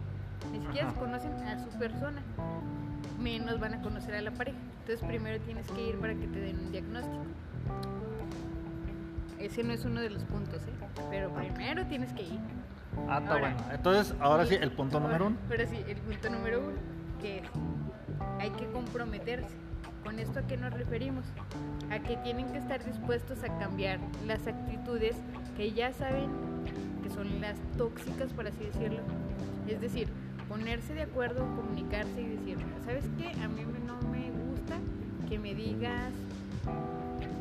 ni 0.51 0.61
siquiera 0.65 0.87
Ajá. 0.87 0.95
se 0.95 0.99
conocen 0.99 1.31
a 1.47 1.63
su 1.63 1.69
persona, 1.77 2.23
menos 3.21 3.59
van 3.59 3.75
a 3.75 3.81
conocer 3.83 4.15
a 4.15 4.21
la 4.21 4.31
pareja. 4.31 4.57
Entonces 4.79 5.05
primero 5.07 5.39
tienes 5.43 5.67
que 5.69 5.89
ir 5.89 5.99
para 5.99 6.15
que 6.15 6.25
te 6.25 6.39
den 6.39 6.57
un 6.57 6.71
diagnóstico. 6.71 7.23
Ese 9.39 9.63
no 9.63 9.73
es 9.73 9.85
uno 9.85 10.01
de 10.01 10.09
los 10.09 10.23
puntos, 10.23 10.61
¿eh? 10.63 11.01
Pero 11.09 11.31
primero 11.33 11.85
tienes 11.85 12.11
que 12.13 12.23
ir. 12.23 12.39
Ah, 13.07 13.19
está 13.21 13.37
bueno. 13.37 13.57
Entonces, 13.71 14.15
ahora 14.19 14.45
sí, 14.45 14.55
el 14.55 14.71
punto 14.71 14.99
número 14.99 15.27
uno. 15.27 15.37
Pero 15.47 15.67
sí, 15.67 15.77
el 15.87 15.97
punto 15.97 16.29
número 16.29 16.59
uno, 16.59 16.77
que 17.21 17.39
es, 17.39 17.43
hay 18.39 18.49
que 18.51 18.65
comprometerse. 18.67 19.55
¿Con 20.03 20.19
esto 20.19 20.39
a 20.39 20.41
qué 20.43 20.57
nos 20.57 20.73
referimos? 20.73 21.25
A 21.91 21.99
que 21.99 22.15
tienen 22.17 22.51
que 22.51 22.57
estar 22.57 22.83
dispuestos 22.83 23.43
a 23.43 23.57
cambiar 23.59 23.99
las 24.25 24.47
actitudes 24.47 25.15
que 25.57 25.71
ya 25.73 25.91
saben 25.91 26.29
que 27.03 27.09
son 27.09 27.41
las 27.41 27.57
tóxicas, 27.77 28.31
por 28.31 28.47
así 28.47 28.63
decirlo. 28.63 29.01
Es 29.67 29.81
decir, 29.81 30.07
ponerse 30.47 30.93
de 30.93 31.03
acuerdo, 31.03 31.45
comunicarse 31.55 32.21
y 32.21 32.27
decir, 32.37 32.57
¿sabes 32.85 33.05
qué? 33.17 33.29
A 33.41 33.47
mí 33.47 33.65
no 33.85 34.01
me 34.09 34.31
gusta 34.31 34.77
que 35.27 35.37
me 35.37 35.53
digas, 35.53 36.13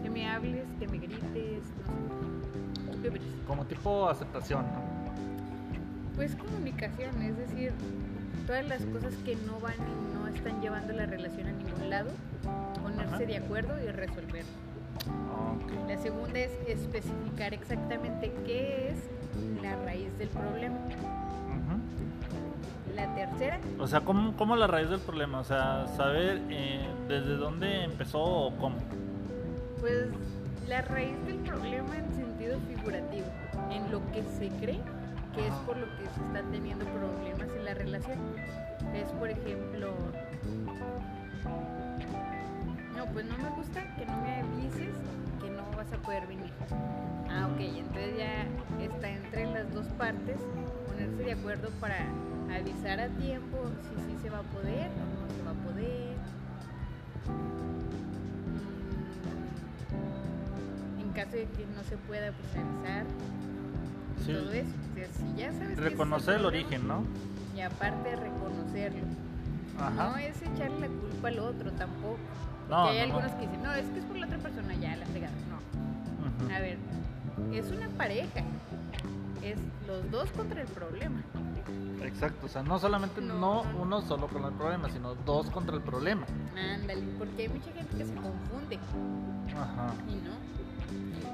que 0.06 0.10
me 0.10 0.28
hables, 0.30 0.64
que 0.78 0.86
me 0.86 0.98
grites, 0.98 1.64
no 1.84 1.92
sé. 2.14 2.92
¿Tú 2.92 3.02
qué 3.02 3.08
opinas? 3.08 3.28
Como 3.44 3.64
tipo 3.64 4.08
aceptación, 4.08 4.64
¿no? 4.66 4.80
Pues 6.14 6.36
comunicación, 6.36 7.20
es 7.22 7.36
decir, 7.36 7.72
todas 8.46 8.68
las 8.68 8.82
cosas 8.86 9.12
que 9.24 9.34
no 9.34 9.58
van 9.58 9.74
y 9.74 10.14
no 10.14 10.28
están 10.28 10.60
llevando 10.62 10.92
la 10.92 11.06
relación 11.06 11.48
a 11.48 11.52
ningún 11.52 11.90
lado, 11.90 12.10
ponerse 12.84 13.14
Ajá. 13.16 13.24
de 13.24 13.36
acuerdo 13.36 13.82
y 13.82 13.88
resolver. 13.88 14.44
Ok. 15.56 15.88
La 15.88 15.98
segunda 15.98 16.38
es 16.38 16.52
especificar 16.68 17.52
exactamente 17.52 18.32
qué 18.44 18.90
es 18.90 19.60
la 19.60 19.74
raíz 19.84 20.16
del 20.18 20.28
problema. 20.28 20.78
La 22.94 23.12
tercera, 23.14 23.58
O 23.78 23.86
sea, 23.88 24.00
¿cómo, 24.02 24.34
cómo 24.36 24.54
la 24.56 24.68
raíz 24.68 24.88
del 24.88 25.00
problema? 25.00 25.40
O 25.40 25.44
sea, 25.44 25.86
saber 25.96 26.40
eh, 26.48 26.86
desde 27.08 27.36
dónde 27.36 27.82
empezó 27.82 28.22
o 28.22 28.56
cómo. 28.56 28.76
Pues 29.80 30.08
la 30.68 30.82
raíz 30.82 31.16
del 31.26 31.36
problema 31.38 31.96
en 31.96 32.14
sentido 32.14 32.58
figurativo, 32.68 33.26
en 33.70 33.90
lo 33.90 34.00
que 34.12 34.22
se 34.38 34.48
cree 34.58 34.80
que 35.36 35.46
es 35.46 35.54
por 35.66 35.76
lo 35.76 35.86
que 35.98 36.04
se 36.04 36.24
están 36.24 36.50
teniendo 36.50 36.84
problemas 36.86 37.48
en 37.54 37.64
la 37.64 37.74
relación. 37.74 38.18
Es, 38.94 39.10
por 39.12 39.28
ejemplo, 39.28 39.94
no, 42.96 43.06
pues 43.12 43.26
no 43.26 43.36
me 43.36 43.50
gusta 43.50 43.82
que 43.96 44.06
no 44.06 44.16
me 44.22 44.40
avises 44.40 44.94
que 45.40 45.50
no 45.50 45.62
vas 45.76 45.92
a 45.92 45.98
poder 45.98 46.26
venir. 46.26 46.50
Ah, 47.28 47.48
ok, 47.52 47.60
entonces 47.60 48.16
ya 48.16 48.46
está 48.82 49.10
entre 49.10 49.46
las 49.52 49.72
dos 49.74 49.86
partes 49.98 50.38
ponerse 50.86 51.22
de 51.22 51.32
acuerdo 51.32 51.68
para 51.80 52.06
avisar 52.50 52.98
a 52.98 53.08
tiempo 53.08 53.58
si 53.82 54.10
sí 54.10 54.18
se 54.22 54.30
va 54.30 54.38
a 54.38 54.42
poder 54.42 54.88
o 54.88 55.04
no 55.20 55.34
se 55.34 55.42
va 55.42 55.50
a 55.50 55.70
poder. 55.70 56.16
Caso 61.16 61.32
de 61.32 61.46
que 61.46 61.66
no 61.74 61.82
se 61.88 61.96
pueda, 61.96 62.30
pues 62.32 62.64
Sí. 64.24 64.32
Todo 64.32 64.50
eso. 64.52 64.68
O 64.92 64.94
sea, 64.94 65.06
si 65.12 65.36
ya 65.40 65.52
sabes 65.52 65.78
Reconocer 65.78 66.34
el 66.34 66.40
problema, 66.40 66.46
origen, 66.64 66.88
¿no? 66.88 67.02
Y 67.56 67.60
aparte 67.60 68.16
reconocerlo. 68.16 69.06
Ajá. 69.78 70.10
No 70.10 70.16
es 70.16 70.36
echarle 70.42 70.80
la 70.80 70.86
culpa 70.88 71.28
al 71.28 71.38
otro 71.38 71.70
tampoco. 71.72 72.18
No, 72.70 72.84
Porque 72.84 73.00
hay 73.00 73.08
no, 73.08 73.14
no. 73.14 73.18
algunos 73.20 73.36
que 73.40 73.46
dicen, 73.46 73.62
no, 73.62 73.74
es 73.74 73.86
que 73.86 73.98
es 73.98 74.04
por 74.04 74.16
la 74.16 74.26
otra 74.26 74.38
persona, 74.38 74.74
ya 74.74 74.96
la 74.96 75.06
fregada. 75.06 75.34
No. 75.50 76.54
A 76.54 76.58
ver, 76.60 76.78
es 77.52 77.70
una 77.70 77.88
pareja. 77.90 78.40
Es 79.42 79.58
los 79.86 80.10
dos 80.10 80.30
contra 80.32 80.60
el 80.62 80.66
problema. 80.68 81.22
Exacto, 82.02 82.46
o 82.46 82.48
sea, 82.48 82.62
no 82.62 82.78
solamente 82.78 83.20
no, 83.20 83.34
no. 83.64 83.64
uno 83.80 84.00
solo 84.02 84.28
con 84.28 84.44
el 84.44 84.52
problema, 84.52 84.88
sino 84.90 85.14
dos 85.14 85.50
contra 85.50 85.76
el 85.76 85.82
problema. 85.82 86.26
Ándale, 86.56 87.02
porque 87.18 87.42
hay 87.42 87.48
mucha 87.48 87.70
gente 87.72 87.96
que 87.96 88.04
se 88.04 88.14
confunde 88.14 88.78
Ajá. 89.54 89.92
y 90.08 90.14
no. 90.16 90.34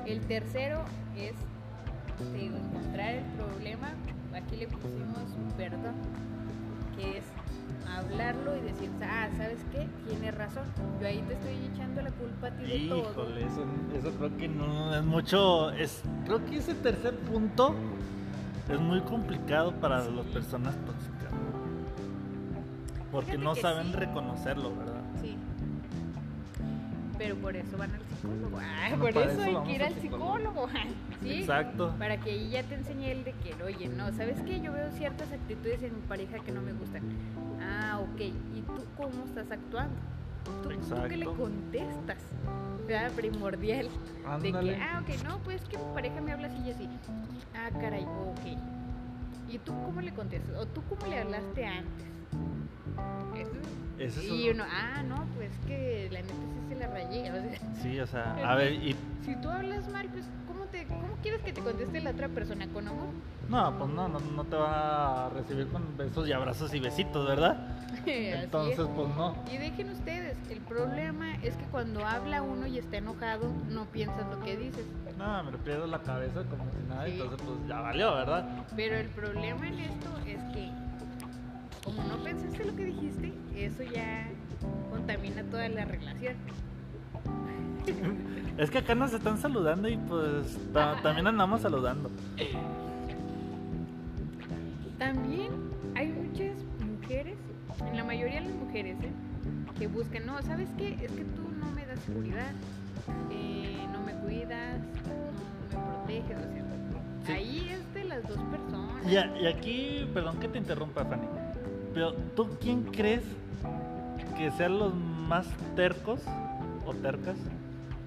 El 0.07 0.20
tercero 0.26 0.84
es 1.16 1.34
digo, 2.30 2.57
encontrar 2.57 3.14
el 3.14 3.24
problema. 3.36 3.88
Aquí 4.34 4.57
le 4.57 4.68
pusimos 4.68 5.18
perdón, 5.57 5.94
que 6.96 7.18
es 7.18 7.24
hablarlo 7.96 8.57
y 8.57 8.61
decir, 8.61 8.90
ah, 9.03 9.28
¿sabes 9.36 9.59
qué? 9.72 9.86
Tienes 10.09 10.34
razón. 10.34 10.64
Yo 11.00 11.07
ahí 11.07 11.22
te 11.22 11.34
estoy 11.34 11.57
echando 11.72 12.03
la 12.03 12.11
culpa 12.11 12.46
a 12.46 12.50
ti 12.50 12.64
de 12.64 12.88
todo. 12.88 13.11
Híjole, 13.11 13.44
eso, 13.44 13.64
eso 13.98 14.11
creo 14.16 14.36
que 14.36 14.48
no 14.48 14.94
es 14.94 15.05
mucho. 15.05 15.70
Es, 15.72 16.03
creo 16.24 16.44
que 16.46 16.57
ese 16.57 16.74
tercer 16.74 17.16
punto 17.18 17.74
es 18.68 18.80
muy 18.80 19.00
complicado 19.03 19.72
para 19.72 19.98
las 20.09 20.26
personas 20.26 20.74
tóxicas. 20.86 21.32
Porque 23.11 23.32
Fíjate 23.32 23.44
no 23.44 23.55
saben 23.55 23.88
sí. 23.88 23.92
reconocerlo, 23.92 24.74
¿verdad? 24.74 25.01
Pero 27.22 27.36
por 27.36 27.54
eso 27.56 27.78
van 27.78 27.92
al 27.94 28.00
psicólogo. 28.04 28.58
Ah, 28.60 28.88
Bueno, 28.96 28.98
por 29.14 29.22
eso 29.22 29.30
eso 29.30 29.42
hay 29.42 29.64
que 29.66 29.72
ir 29.76 29.82
al 29.84 29.94
psicólogo. 29.94 30.66
psicólogo. 30.66 30.68
¿Sí? 31.22 31.32
Exacto. 31.34 31.94
Para 31.98 32.16
que 32.18 32.30
ahí 32.30 32.50
ya 32.50 32.62
te 32.64 32.74
enseñe 32.74 33.12
él 33.12 33.24
de 33.24 33.32
que, 33.34 33.62
oye, 33.62 33.88
no, 33.88 34.10
¿sabes 34.12 34.40
qué? 34.44 34.60
Yo 34.60 34.72
veo 34.72 34.90
ciertas 34.90 35.30
actitudes 35.30 35.82
en 35.84 35.94
mi 35.94 36.00
pareja 36.02 36.38
que 36.40 36.50
no 36.50 36.60
me 36.60 36.72
gustan. 36.72 37.02
Ah, 37.60 38.00
ok. 38.00 38.20
¿Y 38.20 38.62
tú 38.62 38.84
cómo 38.96 39.24
estás 39.24 39.50
actuando? 39.52 39.94
¿Tú, 40.64 40.70
tú 40.70 40.96
qué 41.08 41.16
le 41.16 41.26
contestas? 41.26 42.18
¿Verdad? 42.88 43.12
Primordial. 43.12 43.88
De 43.88 44.26
Ándale. 44.48 44.74
que, 44.74 44.82
ah, 44.82 45.00
ok, 45.02 45.22
no, 45.24 45.38
pues 45.38 45.62
que 45.62 45.78
mi 45.78 45.84
pareja 45.94 46.20
me 46.20 46.32
habla 46.32 46.48
así 46.48 46.58
y 46.66 46.70
así. 46.72 46.88
Ah, 47.54 47.70
caray, 47.80 48.02
ok. 48.02 48.58
¿Y 49.48 49.58
tú 49.58 49.72
cómo 49.84 50.00
le 50.00 50.12
contestas? 50.12 50.56
¿O 50.56 50.66
tú 50.66 50.82
cómo 50.88 51.06
le 51.06 51.20
hablaste 51.20 51.64
antes? 51.66 52.06
Eso- 53.99 54.20
es 54.20 54.26
y 54.26 54.49
un- 54.51 54.57
uno, 54.57 54.64
ah, 54.68 55.03
no, 55.05 55.24
pues 55.36 55.51
que 55.66 56.09
la 56.11 56.20
neta 56.22 56.32
sí 56.34 56.68
se 56.68 56.74
la 56.76 56.86
rayé. 56.88 57.30
O 57.30 57.34
sea, 57.34 57.59
Sí, 57.82 58.01
o 58.01 58.07
sea, 58.07 58.51
a 58.51 58.55
ver, 58.57 58.72
y 58.72 58.97
si 59.24 59.36
tú 59.36 59.49
hablas 59.49 59.88
mal, 59.88 60.09
pues, 60.09 60.24
¿cómo, 60.49 60.64
te, 60.66 60.84
¿cómo 60.86 61.16
quieres 61.22 61.40
que 61.43 61.53
te 61.53 61.61
conteste 61.61 62.01
la 62.01 62.11
otra 62.11 62.28
persona? 62.28 62.66
¿Con 62.68 62.88
amor? 62.88 63.07
no, 63.49 63.76
pues 63.78 63.90
no, 63.90 64.09
no, 64.09 64.18
no 64.18 64.45
te 64.45 64.57
va 64.57 65.26
a 65.26 65.28
recibir 65.30 65.68
con 65.68 65.97
besos 65.97 66.26
y 66.26 66.32
abrazos 66.32 66.72
y 66.74 66.80
besitos, 66.80 67.26
¿verdad? 67.28 67.57
Es. 68.07 68.45
Entonces, 68.45 68.86
pues 68.97 69.09
no. 69.14 69.36
Y 69.53 69.59
dejen 69.59 69.90
ustedes, 69.90 70.36
el 70.51 70.61
problema 70.61 71.34
es 71.43 71.55
que 71.57 71.64
cuando 71.66 72.05
habla 72.07 72.40
uno 72.43 72.66
y 72.66 72.78
está 72.78 72.97
enojado, 72.97 73.53
no 73.68 73.84
piensas 73.86 74.26
lo 74.34 74.40
que 74.43 74.57
dices. 74.57 74.86
No, 75.18 75.45
me 75.45 75.53
le 75.53 75.59
pierdo 75.59 75.86
la 75.86 76.01
cabeza 76.01 76.43
como 76.51 76.64
si 76.72 76.88
nada, 76.88 77.05
Sí. 77.05 77.12
entonces 77.12 77.38
pues 77.47 77.68
ya 77.68 77.80
valió, 77.80 78.14
¿verdad? 78.14 78.45
Pero 78.74 78.97
el 78.97 79.09
problema 79.09 79.68
en 79.68 79.78
esto 79.80 80.09
es 80.26 80.38
que, 80.55 80.70
como 81.84 82.02
no 82.04 82.22
pensaste 82.22 82.64
lo 82.64 82.74
que 82.76 82.84
dijiste, 82.86 83.32
eso 83.56 83.82
ya 83.82 84.28
contamina 84.90 85.42
toda 85.44 85.68
la 85.68 85.84
relación. 85.84 86.34
Es 88.58 88.70
que 88.70 88.78
acá 88.78 88.94
nos 88.94 89.14
están 89.14 89.38
saludando 89.38 89.88
y 89.88 89.96
pues 89.96 90.58
ta- 90.74 91.00
también 91.02 91.26
andamos 91.26 91.62
saludando. 91.62 92.10
También 94.98 95.50
hay 95.94 96.08
muchas 96.08 96.54
mujeres, 97.00 97.36
en 97.90 97.96
la 97.96 98.04
mayoría 98.04 98.40
de 98.42 98.48
las 98.48 98.54
mujeres, 98.54 98.96
¿eh? 99.02 99.10
que 99.78 99.86
buscan, 99.86 100.26
no, 100.26 100.40
¿sabes 100.42 100.68
qué? 100.78 100.90
Es 101.02 101.10
que 101.12 101.24
tú 101.24 101.48
no 101.58 101.70
me 101.72 101.86
das 101.86 101.98
seguridad, 102.00 102.52
eh, 103.30 103.86
no 103.90 104.00
me 104.02 104.12
cuidas, 104.16 104.78
no 105.70 105.78
me 105.80 105.86
proteges, 106.06 106.36
o 106.36 106.52
sea, 106.52 106.62
Sí. 107.26 107.32
ahí 107.32 107.68
es 107.70 107.94
de 107.94 108.04
las 108.04 108.22
dos 108.28 108.38
personas. 108.50 109.06
Y, 109.06 109.42
y 109.42 109.46
aquí, 109.46 110.08
perdón 110.12 110.38
que 110.40 110.48
te 110.48 110.58
interrumpa, 110.58 111.04
Fanny, 111.04 111.26
pero 111.95 112.12
¿tú 112.34 112.49
quién 112.61 112.82
crees 112.84 113.22
que 114.36 114.51
sean 114.53 114.78
los 114.78 114.95
más 114.95 115.47
tercos 115.76 116.20
o 116.86 116.95
tercas 116.95 117.36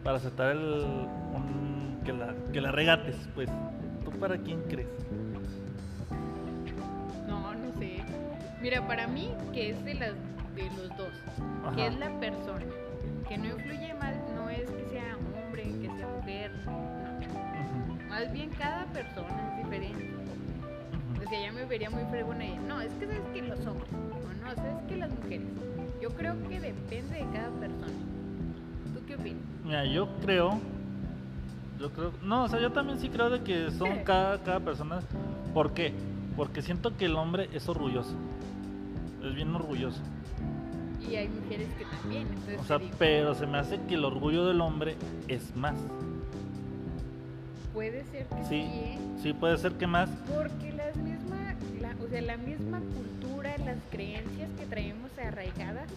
para 0.03 0.17
aceptar 0.17 0.51
el, 0.51 0.59
un- 1.33 1.99
que, 2.03 2.13
la, 2.13 2.33
que 2.51 2.61
la 2.61 2.71
regates? 2.71 3.15
Pues, 3.33 3.49
¿tú 4.03 4.11
para 4.19 4.37
quién 4.37 4.61
crees? 4.69 4.87
No, 7.27 7.53
no 7.53 7.71
sé. 7.79 8.03
Mira, 8.61 8.85
para 8.87 9.07
mí, 9.07 9.29
que 9.53 9.71
es 9.71 9.83
de, 9.85 9.93
las, 9.95 10.13
de 10.55 10.63
los 10.77 10.89
dos, 10.97 11.13
que 11.75 11.81
Ajá. 11.83 11.87
es 11.93 11.99
la 11.99 12.19
persona, 12.19 12.65
que 13.27 13.37
no 13.37 13.45
influye 13.45 13.93
más, 13.95 14.15
no 14.35 14.49
es 14.49 14.69
que 14.69 14.85
sea 14.91 15.17
hombre, 15.45 15.63
que 15.63 15.87
sea 15.87 16.07
mujer, 16.17 16.51
no. 16.65 16.95
Más 18.09 18.31
bien 18.31 18.49
cada 18.57 18.85
persona 18.85 19.51
es 19.57 19.63
diferente. 19.63 20.14
Sea, 21.29 21.41
ya 21.41 21.51
me 21.51 21.65
vería 21.65 21.89
muy 21.89 22.03
fregona 22.09 22.45
y 22.45 22.57
no, 22.57 22.81
es 22.81 22.91
que 22.93 23.05
sabes 23.05 23.21
que 23.33 23.41
los 23.41 23.59
hombres, 23.65 23.89
o 23.93 24.43
no, 24.43 24.55
sabes 24.55 24.75
que 24.87 24.97
las 24.97 25.11
mujeres. 25.11 25.47
Yo 26.01 26.09
creo 26.11 26.35
que 26.47 26.59
depende 26.59 27.15
de 27.15 27.25
cada 27.33 27.49
persona. 27.59 27.87
¿Tú 28.93 29.05
qué 29.07 29.15
opinas? 29.15 29.41
Mira, 29.63 29.85
yo 29.85 30.07
creo, 30.21 30.59
yo 31.79 31.89
creo, 31.91 32.11
no, 32.23 32.43
o 32.43 32.49
sea, 32.49 32.59
yo 32.59 32.71
también 32.71 32.99
sí 32.99 33.09
creo 33.09 33.29
de 33.29 33.41
que 33.41 33.71
son 33.71 33.99
cada, 34.05 34.37
cada 34.43 34.59
persona. 34.59 34.99
¿Por 35.53 35.73
qué? 35.73 35.93
Porque 36.35 36.61
siento 36.61 36.95
que 36.97 37.05
el 37.05 37.15
hombre 37.15 37.49
es 37.53 37.67
orgulloso, 37.69 38.13
es 39.23 39.33
bien 39.35 39.55
orgulloso. 39.55 40.01
Y 41.09 41.15
hay 41.15 41.27
mujeres 41.29 41.67
que 41.77 41.85
también, 41.85 42.27
entonces 42.27 42.59
O 42.59 42.63
sea, 42.63 42.77
digo, 42.79 42.95
pero 42.97 43.35
se 43.35 43.45
me 43.45 43.57
hace 43.59 43.79
que 43.87 43.93
el 43.95 44.03
orgullo 44.05 44.45
del 44.47 44.59
hombre 44.59 44.95
es 45.27 45.55
más. 45.55 45.75
puede 47.73 48.03
ser 48.05 48.25
que 48.27 48.43
sí, 48.43 48.49
Sí, 48.49 48.55
¿eh? 48.61 48.97
sí 49.21 49.33
puede 49.33 49.57
ser 49.57 49.73
que 49.73 49.85
más. 49.87 50.09
Porque 50.35 50.71
o 52.05 52.09
sea, 52.09 52.21
la 52.21 52.37
misma 52.37 52.79
cultura, 52.79 53.57
las 53.59 53.77
creencias 53.91 54.49
que 54.57 54.65
traemos 54.65 55.11
arraigadas 55.17 55.89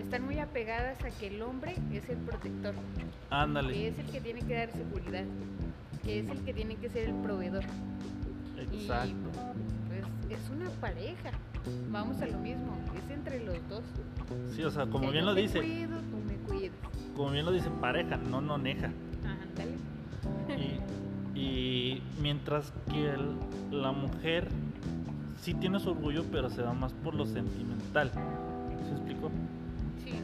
están 0.00 0.24
muy 0.24 0.38
apegadas 0.38 1.02
a 1.04 1.10
que 1.10 1.26
el 1.28 1.42
hombre 1.42 1.74
es 1.92 2.08
el 2.08 2.16
protector, 2.18 2.74
que 2.74 3.04
Ándale, 3.30 3.88
es 3.88 3.98
el 3.98 4.06
que 4.06 4.20
tiene 4.20 4.40
que 4.40 4.54
dar 4.54 4.70
seguridad, 4.72 5.24
que 6.04 6.20
es 6.20 6.28
el 6.30 6.38
que 6.44 6.54
tiene 6.54 6.76
que 6.76 6.88
ser 6.88 7.08
el 7.08 7.14
proveedor. 7.16 7.64
exacto. 8.72 9.10
Y 9.10 9.88
pues 10.28 10.40
es 10.40 10.50
una 10.50 10.70
pareja. 10.80 11.30
Vamos 11.90 12.22
a 12.22 12.26
lo 12.26 12.38
mismo, 12.38 12.78
es 12.96 13.10
entre 13.10 13.44
los 13.44 13.56
dos. 13.68 13.82
Sí, 14.54 14.62
o 14.62 14.70
sea, 14.70 14.86
como 14.86 15.06
Que 15.06 15.10
bien 15.12 15.24
yo 15.24 15.30
lo 15.30 15.34
te 15.34 15.40
dice, 15.42 15.58
cuido, 15.58 15.98
tú 15.98 16.16
me 16.24 16.34
cuidas. 16.48 16.76
como 17.16 17.30
bien 17.32 17.44
lo 17.44 17.50
dice 17.52 17.68
pareja, 17.80 18.16
no 18.16 18.40
noneja. 18.40 18.90
Ándale. 19.24 19.72
Y, 21.34 21.38
y 21.38 22.02
mientras 22.22 22.72
que 22.88 23.10
el- 23.10 23.36
la 23.82 23.90
mujer 23.90 24.46
sí 25.40 25.54
tiene 25.54 25.78
su 25.80 25.90
orgullo, 25.90 26.24
pero 26.30 26.48
se 26.50 26.62
va 26.62 26.72
más 26.72 26.92
por 26.92 27.14
lo 27.14 27.24
sentimental. 27.26 28.10
¿Se 28.10 28.92
explicó? 28.92 29.30
Sí. 30.04 30.14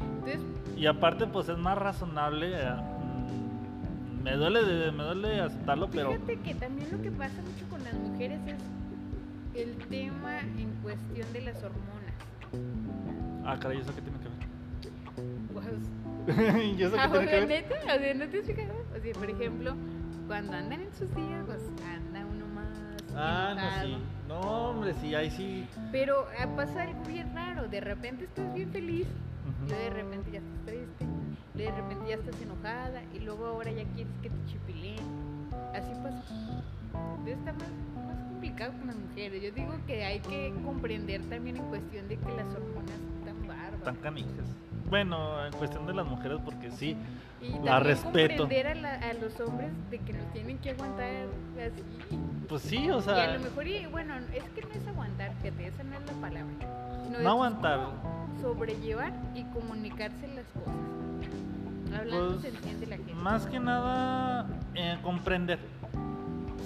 Entonces, 0.00 0.40
Y 0.76 0.86
aparte, 0.86 1.26
pues 1.26 1.48
es 1.48 1.58
más 1.58 1.76
razonable. 1.78 2.50
eh, 2.54 2.70
mm, 2.72 4.22
me 4.22 4.32
duele, 4.36 4.92
me 4.92 5.02
duele 5.04 5.40
aceptarlo, 5.40 5.88
pero 5.90 6.12
fíjate 6.12 6.36
que 6.40 6.54
también 6.54 6.88
lo 6.90 7.00
que 7.02 7.10
pasa 7.10 7.34
mucho 7.42 7.68
con 7.70 7.82
las 7.84 7.94
mujeres 7.94 8.40
es 8.46 9.60
el 9.62 9.74
tema 9.88 10.40
en 10.40 10.70
cuestión 10.82 11.32
de 11.32 11.40
las 11.42 11.56
hormonas. 11.62 13.44
ah, 13.46 13.56
caray, 13.58 13.78
¿eso 13.78 13.92
qué 13.94 14.02
tiene 14.02 14.18
que 14.18 14.28
Pues, 15.52 15.66
ver? 15.66 16.64
¿Y 16.78 16.82
eso 16.82 16.94
qué 16.94 17.00
Ah, 17.00 17.08
tiene 17.10 17.18
o 17.18 17.20
que 17.20 17.26
sea, 17.30 17.40
ver? 17.40 17.48
neta, 17.48 17.74
o 17.80 17.84
sea, 17.98 18.14
¿no 18.14 18.28
te 18.28 18.38
has 18.40 18.46
fijado? 18.46 18.74
O 18.96 19.00
sea, 19.02 19.12
por 19.14 19.30
ejemplo, 19.30 19.74
cuando 20.26 20.52
andan 20.52 20.80
en 20.82 20.92
sus 20.94 21.14
días, 21.14 21.44
pues 21.46 21.62
anda 21.82 22.07
uno 22.07 22.07
más 22.07 22.07
Ah, 23.20 23.54
no, 23.54 23.82
sí. 23.82 23.98
No, 24.28 24.40
hombre, 24.70 24.94
sí, 25.00 25.14
ahí 25.14 25.30
sí. 25.30 25.66
Pero 25.90 26.26
ah, 26.38 26.46
pasa 26.54 26.82
algo 26.82 27.02
bien 27.02 27.34
raro, 27.34 27.66
de 27.66 27.80
repente 27.80 28.24
estás 28.24 28.54
bien 28.54 28.70
feliz, 28.70 29.08
y 29.64 29.68
luego 29.68 29.82
de 29.82 29.90
repente 29.90 30.30
ya 30.30 30.38
estás 30.38 30.66
triste, 30.66 31.04
y 31.54 31.58
de 31.58 31.70
repente 31.72 32.08
ya 32.08 32.14
estás 32.14 32.40
enojada, 32.40 33.02
y 33.12 33.18
luego 33.18 33.46
ahora 33.46 33.72
ya 33.72 33.84
quieres 33.94 34.12
que 34.22 34.30
te 34.30 34.44
chipileen. 34.46 35.04
Así 35.74 35.92
pasa. 36.02 36.22
está 37.26 37.52
más, 37.52 38.06
más 38.06 38.18
complicado 38.28 38.72
con 38.78 38.86
las 38.86 38.96
mujeres. 38.96 39.42
Yo 39.42 39.50
digo 39.50 39.74
que 39.86 40.04
hay 40.04 40.20
que 40.20 40.54
comprender 40.64 41.20
también 41.22 41.56
en 41.56 41.64
cuestión 41.64 42.06
de 42.08 42.16
que 42.16 42.30
las 42.30 42.46
hormonas 42.54 43.00
están 43.18 43.48
bárbaras. 43.48 43.82
Tan 43.82 43.96
canijas. 43.96 44.54
Bueno, 44.88 45.44
en 45.44 45.52
cuestión 45.54 45.86
de 45.86 45.94
las 45.94 46.06
mujeres, 46.06 46.38
porque 46.44 46.70
sí. 46.70 46.96
Y 47.40 47.50
La 47.50 47.76
también 47.76 47.84
respeto. 47.84 48.36
comprender 48.42 48.66
a, 48.66 48.74
la- 48.74 48.94
a 48.94 49.12
los 49.14 49.38
hombres 49.40 49.70
de 49.90 49.98
que 50.00 50.12
nos 50.12 50.32
tienen 50.32 50.58
que 50.58 50.70
aguantar 50.70 51.06
así. 51.64 51.82
Pues 52.48 52.62
sí, 52.62 52.90
o 52.90 52.96
y 52.96 52.98
a 52.98 53.02
sea, 53.02 53.34
lo 53.34 53.40
mejor, 53.40 53.66
y, 53.66 53.86
bueno, 53.86 54.14
es 54.34 54.42
que 54.54 54.62
no 54.62 54.72
es 54.74 54.86
aguantar, 54.88 55.32
fíjate, 55.42 55.66
esa 55.66 55.82
no 55.84 55.94
es 55.96 56.06
la 56.06 56.12
palabra. 56.20 56.52
es 57.14 57.22
no 57.22 57.30
aguantar. 57.30 57.80
sobrellevar 58.40 59.12
y 59.34 59.44
comunicarse 59.44 60.26
las 60.34 60.44
cosas. 60.46 60.74
Hablando 62.00 62.28
Pues, 62.30 62.42
se 62.42 62.48
entiende 62.48 62.86
la 62.86 62.96
gente. 62.96 63.14
Más 63.14 63.46
que 63.46 63.60
nada, 63.60 64.46
eh, 64.74 64.98
comprender. 65.02 65.58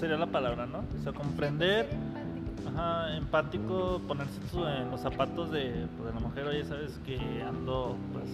Sería 0.01 0.17
la 0.17 0.27
palabra, 0.27 0.67
¿no? 0.67 0.79
O 0.99 1.03
sea, 1.03 1.13
comprender. 1.13 1.89
Empático. 1.93 2.69
Ajá, 2.79 3.17
empático, 3.17 4.01
ponerse 4.09 4.41
en 4.83 4.91
los 4.91 5.01
zapatos 5.01 5.51
de, 5.51 5.87
pues, 5.97 6.09
de 6.15 6.21
la 6.21 6.27
mujer, 6.27 6.47
oye, 6.47 6.65
sabes 6.65 6.99
que 7.05 7.19
ando, 7.47 7.97
pues, 8.13 8.25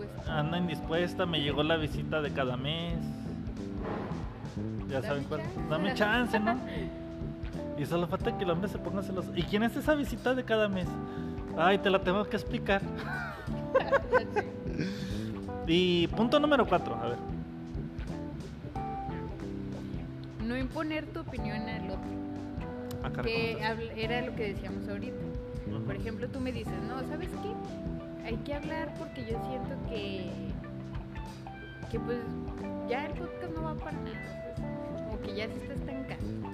Dispuesta. 0.00 0.38
anda 0.38 0.58
indispuesta, 0.58 1.26
me 1.26 1.40
llegó 1.40 1.62
la 1.62 1.76
visita 1.76 2.20
de 2.22 2.30
cada 2.32 2.56
mes. 2.56 2.98
Ya 4.88 4.94
Dame 5.00 5.06
saben 5.08 5.24
cuál. 5.24 5.40
chance. 5.42 5.60
Dame 5.68 5.94
chance, 5.94 6.40
¿no? 6.40 6.58
Y 7.78 7.86
solo 7.86 8.08
falta 8.08 8.36
que 8.36 8.42
el 8.42 8.50
hombre 8.50 8.68
se 8.68 8.76
ponga 8.78 9.02
celoso. 9.04 9.30
¿Y 9.36 9.44
quién 9.44 9.62
es 9.62 9.76
esa 9.76 9.94
visita 9.94 10.34
de 10.34 10.42
cada 10.44 10.68
mes? 10.68 10.88
Ay, 11.56 11.78
te 11.78 11.88
la 11.90 12.00
tengo 12.02 12.24
que 12.28 12.36
explicar. 12.36 12.82
Y 15.70 16.06
punto 16.08 16.40
número 16.40 16.66
cuatro, 16.66 16.94
a 16.96 17.08
ver. 17.10 17.18
No 20.46 20.56
imponer 20.56 21.04
tu 21.06 21.20
opinión 21.20 21.60
al 21.68 21.90
otro. 21.90 22.00
Ah, 23.04 23.22
Que 23.22 23.58
era 23.96 24.22
lo 24.22 24.34
que 24.34 24.54
decíamos 24.54 24.88
ahorita. 24.88 25.14
Por 25.84 25.94
ejemplo, 25.94 26.26
tú 26.28 26.40
me 26.40 26.50
dices, 26.52 26.72
no, 26.88 27.00
¿sabes 27.10 27.28
qué? 27.28 27.52
Hay 28.28 28.36
que 28.44 28.52
hablar 28.52 28.92
porque 28.98 29.22
yo 29.24 29.42
siento 29.48 29.74
que, 29.88 30.30
que 31.90 31.98
pues 31.98 32.18
ya 32.86 33.06
el 33.06 33.12
podcast 33.14 33.54
no 33.54 33.62
va 33.62 33.74
para 33.74 33.96
nada, 34.00 34.54
pues, 34.54 35.02
como 35.06 35.20
que 35.22 35.34
ya 35.34 35.48
se 35.48 35.54
está 35.54 35.72
estancando. 35.72 36.50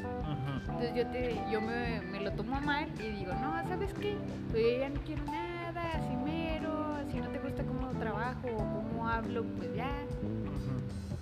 Entonces 0.69 0.95
yo, 0.95 1.05
te, 1.09 1.35
yo 1.51 1.61
me, 1.61 2.01
me 2.13 2.21
lo 2.21 2.31
tomo 2.35 2.55
a 2.55 2.61
mal 2.61 2.89
y 3.01 3.19
digo, 3.19 3.33
no, 3.43 3.61
¿sabes 3.67 3.93
qué? 3.95 4.17
Pues 4.53 4.63
yo 4.63 4.79
ya 4.79 4.89
no 4.89 5.01
quiero 5.01 5.25
nada, 5.25 5.83
así 5.97 6.15
mero, 6.15 6.97
si 7.11 7.19
no 7.19 7.29
te 7.31 7.41
gusta 7.41 7.65
cómo 7.65 7.89
trabajo 7.99 8.47
o 8.53 8.59
cómo 8.59 9.09
hablo, 9.09 9.43
pues 9.57 9.75
ya. 9.75 9.91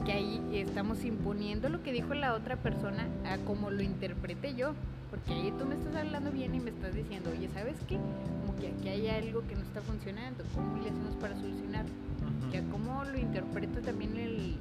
Que 0.05 0.13
ahí 0.13 0.41
estamos 0.55 1.05
imponiendo 1.05 1.69
lo 1.69 1.83
que 1.83 1.93
dijo 1.93 2.15
la 2.15 2.35
otra 2.35 2.57
persona 2.57 3.07
a 3.25 3.37
como 3.39 3.71
lo 3.71 3.83
interprete 3.83 4.55
yo. 4.55 4.73
Porque 5.11 5.33
ahí 5.33 5.53
tú 5.59 5.67
me 5.67 5.75
estás 5.75 5.95
hablando 5.95 6.33
bien 6.33 6.55
y 6.55 6.61
me 6.61 6.71
estás 6.71 6.95
diciendo, 6.95 7.31
oye, 7.37 7.49
¿sabes 7.53 7.77
qué? 7.87 7.97
Como 8.41 8.59
que 8.59 8.69
aquí 8.69 8.89
hay 8.89 9.09
algo 9.09 9.47
que 9.47 9.55
no 9.55 9.61
está 9.61 9.83
funcionando, 9.83 10.43
¿cómo 10.55 10.79
le 10.83 10.89
hacemos 10.91 11.15
para 11.17 11.35
solucionar? 11.37 11.85
Que 12.51 12.59
a 12.59 12.63
cómo 12.71 13.05
lo 13.05 13.19
interpreta 13.19 13.81
también 13.83 14.17
el 14.17 14.57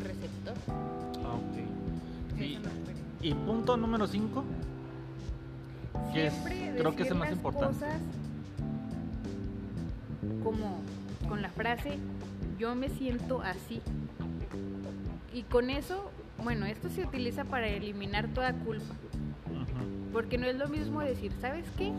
receptor. 0.00 0.54
Ah, 1.24 1.34
ok. 1.34 2.38
Sí. 2.38 2.58
Y 3.22 3.32
punto 3.34 3.76
número 3.78 4.06
5. 4.06 4.44
Que 6.12 6.26
es- 6.26 6.32
Siempre 6.34 6.74
creo 6.78 6.94
que 6.94 7.02
es 7.04 7.10
el 7.10 7.14
más 7.16 7.32
importante. 7.32 7.74
cosas 7.78 8.00
como 10.44 10.78
con 11.28 11.40
la 11.42 11.48
frase 11.50 11.98
yo 12.58 12.74
me 12.74 12.88
siento 12.90 13.40
así. 13.40 13.80
Y 15.36 15.42
con 15.42 15.68
eso, 15.68 16.10
bueno, 16.42 16.64
esto 16.64 16.88
se 16.88 17.02
utiliza 17.04 17.44
para 17.44 17.68
eliminar 17.68 18.26
toda 18.28 18.54
culpa. 18.54 18.94
Porque 20.10 20.38
no 20.38 20.46
es 20.46 20.56
lo 20.56 20.66
mismo 20.66 21.02
decir, 21.02 21.30
¿sabes 21.42 21.66
qué? 21.76 21.92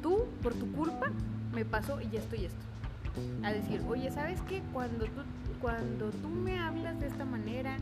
Tú, 0.00 0.26
por 0.40 0.54
tu 0.54 0.70
culpa, 0.70 1.10
me 1.52 1.64
pasó 1.64 2.00
y 2.00 2.16
esto 2.16 2.36
y 2.36 2.44
esto. 2.44 2.60
A 3.42 3.52
decir, 3.52 3.82
oye, 3.88 4.12
¿sabes 4.12 4.40
qué? 4.42 4.62
Cuando 4.72 5.06
tú, 5.06 5.22
cuando 5.60 6.10
tú 6.10 6.28
me 6.28 6.56
hablas 6.56 7.00
de 7.00 7.08
esta 7.08 7.24
manera, 7.24 7.78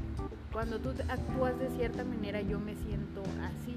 cuando 0.50 0.78
tú 0.78 0.94
actúas 1.10 1.58
de 1.58 1.68
cierta 1.76 2.02
manera, 2.02 2.40
yo 2.40 2.58
me 2.58 2.74
siento 2.74 3.22
así. 3.42 3.76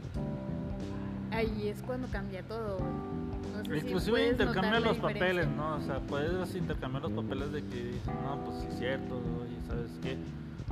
Ahí 1.32 1.68
es 1.68 1.82
cuando 1.82 2.08
cambia 2.08 2.44
todo. 2.44 2.80
No 2.80 3.66
sé 3.66 3.82
si 3.82 3.88
Inclusive 3.88 4.32
notar 4.38 4.64
la 4.64 4.80
los 4.80 4.96
diferencia. 4.96 5.02
papeles, 5.02 5.48
¿no? 5.50 5.76
O 5.76 5.82
sea, 5.82 6.00
puedes 6.00 6.56
intercambiar 6.56 7.04
los 7.04 7.12
papeles 7.12 7.52
de 7.52 7.62
que 7.62 7.88
dices, 7.88 8.08
no, 8.24 8.42
pues 8.46 8.60
sí 8.62 8.68
es 8.70 8.80
cierto, 8.80 9.18
oye, 9.18 9.58
¿sabes 9.68 9.92
qué? 10.02 10.18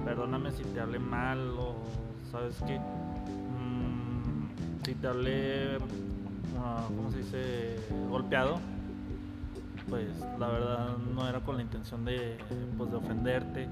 Perdóname 0.04 0.52
si 0.52 0.64
te 0.64 0.80
hablé 0.80 1.00
mal 1.00 1.40
o, 1.58 1.76
¿sabes 2.32 2.56
qué? 2.68 2.80
Mm, 2.80 4.86
si 4.86 4.96
te 4.96 5.08
hablé, 5.08 5.78
ah, 6.60 6.86
¿cómo 6.88 7.12
se 7.12 7.20
dice? 7.20 7.76
Golpeado, 8.10 8.60
pues 9.90 10.08
la 10.40 10.48
verdad 10.48 10.98
no 11.14 11.28
era 11.28 11.40
con 11.40 11.56
la 11.56 11.62
intención 11.62 12.06
de, 12.06 12.38
pues, 12.78 12.92
de 12.92 12.98
ofenderte 12.98 13.70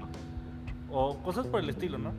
o 0.90 1.16
cosas 1.18 1.46
por 1.46 1.60
el 1.60 1.70
estilo, 1.70 1.98
¿no? 1.98 2.12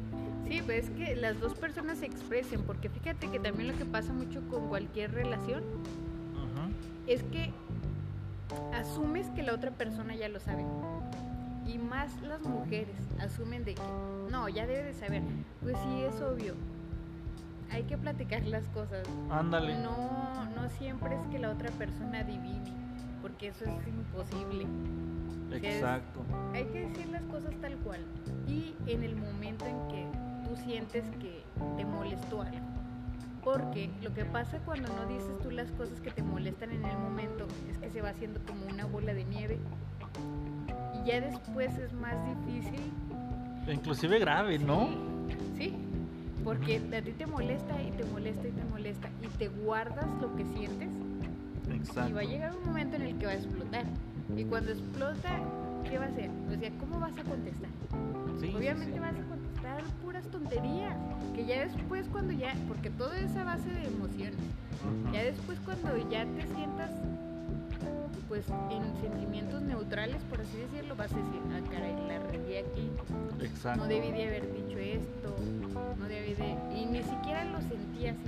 Sí, 0.47 0.61
pues 0.63 0.85
es 0.85 0.89
que 0.91 1.15
las 1.15 1.39
dos 1.39 1.53
personas 1.53 1.99
se 1.99 2.05
expresen, 2.05 2.61
porque 2.63 2.89
fíjate 2.89 3.29
que 3.29 3.39
también 3.39 3.71
lo 3.71 3.77
que 3.77 3.85
pasa 3.85 4.13
mucho 4.13 4.41
con 4.49 4.67
cualquier 4.67 5.11
relación 5.11 5.63
es 7.07 7.23
que 7.23 7.51
asumes 8.73 9.29
que 9.31 9.43
la 9.43 9.53
otra 9.53 9.71
persona 9.71 10.15
ya 10.15 10.29
lo 10.29 10.39
sabe. 10.39 10.63
Y 11.65 11.77
más 11.77 12.21
las 12.21 12.41
mujeres 12.41 12.95
asumen 13.19 13.63
de 13.63 13.75
que, 13.75 13.81
no, 14.29 14.49
ya 14.49 14.65
debe 14.67 14.83
de 14.83 14.93
saber. 14.93 15.21
Pues 15.61 15.75
sí, 15.77 16.01
es 16.03 16.21
obvio. 16.21 16.55
Hay 17.71 17.83
que 17.83 17.97
platicar 17.97 18.43
las 18.45 18.67
cosas. 18.67 19.07
Ándale. 19.31 19.75
No, 19.79 20.45
no 20.55 20.69
siempre 20.77 21.15
es 21.15 21.21
que 21.31 21.39
la 21.39 21.49
otra 21.51 21.71
persona 21.71 22.19
adivine, 22.19 22.71
porque 23.21 23.47
eso 23.49 23.65
es 23.65 23.87
imposible. 23.87 24.65
es- 25.51 25.63
Exacto. 25.63 26.19
Hay 26.53 26.65
que 26.65 26.87
decir 26.87 27.07
las 27.09 27.23
cosas 27.23 27.53
tal 27.61 27.75
cual. 27.77 28.01
Y 28.47 28.75
en 28.87 29.03
el 29.03 29.15
momento 29.15 29.65
en 29.65 29.87
que 29.87 30.05
tú 30.47 30.55
sientes 30.65 31.03
que 31.21 31.43
te 31.77 31.85
molestó 31.85 32.41
algo. 32.41 32.57
Porque 33.43 33.89
lo 34.01 34.13
que 34.13 34.23
pasa 34.25 34.57
cuando 34.65 34.87
no 34.93 35.05
dices 35.07 35.37
tú 35.41 35.51
las 35.51 35.69
cosas 35.71 35.99
que 36.01 36.11
te 36.11 36.23
molestan 36.23 36.71
en 36.71 36.83
el 36.85 36.97
momento 36.97 37.45
es 37.71 37.77
que 37.77 37.89
se 37.89 38.01
va 38.01 38.09
haciendo 38.09 38.39
como 38.47 38.65
una 38.67 38.85
bola 38.85 39.13
de 39.13 39.25
nieve. 39.25 39.59
Y 40.93 41.07
ya 41.07 41.21
después 41.21 41.77
es 41.77 41.93
más 41.93 42.15
difícil. 42.45 42.79
Inclusive 43.67 44.19
grave, 44.19 44.59
¿no? 44.59 44.89
Sí, 45.57 45.69
sí, 45.69 45.73
porque 46.43 46.81
a 46.95 47.01
ti 47.01 47.11
te 47.13 47.25
molesta 47.25 47.81
y 47.81 47.91
te 47.91 48.03
molesta 48.05 48.47
y 48.47 48.51
te 48.51 48.63
molesta 48.65 49.09
y 49.21 49.27
te 49.37 49.47
guardas 49.47 50.07
lo 50.21 50.35
que 50.35 50.43
sientes 50.45 50.89
Exacto. 51.71 52.09
y 52.09 52.13
va 52.13 52.21
a 52.21 52.25
llegar 52.25 52.53
un 52.55 52.65
momento 52.65 52.95
en 52.97 53.03
el 53.03 53.17
que 53.17 53.25
va 53.25 53.31
a 53.31 53.35
explotar. 53.35 53.85
Y 54.35 54.43
cuando 54.45 54.71
explota, 54.71 55.39
¿qué 55.89 55.97
va 55.97 56.05
a 56.05 56.07
hacer? 56.07 56.29
O 56.53 56.59
sea, 56.59 56.71
¿cómo 56.79 56.99
vas 56.99 57.17
a 57.17 57.23
contestar? 57.23 57.69
Sí, 58.39 58.47
sí, 58.49 58.55
Obviamente 58.55 58.93
sí. 58.93 58.99
vas 58.99 59.15
a 59.15 59.23
contestar 59.23 59.83
puras 60.03 60.25
tonterías. 60.27 60.97
Que 61.35 61.45
ya 61.45 61.61
después 61.65 62.07
cuando 62.09 62.33
ya, 62.33 62.53
porque 62.67 62.89
todo 62.89 63.13
es 63.13 63.35
a 63.35 63.43
base 63.43 63.69
de 63.69 63.87
emociones. 63.87 64.35
Ujú. 64.83 65.13
Ya 65.13 65.23
después 65.23 65.59
cuando 65.61 65.97
ya 66.09 66.25
te 66.25 66.41
sientas 66.53 66.91
pues 68.33 68.49
en 68.71 68.97
sentimientos 68.99 69.61
neutrales, 69.61 70.23
por 70.23 70.41
así 70.41 70.57
decirlo, 70.57 70.95
vas 70.95 71.13
a 71.13 71.17
decir, 71.17 71.39
ah 71.51 71.69
caray, 71.69 71.95
la 72.07 72.17
regué 72.31 72.59
aquí, 72.61 72.89
Exacto. 73.45 73.81
no 73.83 73.87
debí 73.87 74.09
de 74.11 74.25
haber 74.27 74.51
dicho 74.51 74.79
esto, 74.79 75.35
no 75.99 76.07
debí 76.07 76.33
de... 76.33 76.55
Y 76.75 76.85
ni 76.87 77.03
siquiera 77.03 77.45
lo 77.45 77.61
sentí 77.61 78.07
así. 78.07 78.23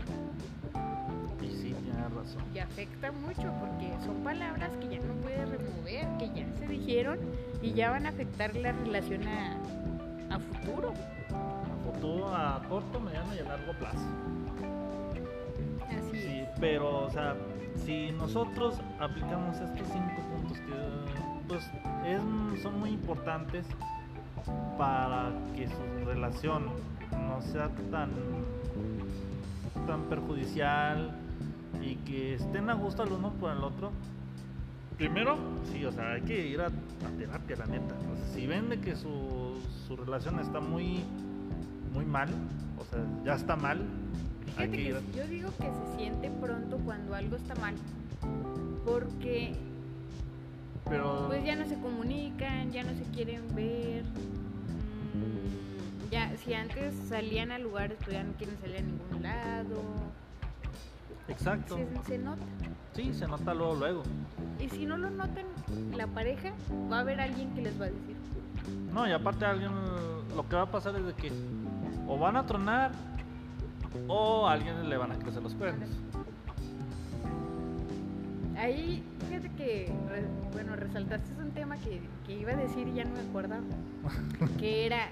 Y 1.42 1.48
sí, 1.50 1.74
tienes 1.82 2.14
razón. 2.14 2.44
Y 2.54 2.60
afecta 2.60 3.12
mucho 3.14 3.52
porque 3.60 3.92
son 4.06 4.18
palabras 4.24 4.70
que 4.80 4.90
ya 4.90 5.00
no 5.00 5.14
puedes 5.24 5.50
remover, 5.50 6.06
que 6.20 6.40
ya 6.40 6.54
se 6.60 6.68
dijeron 6.68 7.18
y 7.64 7.74
ya 7.74 7.90
van 7.90 8.06
a 8.06 8.10
afectar 8.10 8.56
la 8.56 8.74
relación 8.74 9.28
a, 9.28 9.58
a 10.30 10.40
futuro. 10.40 10.94
A 11.32 11.92
futuro, 11.92 12.28
a 12.28 12.62
corto, 12.70 13.00
mediano 13.00 13.34
y 13.36 13.40
a 13.40 13.44
largo 13.44 13.74
plazo. 13.80 14.06
Así 15.90 16.22
Sí, 16.22 16.40
es. 16.42 16.50
pero, 16.60 17.06
o 17.06 17.10
sea, 17.10 17.36
si 17.84 18.12
nosotros 18.12 18.76
aplicamos 19.00 19.56
estos 19.58 19.88
cinco 19.92 20.22
puntos 20.32 20.58
que, 20.60 21.48
pues, 21.48 21.64
es- 22.06 22.62
son 22.62 22.80
muy 22.80 22.92
importantes 22.92 23.66
para 24.78 25.32
que 25.56 25.68
su 25.68 26.06
relación 26.06 26.66
no 27.12 27.42
sea 27.42 27.70
tan, 27.92 28.12
tan 29.88 30.02
perjudicial 30.04 31.12
y 31.82 31.96
que 31.98 32.36
estén 32.36 32.70
a 32.70 32.74
gusto 32.74 33.04
el 33.04 33.12
uno 33.12 33.32
por 33.34 33.52
el 33.52 33.64
otro. 33.64 33.92
Primero, 34.98 35.38
sí, 35.72 35.84
o 35.86 35.92
sea, 35.92 36.14
hay 36.14 36.22
que 36.22 36.48
ir 36.48 36.62
a, 36.62 36.68
a 36.68 37.10
terapia, 37.18 37.58
la 37.58 37.66
neta. 37.66 37.96
O 38.12 38.16
sea, 38.16 38.26
si 38.34 38.48
ven 38.48 38.70
de 38.70 38.80
que 38.80 38.96
su, 38.96 39.60
su 39.88 39.96
relación 39.98 40.40
está 40.40 40.60
muy, 40.62 41.04
muy 41.94 42.06
mal, 42.06 42.30
o 42.80 42.86
sea, 42.86 43.04
ya 43.26 43.34
está 43.36 43.56
mal, 43.58 43.82
Fíjate 44.56 44.72
que 44.78 44.88
yo 45.18 45.28
digo 45.28 45.50
que 45.60 45.66
se 45.70 45.98
siente 45.98 46.30
pronto 46.42 46.78
cuando 46.86 47.14
algo 47.16 47.36
está 47.36 47.56
mal. 47.56 47.76
Porque 48.86 49.56
Pero 50.88 51.26
pues 51.28 51.44
ya 51.44 51.56
no 51.56 51.66
se 51.66 51.76
comunican, 51.80 52.72
ya 52.72 52.84
no 52.84 52.94
se 52.94 53.04
quieren 53.14 53.44
ver. 53.56 54.04
mm, 55.14 56.10
Ya, 56.12 56.36
si 56.38 56.54
antes 56.54 56.94
salían 57.10 57.52
a 57.52 57.60
lugares, 57.60 57.98
pues 58.04 58.14
ya 58.16 58.24
no 58.24 58.34
quieren 58.34 58.58
salir 58.62 58.78
a 58.78 58.82
ningún 58.82 59.24
lado. 59.24 59.82
Exacto. 61.28 61.78
Se, 61.78 61.88
se 62.12 62.18
nota. 62.20 62.44
Sí, 62.94 63.14
se 63.14 63.28
nota 63.28 63.54
luego, 63.54 63.76
luego. 63.76 64.04
Y 64.60 64.70
si 64.70 64.86
no 64.86 64.98
lo 64.98 65.10
notan 65.10 65.46
la 65.98 66.08
pareja, 66.08 66.54
va 66.92 66.98
a 66.98 67.00
haber 67.02 67.20
alguien 67.20 67.54
que 67.56 67.62
les 67.62 67.80
va 67.82 67.86
a 67.86 67.90
decir. 67.90 68.16
No, 68.94 69.06
y 69.08 69.12
aparte 69.12 69.44
alguien, 69.46 69.72
lo 70.36 70.48
que 70.48 70.56
va 70.56 70.62
a 70.62 70.72
pasar 70.72 70.96
es 70.96 71.06
de 71.06 71.14
que 71.14 71.32
o 72.08 72.18
van 72.18 72.38
a 72.38 72.46
tronar 72.46 72.92
o 74.08 74.48
a 74.48 74.54
alguien 74.54 74.90
le 74.90 74.98
van 74.98 75.12
a 75.12 75.16
crecer 75.16 75.42
los 75.44 75.54
cuernos. 75.56 75.90
Ahí, 78.58 79.04
fíjate 79.28 79.50
que, 79.52 79.92
bueno, 80.54 80.76
resaltaste 80.76 81.32
un 81.42 81.52
tema 81.52 81.78
que, 81.78 82.02
que 82.26 82.40
iba 82.40 82.52
a 82.54 82.56
decir 82.56 82.88
y 82.88 82.94
ya 82.94 83.04
no 83.04 83.12
me 83.14 83.20
acordaba. 83.30 83.64
que 84.60 84.86
era, 84.86 85.10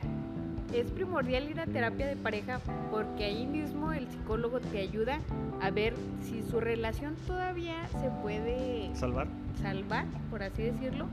es 0.74 0.90
primordial 0.92 1.50
ir 1.50 1.60
a 1.60 1.66
terapia 1.66 2.08
de 2.08 2.16
pareja 2.16 2.60
porque 2.90 3.26
ahí 3.26 3.46
mismo 3.46 3.92
el 3.92 4.08
psicólogo 4.10 4.60
te 4.60 4.80
ayuda 4.80 5.20
a 5.62 5.70
ver 5.72 5.94
si 6.22 6.42
su 6.44 6.60
relación 6.62 7.16
todavía 7.28 7.88
se 8.02 8.10
puede 8.22 8.90
Salvar. 8.96 9.28
salvar, 9.62 10.06
por 10.30 10.42
así 10.44 10.64
decirlo, 10.64 11.08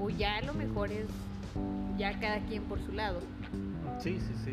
o 0.00 0.08
ya 0.08 0.38
a 0.38 0.42
lo 0.42 0.54
mejor 0.54 0.90
es 0.90 1.06
ya 1.98 2.18
cada 2.18 2.38
quien 2.40 2.62
por 2.64 2.80
su 2.80 2.92
lado. 2.92 3.20
Sí, 3.98 4.18
sí, 4.20 4.32
sí. 4.44 4.50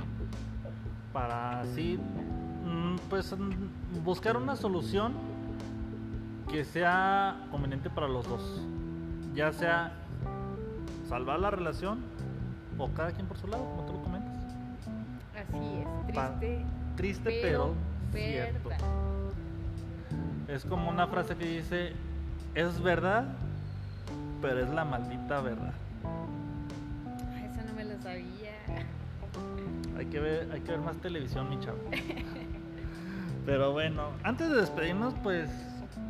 Para 1.14 1.62
así, 1.62 2.00
pues 3.10 3.36
mm, 3.38 4.04
buscar 4.04 4.38
una 4.38 4.56
solución 4.56 5.14
que 6.50 6.64
sea 6.64 7.48
conveniente 7.52 7.90
para 7.90 8.08
los 8.08 8.28
dos. 8.28 8.62
Ya 9.36 9.52
sea 9.52 9.92
salvar 11.08 11.40
la 11.40 11.50
relación 11.52 12.00
o 12.78 12.90
cada 12.90 13.12
quien 13.12 13.28
por 13.28 13.38
su 13.38 13.48
lado, 13.48 13.64
como 13.66 13.86
tú 13.86 13.94
lo 13.94 14.02
comentas. 14.04 14.34
Así 15.36 15.58
es, 15.80 16.16
Pa- 16.16 16.30
triste, 16.40 16.66
Triste, 16.96 17.40
pero, 17.42 17.74
pero 18.12 18.26
cierto. 18.32 18.70
verdad. 18.70 18.88
Es 20.48 20.66
como 20.66 20.90
una 20.90 21.08
frase 21.08 21.36
que 21.36 21.46
dice, 21.46 21.94
es 22.54 22.80
verdad, 22.82 23.26
pero 24.42 24.60
es 24.64 24.70
la 24.70 24.86
maldita 24.86 25.42
verdad. 25.42 25.74
Ay, 27.36 27.46
Eso 27.52 27.62
no 27.68 27.74
me 27.74 27.86
lo 27.86 27.98
sabía. 28.02 28.52
Hay 29.98 30.06
que 30.08 30.20
ver, 30.20 30.50
hay 30.52 30.62
que 30.62 30.72
ver 30.72 30.82
más 30.82 30.98
televisión, 30.98 31.50
mi 31.50 31.60
chavo. 31.60 31.78
Pero 33.46 33.72
bueno, 33.74 34.10
antes 34.24 34.50
de 34.50 34.56
despedirnos, 34.56 35.14
pues 35.22 35.50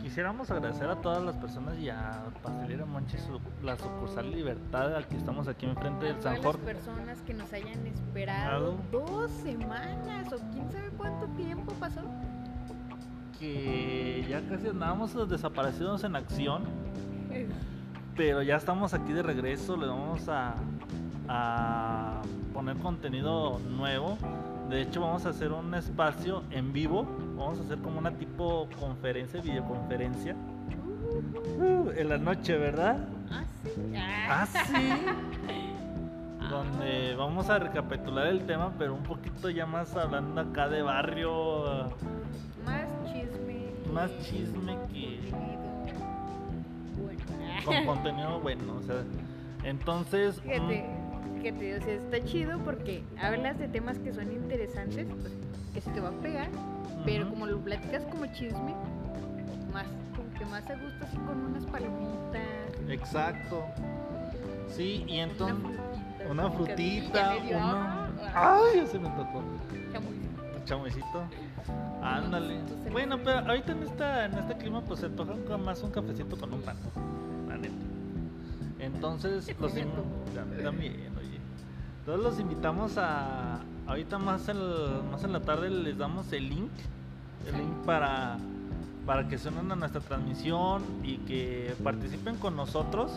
quisiéramos 0.01 0.51
agradecer 0.51 0.87
a 0.89 0.95
todas 0.97 1.23
las 1.23 1.35
personas 1.37 1.77
y 1.79 1.89
a 1.89 2.25
Pastelera 2.43 2.85
Monchi, 2.85 3.17
su- 3.17 3.39
la 3.65 3.75
sucursal 3.77 4.29
Libertad, 4.31 4.95
aquí 4.95 5.15
estamos 5.15 5.47
aquí 5.47 5.65
enfrente 5.65 6.05
del 6.05 6.15
todas 6.17 6.23
San 6.23 6.33
las 6.35 6.45
Jorge. 6.45 6.61
personas 6.73 7.21
que 7.21 7.33
nos 7.33 7.51
hayan 7.53 7.87
esperado 7.87 8.75
dos 8.91 9.31
semanas 9.31 10.31
o 10.31 10.37
quién 10.51 10.71
sabe 10.71 10.89
cuánto 10.97 11.25
tiempo 11.35 11.73
pasó. 11.79 12.01
Que 13.39 14.25
ya 14.29 14.41
casi 14.47 14.67
andábamos 14.67 15.29
desaparecidos 15.29 16.03
en 16.03 16.15
acción, 16.15 16.63
pero 18.15 18.41
ya 18.43 18.57
estamos 18.57 18.93
aquí 18.93 19.11
de 19.11 19.23
regreso, 19.23 19.75
le 19.75 19.87
vamos 19.87 20.29
a, 20.29 20.53
a 21.27 22.21
poner 22.53 22.77
contenido 22.77 23.59
nuevo. 23.75 24.17
De 24.69 24.81
hecho, 24.81 25.01
vamos 25.01 25.25
a 25.25 25.29
hacer 25.29 25.51
un 25.51 25.73
espacio 25.73 26.43
en 26.51 26.71
vivo. 26.71 27.05
Vamos 27.35 27.59
a 27.59 27.63
hacer 27.63 27.77
como 27.79 27.99
una 27.99 28.11
tipo 28.11 28.67
conferencia, 28.79 29.41
videoconferencia. 29.41 30.35
Uh, 31.57 31.89
en 31.95 32.09
la 32.09 32.17
noche, 32.17 32.57
¿verdad? 32.57 32.97
Ah, 33.31 33.43
sí. 33.63 33.93
Ah, 33.95 34.45
sí. 34.47 34.89
Donde 36.49 37.15
vamos 37.15 37.49
a 37.49 37.57
recapitular 37.59 38.27
el 38.27 38.45
tema, 38.45 38.73
pero 38.77 38.93
un 38.93 39.03
poquito 39.03 39.49
ya 39.49 39.65
más 39.65 39.95
hablando 39.95 40.41
acá 40.41 40.67
de 40.69 40.81
barrio, 40.81 41.89
Más 42.65 42.87
chisme. 43.11 43.65
más 43.91 44.11
chisme 44.23 44.77
que 44.91 45.19
Bueno. 47.01 47.21
con 47.65 47.85
contenido 47.95 48.39
bueno. 48.41 48.75
O 48.75 48.81
sea, 48.83 49.03
entonces. 49.63 50.39
Fíjate, 50.41 50.85
fíjate, 51.41 51.77
o 51.77 51.81
sea, 51.81 51.93
está 51.95 52.23
chido 52.25 52.59
porque 52.59 53.03
hablas 53.19 53.57
de 53.57 53.67
temas 53.69 53.97
que 53.99 54.13
son 54.13 54.31
interesantes, 54.31 55.07
pues, 55.09 55.33
que 55.73 55.81
se 55.81 55.89
te 55.91 56.01
va 56.01 56.09
a 56.09 56.21
pegar, 56.21 56.49
pero 57.05 57.29
como 57.29 57.45
lo 57.45 57.59
platicas 57.59 58.03
como 58.05 58.25
chisme, 58.27 58.73
más, 59.71 59.85
como 60.15 60.31
que 60.37 60.45
más 60.45 60.69
a 60.69 60.75
gusto 60.75 61.05
así 61.05 61.17
con 61.17 61.45
unas 61.45 61.65
palomitas. 61.65 62.41
Exacto. 62.89 63.65
Sí, 64.69 65.03
y 65.07 65.19
entonces. 65.19 65.57
frutita, 65.57 66.31
Una 66.31 66.49
frutita, 66.51 67.33
medio, 67.33 67.57
una. 67.57 68.11
ah, 68.33 68.57
¡Ay! 68.73 68.79
Ya 68.79 68.87
se 68.87 68.99
me 68.99 69.09
tocó. 69.09 69.43
chamuy. 69.91 70.15
Chamuecito. 70.65 71.23
Ándale. 72.01 72.59
Bueno, 72.91 73.17
pero 73.23 73.39
ahorita 73.39 73.71
en, 73.73 73.83
esta, 73.83 74.25
en 74.25 74.33
este 74.35 74.55
clima, 74.57 74.81
pues 74.81 75.01
se 75.01 75.07
antoja 75.07 75.57
más 75.57 75.81
un 75.83 75.91
cafecito 75.91 76.37
con 76.37 76.53
un 76.53 76.61
pan. 76.61 76.77
La 77.47 77.57
neta. 77.57 77.73
Entonces, 78.79 79.47
los 79.59 79.73
también. 80.63 81.12
Entonces, 82.05 82.23
los 82.23 82.39
invitamos 82.39 82.97
a. 82.97 83.59
Ahorita 83.87 84.17
más, 84.17 84.47
el- 84.49 85.01
más 85.11 85.23
en 85.23 85.33
la 85.33 85.41
tarde 85.41 85.69
les 85.69 85.97
damos 85.97 86.31
el 86.33 86.49
link. 86.49 86.71
El 87.47 87.57
link 87.57 87.73
para, 87.85 88.37
para 89.05 89.27
que 89.27 89.37
se 89.37 89.49
unan 89.49 89.71
a 89.71 89.75
nuestra 89.75 90.01
transmisión 90.01 90.83
y 91.03 91.17
que 91.19 91.73
participen 91.83 92.35
con 92.37 92.55
nosotros. 92.55 93.11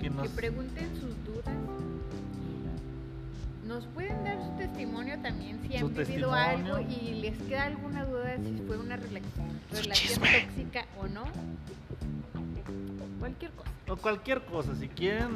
Que 0.00 0.10
nos. 0.10 0.22
Que 0.28 0.28
pregunten 0.30 0.88
sus 0.94 1.24
dudas. 1.24 1.54
Nos 3.66 3.84
pueden 3.86 4.22
dar 4.22 4.38
su 4.44 4.50
testimonio 4.56 5.18
también 5.20 5.60
si 5.66 5.76
han 5.76 5.92
vivido 5.92 6.32
algo 6.32 6.78
y 6.78 7.14
les 7.14 7.36
queda 7.42 7.64
alguna 7.64 8.04
duda 8.04 8.36
si 8.36 8.62
fue 8.66 8.76
una 8.78 8.96
rela- 8.96 9.20
relación 9.72 9.92
chisme. 9.92 10.28
tóxica 10.46 10.86
o 11.00 11.08
no. 11.08 11.24
Cualquier 13.18 13.50
cosa. 13.52 13.70
o 13.88 13.96
cualquier 13.96 14.44
cosa, 14.44 14.74
si 14.76 14.88
quieren 14.88 15.30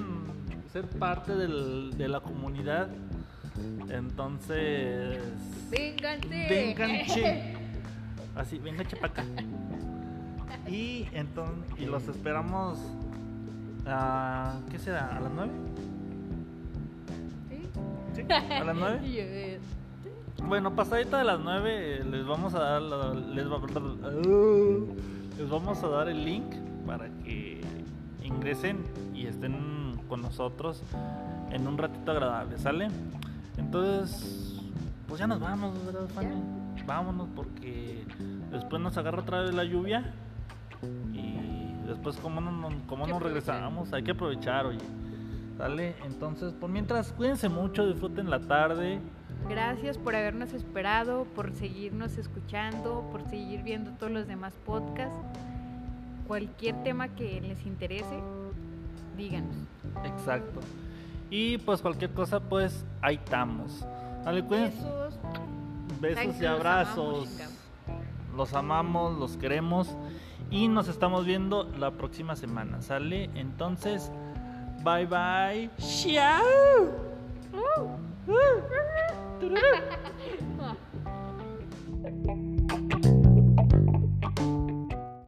ser 0.72 0.86
parte 0.86 1.34
del- 1.34 1.96
de 1.96 2.08
la 2.08 2.20
comunidad, 2.20 2.88
entonces 3.88 5.18
Vénganse. 5.70 6.28
vénganche, 6.48 7.54
así, 8.36 8.58
vénganche 8.58 8.96
para 8.96 9.12
acá. 9.12 9.24
Y 10.68 11.08
entonces, 11.12 11.64
y 11.80 11.86
los 11.86 12.06
esperamos 12.06 12.78
a, 13.86 14.60
¿qué 14.70 14.78
será? 14.78 15.16
¿A 15.16 15.20
las 15.20 15.32
9? 15.34 15.50
¿Sí? 17.48 17.62
¿Sí? 18.14 18.22
¿A 18.32 18.64
las 18.64 18.76
9? 18.76 19.00
Y 19.06 19.12
yo, 19.14 19.22
eh, 19.22 19.58
Bueno, 20.46 20.74
pasadita 20.76 21.18
de 21.18 21.24
las 21.24 21.40
9 21.40 22.04
les 22.10 22.24
vamos 22.26 22.54
a 22.54 22.60
dar 22.60 22.82
la- 22.82 23.14
les, 23.14 23.46
va- 23.50 23.60
les 25.36 25.48
vamos 25.50 25.82
a 25.82 25.88
dar 25.88 26.08
el 26.08 26.24
link 26.24 26.54
para 26.86 27.08
que 27.24 27.60
ingresen 28.22 28.78
y 29.14 29.26
estén 29.26 29.54
con 30.10 30.20
nosotros 30.20 30.82
en 31.50 31.66
un 31.66 31.78
ratito 31.78 32.10
agradable, 32.10 32.58
¿sale? 32.58 32.88
Entonces, 33.56 34.60
pues 35.08 35.18
ya 35.20 35.26
nos 35.26 35.40
vamos, 35.40 35.74
¿verdad, 35.86 36.06
Fanny? 36.14 36.42
Vámonos 36.86 37.28
porque 37.34 38.04
después 38.50 38.82
nos 38.82 38.96
agarra 38.98 39.20
otra 39.20 39.40
vez 39.42 39.54
la 39.54 39.64
lluvia 39.64 40.12
y 41.12 41.74
después 41.86 42.16
como 42.16 42.40
no, 42.40 42.50
no- 42.50 42.68
que 42.68 42.96
nos 43.12 43.22
regresamos, 43.22 43.92
hay 43.92 44.02
que 44.02 44.10
aprovechar, 44.10 44.66
oye. 44.66 44.78
¿Sale? 45.58 45.94
Entonces, 46.06 46.52
por 46.54 46.70
mientras, 46.70 47.12
cuídense 47.12 47.48
mucho, 47.50 47.86
disfruten 47.86 48.30
la 48.30 48.40
tarde. 48.40 48.98
Gracias 49.48 49.98
por 49.98 50.16
habernos 50.16 50.52
esperado, 50.54 51.24
por 51.36 51.52
seguirnos 51.52 52.16
escuchando, 52.16 53.06
por 53.12 53.28
seguir 53.28 53.62
viendo 53.62 53.90
todos 53.92 54.10
los 54.10 54.26
demás 54.26 54.54
podcasts. 54.64 55.18
Cualquier 56.26 56.82
tema 56.82 57.08
que 57.08 57.40
les 57.42 57.66
interese, 57.66 58.22
díganos. 59.20 59.54
Exacto. 60.04 60.60
Y 61.30 61.58
pues 61.58 61.80
cualquier 61.82 62.10
cosa, 62.12 62.40
pues 62.40 62.84
ahí 63.02 63.16
estamos. 63.16 63.84
Dale, 64.24 64.42
Besos. 64.42 65.18
Besos 66.00 66.40
y 66.40 66.46
abrazos. 66.46 67.28
Los 68.36 68.54
amamos, 68.54 69.18
los 69.18 69.36
queremos. 69.36 69.94
Y 70.50 70.68
nos 70.68 70.88
estamos 70.88 71.26
viendo 71.26 71.64
la 71.78 71.92
próxima 71.92 72.34
semana. 72.34 72.82
¿Sale? 72.82 73.30
Entonces, 73.34 74.10
bye 74.82 75.06
bye. 75.06 75.70
Chao. 75.78 76.40